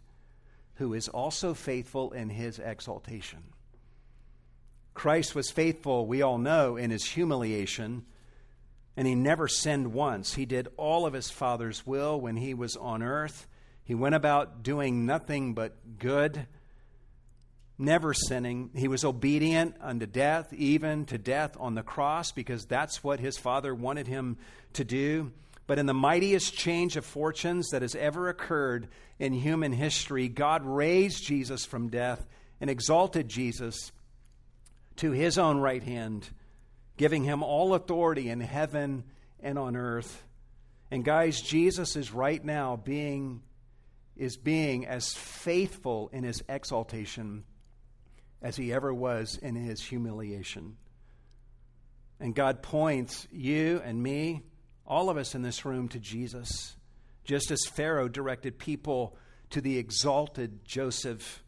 who 0.77 0.95
is 0.95 1.09
also 1.09 1.53
faithful 1.53 2.13
in 2.13 2.31
his 2.31 2.59
exaltation. 2.59 3.43
Christ 4.95 5.35
was 5.35 5.51
faithful, 5.51 6.07
we 6.07 6.23
all 6.23 6.39
know, 6.39 6.77
in 6.77 6.91
his 6.91 7.05
humiliation, 7.05 8.07
and 8.97 9.07
he 9.07 9.15
never 9.15 9.49
sinned 9.49 9.93
once. 9.93 10.35
He 10.35 10.47
did 10.47 10.69
all 10.79 11.05
of 11.05 11.13
his 11.13 11.29
Father's 11.29 11.87
will 11.87 12.19
when 12.19 12.37
he 12.37 12.55
was 12.55 12.77
on 12.77 13.03
earth. 13.03 13.47
He 13.85 13.95
went 13.95 14.15
about 14.15 14.63
doing 14.63 15.05
nothing 15.05 15.53
but 15.53 15.99
good, 15.99 16.47
never 17.79 18.15
sinning. 18.15 18.71
He 18.75 18.89
was 18.89 19.05
obedient 19.05 19.77
unto 19.81 20.07
death, 20.07 20.53
even 20.53 21.05
to 21.07 21.19
death 21.19 21.57
on 21.59 21.75
the 21.75 21.83
cross, 21.83 22.33
because 22.33 22.65
that's 22.65 23.05
what 23.05 23.21
his 23.21 23.37
Father 23.37 23.75
wanted 23.75 24.07
him 24.07 24.39
to 24.75 24.85
do. 24.85 25.33
But 25.67 25.79
in 25.79 25.87
the 25.87 25.95
mightiest 25.95 26.55
change 26.55 26.97
of 26.97 27.05
fortunes 27.05 27.69
that 27.71 27.83
has 27.83 27.95
ever 27.95 28.29
occurred 28.29 28.89
in 29.19 29.33
human 29.33 29.73
history, 29.73 30.29
God 30.29 30.65
raised 30.65 31.25
Jesus 31.25 31.65
from 31.65 31.89
death 31.89 32.27
and 32.61 32.71
exalted 32.71 33.29
Jesus 33.29 33.93
to 34.97 35.11
his 35.11 35.39
own 35.39 35.59
right 35.59 35.83
hand, 35.83 36.31
giving 36.97 37.25
him 37.25 37.43
all 37.43 37.75
authority 37.75 38.31
in 38.31 38.41
heaven 38.41 39.05
and 39.41 39.59
on 39.59 39.77
earth. 39.77 40.25
And 40.91 41.05
guys, 41.05 41.41
Jesus 41.41 41.97
is 41.97 42.13
right 42.13 42.43
now 42.43 42.77
being 42.77 43.43
is 44.17 44.39
being 44.39 44.87
as 44.87 45.13
faithful 45.13 46.09
in 46.11 46.25
his 46.25 46.43
exaltation 46.49 47.45
as 48.47 48.55
he 48.55 48.73
ever 48.73 48.95
was 48.95 49.37
in 49.43 49.57
his 49.57 49.83
humiliation. 49.83 50.77
And 52.21 52.33
God 52.33 52.63
points 52.63 53.27
you 53.33 53.83
and 53.85 54.01
me, 54.01 54.45
all 54.87 55.11
of 55.11 55.17
us 55.17 55.35
in 55.35 55.43
this 55.43 55.65
room, 55.65 55.89
to 55.89 55.99
Jesus, 55.99 56.77
just 57.25 57.51
as 57.51 57.67
Pharaoh 57.67 58.07
directed 58.07 58.57
people 58.57 59.17
to 59.51 59.61
the 59.61 59.79
exalted 59.79 60.65
Joseph. 60.65 61.43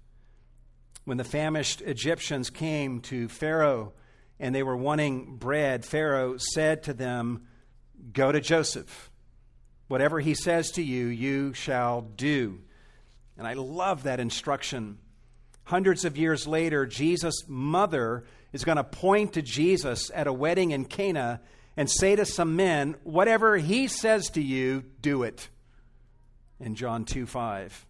When 1.04 1.18
the 1.18 1.24
famished 1.24 1.82
Egyptians 1.82 2.50
came 2.50 3.00
to 3.02 3.28
Pharaoh 3.28 3.92
and 4.40 4.52
they 4.52 4.64
were 4.64 4.76
wanting 4.76 5.36
bread, 5.36 5.84
Pharaoh 5.84 6.36
said 6.36 6.82
to 6.82 6.94
them, 6.94 7.46
Go 8.12 8.32
to 8.32 8.40
Joseph. 8.40 9.12
Whatever 9.86 10.18
he 10.18 10.34
says 10.34 10.72
to 10.72 10.82
you, 10.82 11.06
you 11.06 11.52
shall 11.52 12.00
do. 12.00 12.58
And 13.36 13.46
I 13.46 13.52
love 13.52 14.02
that 14.02 14.18
instruction. 14.18 14.98
Hundreds 15.68 16.06
of 16.06 16.16
years 16.16 16.46
later, 16.46 16.86
Jesus' 16.86 17.44
mother 17.46 18.24
is 18.54 18.64
going 18.64 18.78
to 18.78 18.84
point 18.84 19.34
to 19.34 19.42
Jesus 19.42 20.10
at 20.14 20.26
a 20.26 20.32
wedding 20.32 20.70
in 20.70 20.86
Cana 20.86 21.42
and 21.76 21.90
say 21.90 22.16
to 22.16 22.24
some 22.24 22.56
men, 22.56 22.96
Whatever 23.02 23.58
he 23.58 23.86
says 23.86 24.30
to 24.30 24.40
you, 24.40 24.82
do 25.02 25.24
it. 25.24 25.50
In 26.58 26.74
John 26.74 27.04
2 27.04 27.26
5. 27.26 27.84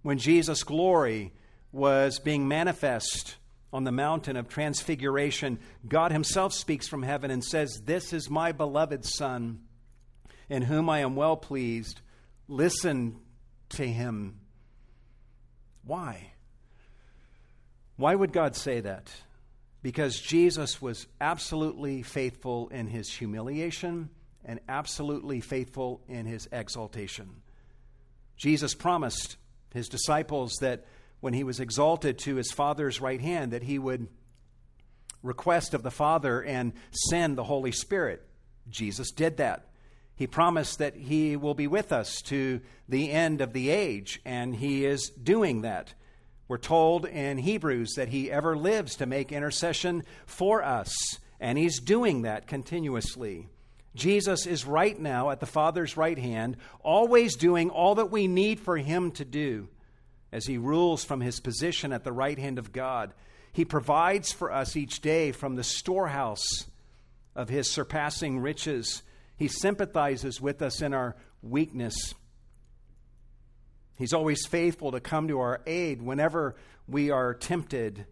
When 0.00 0.16
Jesus' 0.16 0.64
glory 0.64 1.34
was 1.70 2.18
being 2.18 2.48
manifest 2.48 3.36
on 3.74 3.84
the 3.84 3.92
mountain 3.92 4.38
of 4.38 4.48
transfiguration, 4.48 5.58
God 5.86 6.12
Himself 6.12 6.54
speaks 6.54 6.88
from 6.88 7.02
heaven 7.02 7.30
and 7.30 7.44
says, 7.44 7.82
This 7.84 8.14
is 8.14 8.30
my 8.30 8.52
beloved 8.52 9.04
Son, 9.04 9.60
in 10.48 10.62
whom 10.62 10.88
I 10.88 11.00
am 11.00 11.14
well 11.14 11.36
pleased. 11.36 12.00
Listen 12.48 13.20
to 13.68 13.86
Him. 13.86 14.40
Why? 15.84 16.30
Why 17.96 18.14
would 18.14 18.32
God 18.32 18.54
say 18.56 18.80
that? 18.80 19.10
Because 19.82 20.20
Jesus 20.20 20.82
was 20.82 21.06
absolutely 21.20 22.02
faithful 22.02 22.68
in 22.68 22.88
his 22.88 23.10
humiliation 23.10 24.10
and 24.44 24.60
absolutely 24.68 25.40
faithful 25.40 26.02
in 26.08 26.26
his 26.26 26.48
exaltation. 26.52 27.42
Jesus 28.36 28.74
promised 28.74 29.36
his 29.72 29.88
disciples 29.88 30.54
that 30.60 30.84
when 31.20 31.32
he 31.32 31.44
was 31.44 31.60
exalted 31.60 32.18
to 32.18 32.36
his 32.36 32.52
Father's 32.52 33.00
right 33.00 33.20
hand, 33.20 33.52
that 33.52 33.62
he 33.62 33.78
would 33.78 34.08
request 35.22 35.74
of 35.74 35.82
the 35.82 35.90
Father 35.90 36.42
and 36.42 36.72
send 37.10 37.36
the 37.36 37.44
Holy 37.44 37.72
Spirit. 37.72 38.22
Jesus 38.68 39.10
did 39.10 39.38
that. 39.38 39.68
He 40.14 40.26
promised 40.26 40.78
that 40.78 40.96
he 40.96 41.36
will 41.36 41.54
be 41.54 41.66
with 41.66 41.92
us 41.92 42.22
to 42.22 42.60
the 42.88 43.10
end 43.10 43.40
of 43.40 43.52
the 43.52 43.70
age, 43.70 44.20
and 44.24 44.54
he 44.54 44.84
is 44.84 45.10
doing 45.10 45.62
that. 45.62 45.94
We're 46.48 46.58
told 46.58 47.06
in 47.06 47.38
Hebrews 47.38 47.94
that 47.96 48.08
he 48.08 48.30
ever 48.30 48.56
lives 48.56 48.96
to 48.96 49.06
make 49.06 49.32
intercession 49.32 50.04
for 50.26 50.62
us, 50.62 50.94
and 51.40 51.58
he's 51.58 51.80
doing 51.80 52.22
that 52.22 52.46
continuously. 52.46 53.48
Jesus 53.96 54.46
is 54.46 54.64
right 54.64 54.98
now 54.98 55.30
at 55.30 55.40
the 55.40 55.46
Father's 55.46 55.96
right 55.96 56.18
hand, 56.18 56.56
always 56.80 57.34
doing 57.34 57.70
all 57.70 57.96
that 57.96 58.10
we 58.10 58.28
need 58.28 58.60
for 58.60 58.76
him 58.76 59.10
to 59.12 59.24
do 59.24 59.68
as 60.30 60.46
he 60.46 60.58
rules 60.58 61.02
from 61.02 61.20
his 61.20 61.40
position 61.40 61.92
at 61.92 62.04
the 62.04 62.12
right 62.12 62.38
hand 62.38 62.58
of 62.58 62.72
God. 62.72 63.14
He 63.52 63.64
provides 63.64 64.32
for 64.32 64.52
us 64.52 64.76
each 64.76 65.00
day 65.00 65.32
from 65.32 65.56
the 65.56 65.64
storehouse 65.64 66.66
of 67.34 67.48
his 67.48 67.70
surpassing 67.70 68.38
riches. 68.38 69.02
He 69.36 69.48
sympathizes 69.48 70.40
with 70.40 70.60
us 70.60 70.82
in 70.82 70.92
our 70.92 71.16
weakness. 71.42 72.14
He's 73.96 74.12
always 74.12 74.46
faithful 74.46 74.92
to 74.92 75.00
come 75.00 75.28
to 75.28 75.40
our 75.40 75.60
aid 75.66 76.02
whenever 76.02 76.56
we 76.86 77.10
are 77.10 77.34
tempted. 77.34 78.06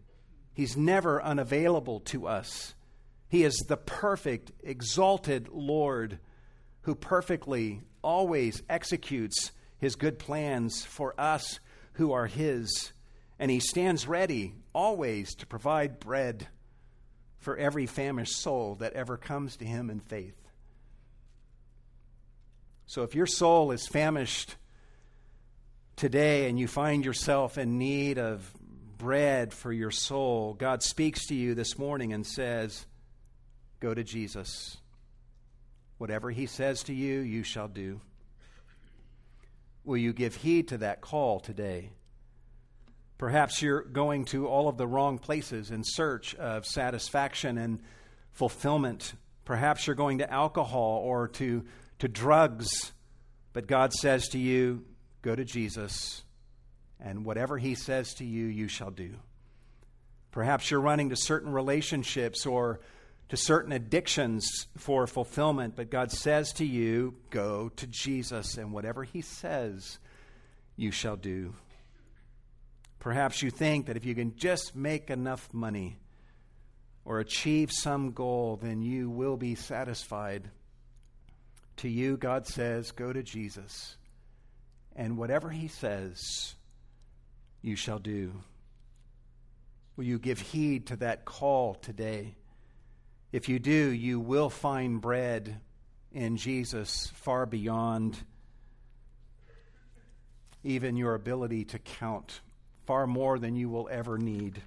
He's 0.53 0.75
never 0.75 1.21
unavailable 1.21 1.99
to 2.01 2.27
us. 2.27 2.73
He 3.27 3.43
is 3.43 3.55
the 3.67 3.77
perfect, 3.77 4.51
exalted 4.63 5.49
Lord 5.49 6.19
who 6.81 6.95
perfectly 6.95 7.81
always 8.03 8.61
executes 8.69 9.51
his 9.79 9.95
good 9.95 10.19
plans 10.19 10.83
for 10.83 11.19
us 11.19 11.59
who 11.93 12.11
are 12.11 12.27
his, 12.27 12.91
and 13.39 13.49
he 13.49 13.59
stands 13.59 14.07
ready 14.07 14.53
always 14.73 15.33
to 15.35 15.45
provide 15.45 15.99
bread 15.99 16.47
for 17.39 17.57
every 17.57 17.85
famished 17.85 18.37
soul 18.37 18.75
that 18.75 18.93
ever 18.93 19.17
comes 19.17 19.57
to 19.57 19.65
him 19.65 19.89
in 19.89 19.99
faith. 19.99 20.37
So 22.87 23.03
if 23.03 23.15
your 23.15 23.27
soul 23.27 23.71
is 23.71 23.87
famished 23.87 24.55
today 25.95 26.49
and 26.49 26.59
you 26.59 26.67
find 26.67 27.05
yourself 27.05 27.57
in 27.57 27.77
need 27.77 28.17
of 28.17 28.51
bread 28.97 29.53
for 29.53 29.71
your 29.71 29.91
soul, 29.91 30.53
God 30.53 30.83
speaks 30.83 31.27
to 31.27 31.35
you 31.35 31.55
this 31.55 31.77
morning 31.77 32.13
and 32.13 32.25
says, 32.25 32.85
Go 33.79 33.93
to 33.93 34.03
Jesus. 34.03 34.77
Whatever 35.97 36.31
he 36.31 36.45
says 36.45 36.83
to 36.83 36.93
you, 36.93 37.19
you 37.19 37.43
shall 37.43 37.67
do. 37.67 38.01
Will 39.83 39.97
you 39.97 40.13
give 40.13 40.35
heed 40.35 40.69
to 40.69 40.79
that 40.79 41.01
call 41.01 41.39
today? 41.39 41.91
Perhaps 43.17 43.61
you're 43.61 43.83
going 43.83 44.25
to 44.25 44.47
all 44.47 44.67
of 44.67 44.77
the 44.77 44.87
wrong 44.87 45.19
places 45.19 45.71
in 45.71 45.83
search 45.85 46.35
of 46.35 46.65
satisfaction 46.65 47.57
and 47.57 47.79
fulfillment. 48.31 49.13
Perhaps 49.45 49.87
you're 49.87 49.95
going 49.95 50.17
to 50.17 50.31
alcohol 50.31 51.01
or 51.03 51.29
to, 51.29 51.63
to 51.99 52.07
drugs. 52.07 52.91
But 53.53 53.67
God 53.67 53.93
says 53.93 54.27
to 54.29 54.39
you, 54.39 54.83
go 55.25 55.35
to 55.35 55.43
Jesus, 55.43 56.23
and 56.99 57.25
whatever 57.25 57.57
He 57.57 57.75
says 57.75 58.13
to 58.15 58.23
you, 58.23 58.45
you 58.45 58.67
shall 58.67 58.91
do. 58.91 59.15
Perhaps 60.31 60.69
you're 60.69 60.79
running 60.79 61.09
to 61.09 61.15
certain 61.15 61.51
relationships 61.51 62.45
or 62.45 62.79
to 63.29 63.35
certain 63.35 63.71
addictions 63.71 64.67
for 64.77 65.07
fulfillment, 65.07 65.75
but 65.75 65.89
God 65.89 66.11
says 66.11 66.53
to 66.53 66.65
you, 66.65 67.15
Go 67.31 67.69
to 67.75 67.87
Jesus, 67.87 68.57
and 68.57 68.71
whatever 68.71 69.03
He 69.03 69.21
says, 69.21 69.97
you 70.77 70.91
shall 70.91 71.15
do. 71.15 71.53
Perhaps 72.99 73.41
you 73.41 73.49
think 73.49 73.87
that 73.87 73.97
if 73.97 74.05
you 74.05 74.13
can 74.13 74.35
just 74.35 74.75
make 74.75 75.09
enough 75.09 75.47
money 75.53 75.97
or 77.03 77.19
achieve 77.19 77.71
some 77.71 78.11
goal, 78.11 78.59
then 78.61 78.81
you 78.81 79.09
will 79.09 79.37
be 79.37 79.55
satisfied. 79.55 80.49
To 81.77 81.89
you, 81.89 82.17
God 82.17 82.47
says, 82.47 82.91
Go 82.91 83.11
to 83.13 83.23
Jesus, 83.23 83.97
and 84.95 85.17
whatever 85.17 85.49
He 85.49 85.67
says, 85.67 86.55
you 87.61 87.75
shall 87.75 87.99
do. 87.99 88.31
Will 89.97 90.05
you 90.05 90.19
give 90.19 90.39
heed 90.39 90.87
to 90.87 90.97
that 90.97 91.25
call 91.25 91.75
today? 91.75 92.35
If 93.31 93.49
you 93.49 93.59
do, 93.59 93.71
you 93.71 94.19
will 94.19 94.49
find 94.49 95.01
bread 95.01 95.59
in 96.11 96.37
Jesus 96.37 97.11
far 97.15 97.45
beyond 97.45 98.17
even 100.63 100.95
your 100.95 101.13
ability 101.13 101.65
to 101.65 101.79
count, 101.79 102.41
far 102.85 103.05
more 103.07 103.37
than 103.37 103.55
you 103.55 103.69
will 103.69 103.87
ever 103.91 104.17
need. 104.17 104.61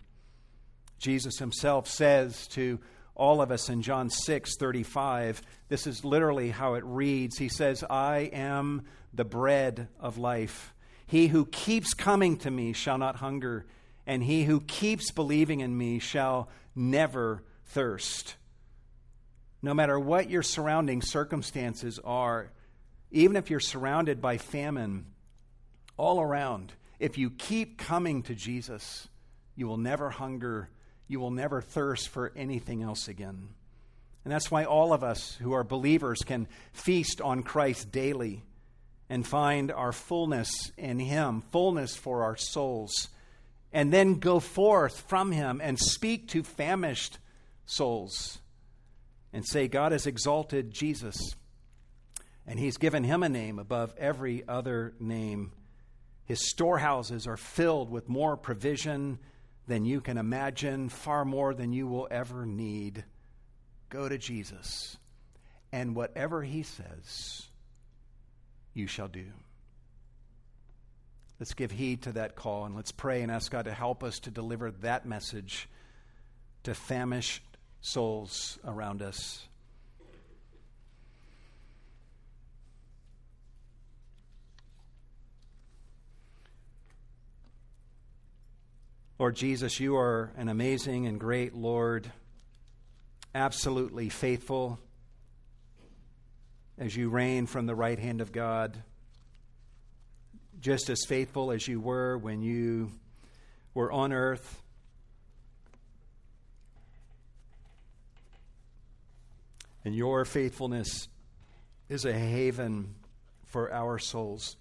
Jesus 0.98 1.38
himself 1.38 1.88
says 1.88 2.46
to 2.48 2.78
all 3.14 3.42
of 3.42 3.50
us 3.50 3.68
in 3.68 3.82
John 3.82 4.10
6 4.10 4.56
35, 4.56 5.42
this 5.68 5.86
is 5.86 6.04
literally 6.04 6.50
how 6.50 6.74
it 6.74 6.84
reads. 6.84 7.36
He 7.36 7.48
says, 7.48 7.84
I 7.88 8.30
am 8.32 8.84
the 9.18 9.24
bread 9.24 9.88
of 9.98 10.16
life. 10.16 10.72
He 11.04 11.26
who 11.26 11.44
keeps 11.44 11.92
coming 11.92 12.38
to 12.38 12.50
me 12.50 12.72
shall 12.72 12.96
not 12.96 13.16
hunger, 13.16 13.66
and 14.06 14.22
he 14.22 14.44
who 14.44 14.60
keeps 14.60 15.10
believing 15.10 15.60
in 15.60 15.76
me 15.76 15.98
shall 15.98 16.48
never 16.74 17.42
thirst. 17.66 18.36
No 19.60 19.74
matter 19.74 19.98
what 19.98 20.30
your 20.30 20.44
surrounding 20.44 21.02
circumstances 21.02 21.98
are, 22.04 22.52
even 23.10 23.36
if 23.36 23.50
you're 23.50 23.58
surrounded 23.58 24.22
by 24.22 24.38
famine 24.38 25.06
all 25.96 26.20
around, 26.20 26.72
if 27.00 27.18
you 27.18 27.28
keep 27.30 27.76
coming 27.76 28.22
to 28.22 28.36
Jesus, 28.36 29.08
you 29.56 29.66
will 29.66 29.78
never 29.78 30.10
hunger, 30.10 30.68
you 31.08 31.18
will 31.18 31.32
never 31.32 31.60
thirst 31.60 32.08
for 32.08 32.32
anything 32.36 32.84
else 32.84 33.08
again. 33.08 33.48
And 34.24 34.32
that's 34.32 34.50
why 34.50 34.64
all 34.64 34.92
of 34.92 35.02
us 35.02 35.34
who 35.40 35.54
are 35.54 35.64
believers 35.64 36.20
can 36.20 36.46
feast 36.72 37.20
on 37.20 37.42
Christ 37.42 37.90
daily 37.90 38.44
and 39.10 39.26
find 39.26 39.72
our 39.72 39.92
fullness 39.92 40.70
in 40.76 40.98
Him, 40.98 41.42
fullness 41.50 41.96
for 41.96 42.22
our 42.22 42.36
souls, 42.36 43.08
and 43.72 43.92
then 43.92 44.14
go 44.14 44.40
forth 44.40 45.00
from 45.08 45.32
Him 45.32 45.60
and 45.62 45.78
speak 45.78 46.28
to 46.28 46.42
famished 46.42 47.18
souls 47.66 48.38
and 49.32 49.46
say, 49.46 49.68
God 49.68 49.92
has 49.92 50.06
exalted 50.06 50.70
Jesus, 50.70 51.16
and 52.46 52.58
He's 52.58 52.78
given 52.78 53.04
Him 53.04 53.22
a 53.22 53.28
name 53.28 53.58
above 53.58 53.94
every 53.98 54.42
other 54.48 54.94
name. 54.98 55.52
His 56.24 56.48
storehouses 56.50 57.26
are 57.26 57.36
filled 57.36 57.90
with 57.90 58.08
more 58.08 58.36
provision 58.36 59.18
than 59.66 59.84
you 59.84 60.00
can 60.00 60.16
imagine, 60.16 60.88
far 60.88 61.24
more 61.24 61.54
than 61.54 61.72
you 61.72 61.86
will 61.86 62.08
ever 62.10 62.46
need. 62.46 63.04
Go 63.90 64.08
to 64.08 64.18
Jesus, 64.18 64.96
and 65.72 65.94
whatever 65.94 66.42
He 66.42 66.62
says, 66.62 67.47
you 68.78 68.86
shall 68.86 69.08
do. 69.08 69.24
Let's 71.38 71.54
give 71.54 71.70
heed 71.70 72.02
to 72.02 72.12
that 72.12 72.34
call 72.34 72.64
and 72.64 72.74
let's 72.74 72.92
pray 72.92 73.22
and 73.22 73.30
ask 73.30 73.52
God 73.52 73.66
to 73.66 73.72
help 73.72 74.02
us 74.02 74.18
to 74.20 74.30
deliver 74.30 74.70
that 74.70 75.06
message 75.06 75.68
to 76.64 76.74
famished 76.74 77.42
souls 77.80 78.58
around 78.64 79.02
us. 79.02 79.44
Lord 89.18 89.34
Jesus, 89.34 89.80
you 89.80 89.96
are 89.96 90.30
an 90.36 90.48
amazing 90.48 91.06
and 91.06 91.18
great 91.18 91.54
Lord, 91.54 92.10
absolutely 93.34 94.08
faithful 94.08 94.78
as 96.78 96.96
you 96.96 97.08
reign 97.08 97.46
from 97.46 97.66
the 97.66 97.74
right 97.74 97.98
hand 97.98 98.20
of 98.20 98.30
God, 98.30 98.82
just 100.60 100.88
as 100.90 101.04
faithful 101.06 101.50
as 101.50 101.66
you 101.66 101.80
were 101.80 102.16
when 102.16 102.40
you 102.42 102.90
were 103.74 103.90
on 103.90 104.12
earth. 104.12 104.62
And 109.84 109.94
your 109.94 110.24
faithfulness 110.24 111.08
is 111.88 112.04
a 112.04 112.12
haven 112.12 112.94
for 113.46 113.72
our 113.72 113.98
souls. 113.98 114.56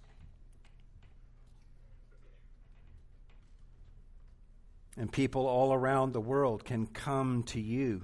And 4.95 5.11
people 5.11 5.45
all 5.45 5.73
around 5.73 6.13
the 6.13 6.21
world 6.21 6.63
can 6.63 6.87
come 6.87 7.43
to 7.47 7.61
you 7.61 8.03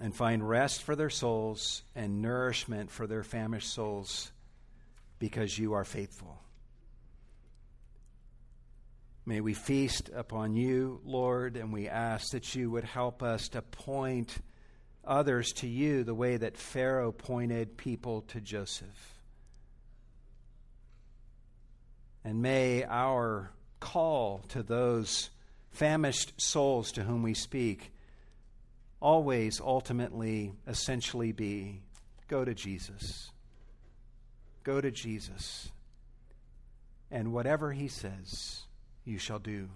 and 0.00 0.14
find 0.14 0.48
rest 0.48 0.82
for 0.82 0.96
their 0.96 1.10
souls 1.10 1.82
and 1.94 2.22
nourishment 2.22 2.90
for 2.90 3.06
their 3.06 3.22
famished 3.22 3.72
souls 3.72 4.32
because 5.18 5.58
you 5.58 5.74
are 5.74 5.84
faithful. 5.84 6.38
May 9.26 9.42
we 9.42 9.52
feast 9.52 10.10
upon 10.14 10.56
you, 10.56 11.00
Lord, 11.04 11.56
and 11.56 11.72
we 11.72 11.88
ask 11.88 12.32
that 12.32 12.54
you 12.54 12.70
would 12.70 12.84
help 12.84 13.22
us 13.22 13.48
to 13.50 13.60
point 13.60 14.38
others 15.04 15.52
to 15.52 15.68
you 15.68 16.02
the 16.02 16.14
way 16.14 16.38
that 16.38 16.56
Pharaoh 16.56 17.12
pointed 17.12 17.76
people 17.76 18.22
to 18.22 18.40
Joseph. 18.40 19.18
And 22.24 22.42
may 22.42 22.84
our 22.84 23.52
call 23.78 24.40
to 24.48 24.62
those 24.62 25.30
famished 25.70 26.40
souls 26.40 26.92
to 26.92 27.02
whom 27.02 27.22
we 27.22 27.34
speak 27.34 27.92
always 29.00 29.60
ultimately, 29.60 30.52
essentially 30.66 31.32
be 31.32 31.80
go 32.28 32.44
to 32.44 32.54
Jesus. 32.54 33.30
Go 34.62 34.80
to 34.80 34.90
Jesus. 34.90 35.70
And 37.10 37.32
whatever 37.32 37.72
he 37.72 37.88
says, 37.88 38.62
you 39.04 39.18
shall 39.18 39.38
do. 39.38 39.68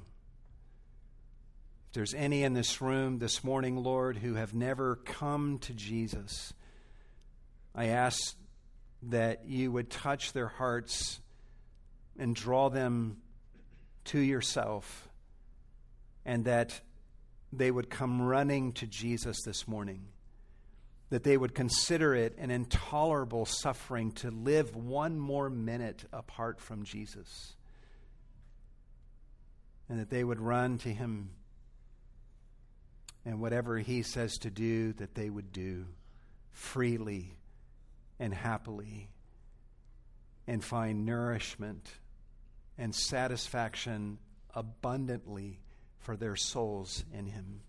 If 1.88 1.94
there's 1.94 2.14
any 2.14 2.44
in 2.44 2.52
this 2.52 2.80
room 2.80 3.18
this 3.18 3.42
morning, 3.42 3.76
Lord, 3.76 4.18
who 4.18 4.34
have 4.34 4.54
never 4.54 4.96
come 4.96 5.58
to 5.60 5.72
Jesus, 5.72 6.52
I 7.74 7.86
ask 7.86 8.36
that 9.04 9.46
you 9.46 9.72
would 9.72 9.90
touch 9.90 10.32
their 10.32 10.48
hearts 10.48 11.18
and 12.18 12.36
draw 12.36 12.68
them 12.68 13.16
to 14.04 14.18
yourself, 14.18 15.08
and 16.24 16.44
that 16.44 16.80
they 17.58 17.70
would 17.70 17.90
come 17.90 18.20
running 18.20 18.72
to 18.72 18.86
Jesus 18.86 19.42
this 19.44 19.66
morning, 19.66 20.06
that 21.10 21.24
they 21.24 21.36
would 21.36 21.54
consider 21.54 22.14
it 22.14 22.36
an 22.38 22.50
intolerable 22.50 23.46
suffering 23.46 24.12
to 24.12 24.30
live 24.30 24.74
one 24.74 25.18
more 25.18 25.50
minute 25.50 26.04
apart 26.12 26.60
from 26.60 26.84
Jesus, 26.84 27.54
and 29.88 30.00
that 30.00 30.10
they 30.10 30.24
would 30.24 30.40
run 30.40 30.78
to 30.78 30.88
Him, 30.88 31.30
and 33.24 33.40
whatever 33.40 33.78
He 33.78 34.02
says 34.02 34.38
to 34.38 34.50
do, 34.50 34.92
that 34.94 35.14
they 35.14 35.30
would 35.30 35.52
do 35.52 35.86
freely 36.52 37.36
and 38.18 38.32
happily, 38.32 39.08
and 40.46 40.62
find 40.62 41.04
nourishment 41.04 41.88
and 42.76 42.94
satisfaction 42.94 44.18
abundantly 44.54 45.58
for 46.04 46.16
their 46.16 46.36
souls 46.36 47.02
in 47.12 47.26
Him. 47.26 47.60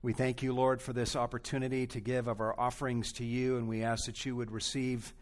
We 0.00 0.12
thank 0.12 0.42
you, 0.42 0.54
Lord, 0.54 0.80
for 0.80 0.92
this 0.92 1.16
opportunity 1.16 1.88
to 1.88 2.00
give 2.00 2.28
of 2.28 2.40
our 2.40 2.58
offerings 2.58 3.12
to 3.14 3.24
you, 3.24 3.56
and 3.56 3.68
we 3.68 3.82
ask 3.82 4.06
that 4.06 4.24
you 4.24 4.36
would 4.36 4.52
receive 4.52 5.12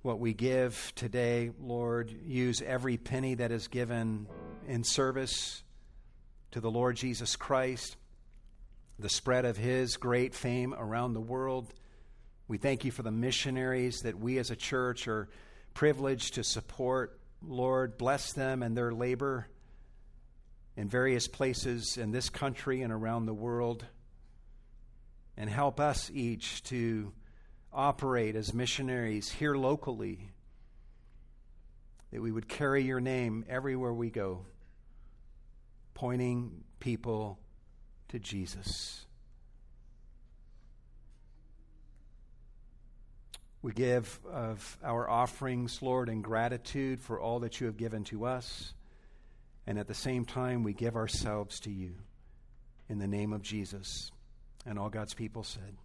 what 0.00 0.18
we 0.18 0.32
give 0.32 0.92
today, 0.96 1.50
Lord. 1.60 2.10
Use 2.24 2.62
every 2.62 2.96
penny 2.96 3.34
that 3.34 3.52
is 3.52 3.68
given 3.68 4.26
in 4.66 4.82
service 4.82 5.62
to 6.52 6.60
the 6.60 6.70
Lord 6.70 6.96
Jesus 6.96 7.36
Christ, 7.36 7.98
the 8.98 9.10
spread 9.10 9.44
of 9.44 9.58
his 9.58 9.98
great 9.98 10.34
fame 10.34 10.74
around 10.78 11.12
the 11.12 11.20
world. 11.20 11.74
We 12.46 12.56
thank 12.56 12.86
you 12.86 12.90
for 12.90 13.02
the 13.02 13.10
missionaries 13.10 14.00
that 14.00 14.18
we 14.18 14.38
as 14.38 14.50
a 14.50 14.56
church 14.56 15.06
are 15.08 15.28
privileged 15.74 16.34
to 16.34 16.44
support 16.44 17.17
Lord, 17.42 17.98
bless 17.98 18.32
them 18.32 18.62
and 18.62 18.76
their 18.76 18.92
labor 18.92 19.48
in 20.76 20.88
various 20.88 21.26
places 21.28 21.96
in 21.96 22.10
this 22.10 22.30
country 22.30 22.82
and 22.82 22.92
around 22.92 23.26
the 23.26 23.34
world. 23.34 23.84
And 25.36 25.48
help 25.48 25.78
us 25.78 26.10
each 26.12 26.62
to 26.64 27.12
operate 27.72 28.34
as 28.34 28.52
missionaries 28.52 29.30
here 29.30 29.54
locally, 29.54 30.30
that 32.12 32.20
we 32.20 32.32
would 32.32 32.48
carry 32.48 32.82
your 32.82 33.00
name 33.00 33.44
everywhere 33.48 33.92
we 33.92 34.10
go, 34.10 34.46
pointing 35.94 36.64
people 36.80 37.38
to 38.08 38.18
Jesus. 38.18 39.04
We 43.60 43.72
give 43.72 44.20
of 44.30 44.78
our 44.84 45.08
offerings, 45.08 45.82
Lord, 45.82 46.08
in 46.08 46.22
gratitude 46.22 47.00
for 47.00 47.20
all 47.20 47.40
that 47.40 47.60
you 47.60 47.66
have 47.66 47.76
given 47.76 48.04
to 48.04 48.24
us. 48.24 48.72
And 49.66 49.78
at 49.78 49.88
the 49.88 49.94
same 49.94 50.24
time, 50.24 50.62
we 50.62 50.72
give 50.72 50.96
ourselves 50.96 51.60
to 51.60 51.70
you 51.70 51.94
in 52.88 52.98
the 52.98 53.08
name 53.08 53.32
of 53.32 53.42
Jesus. 53.42 54.10
And 54.64 54.78
all 54.78 54.88
God's 54.88 55.14
people 55.14 55.42
said, 55.42 55.76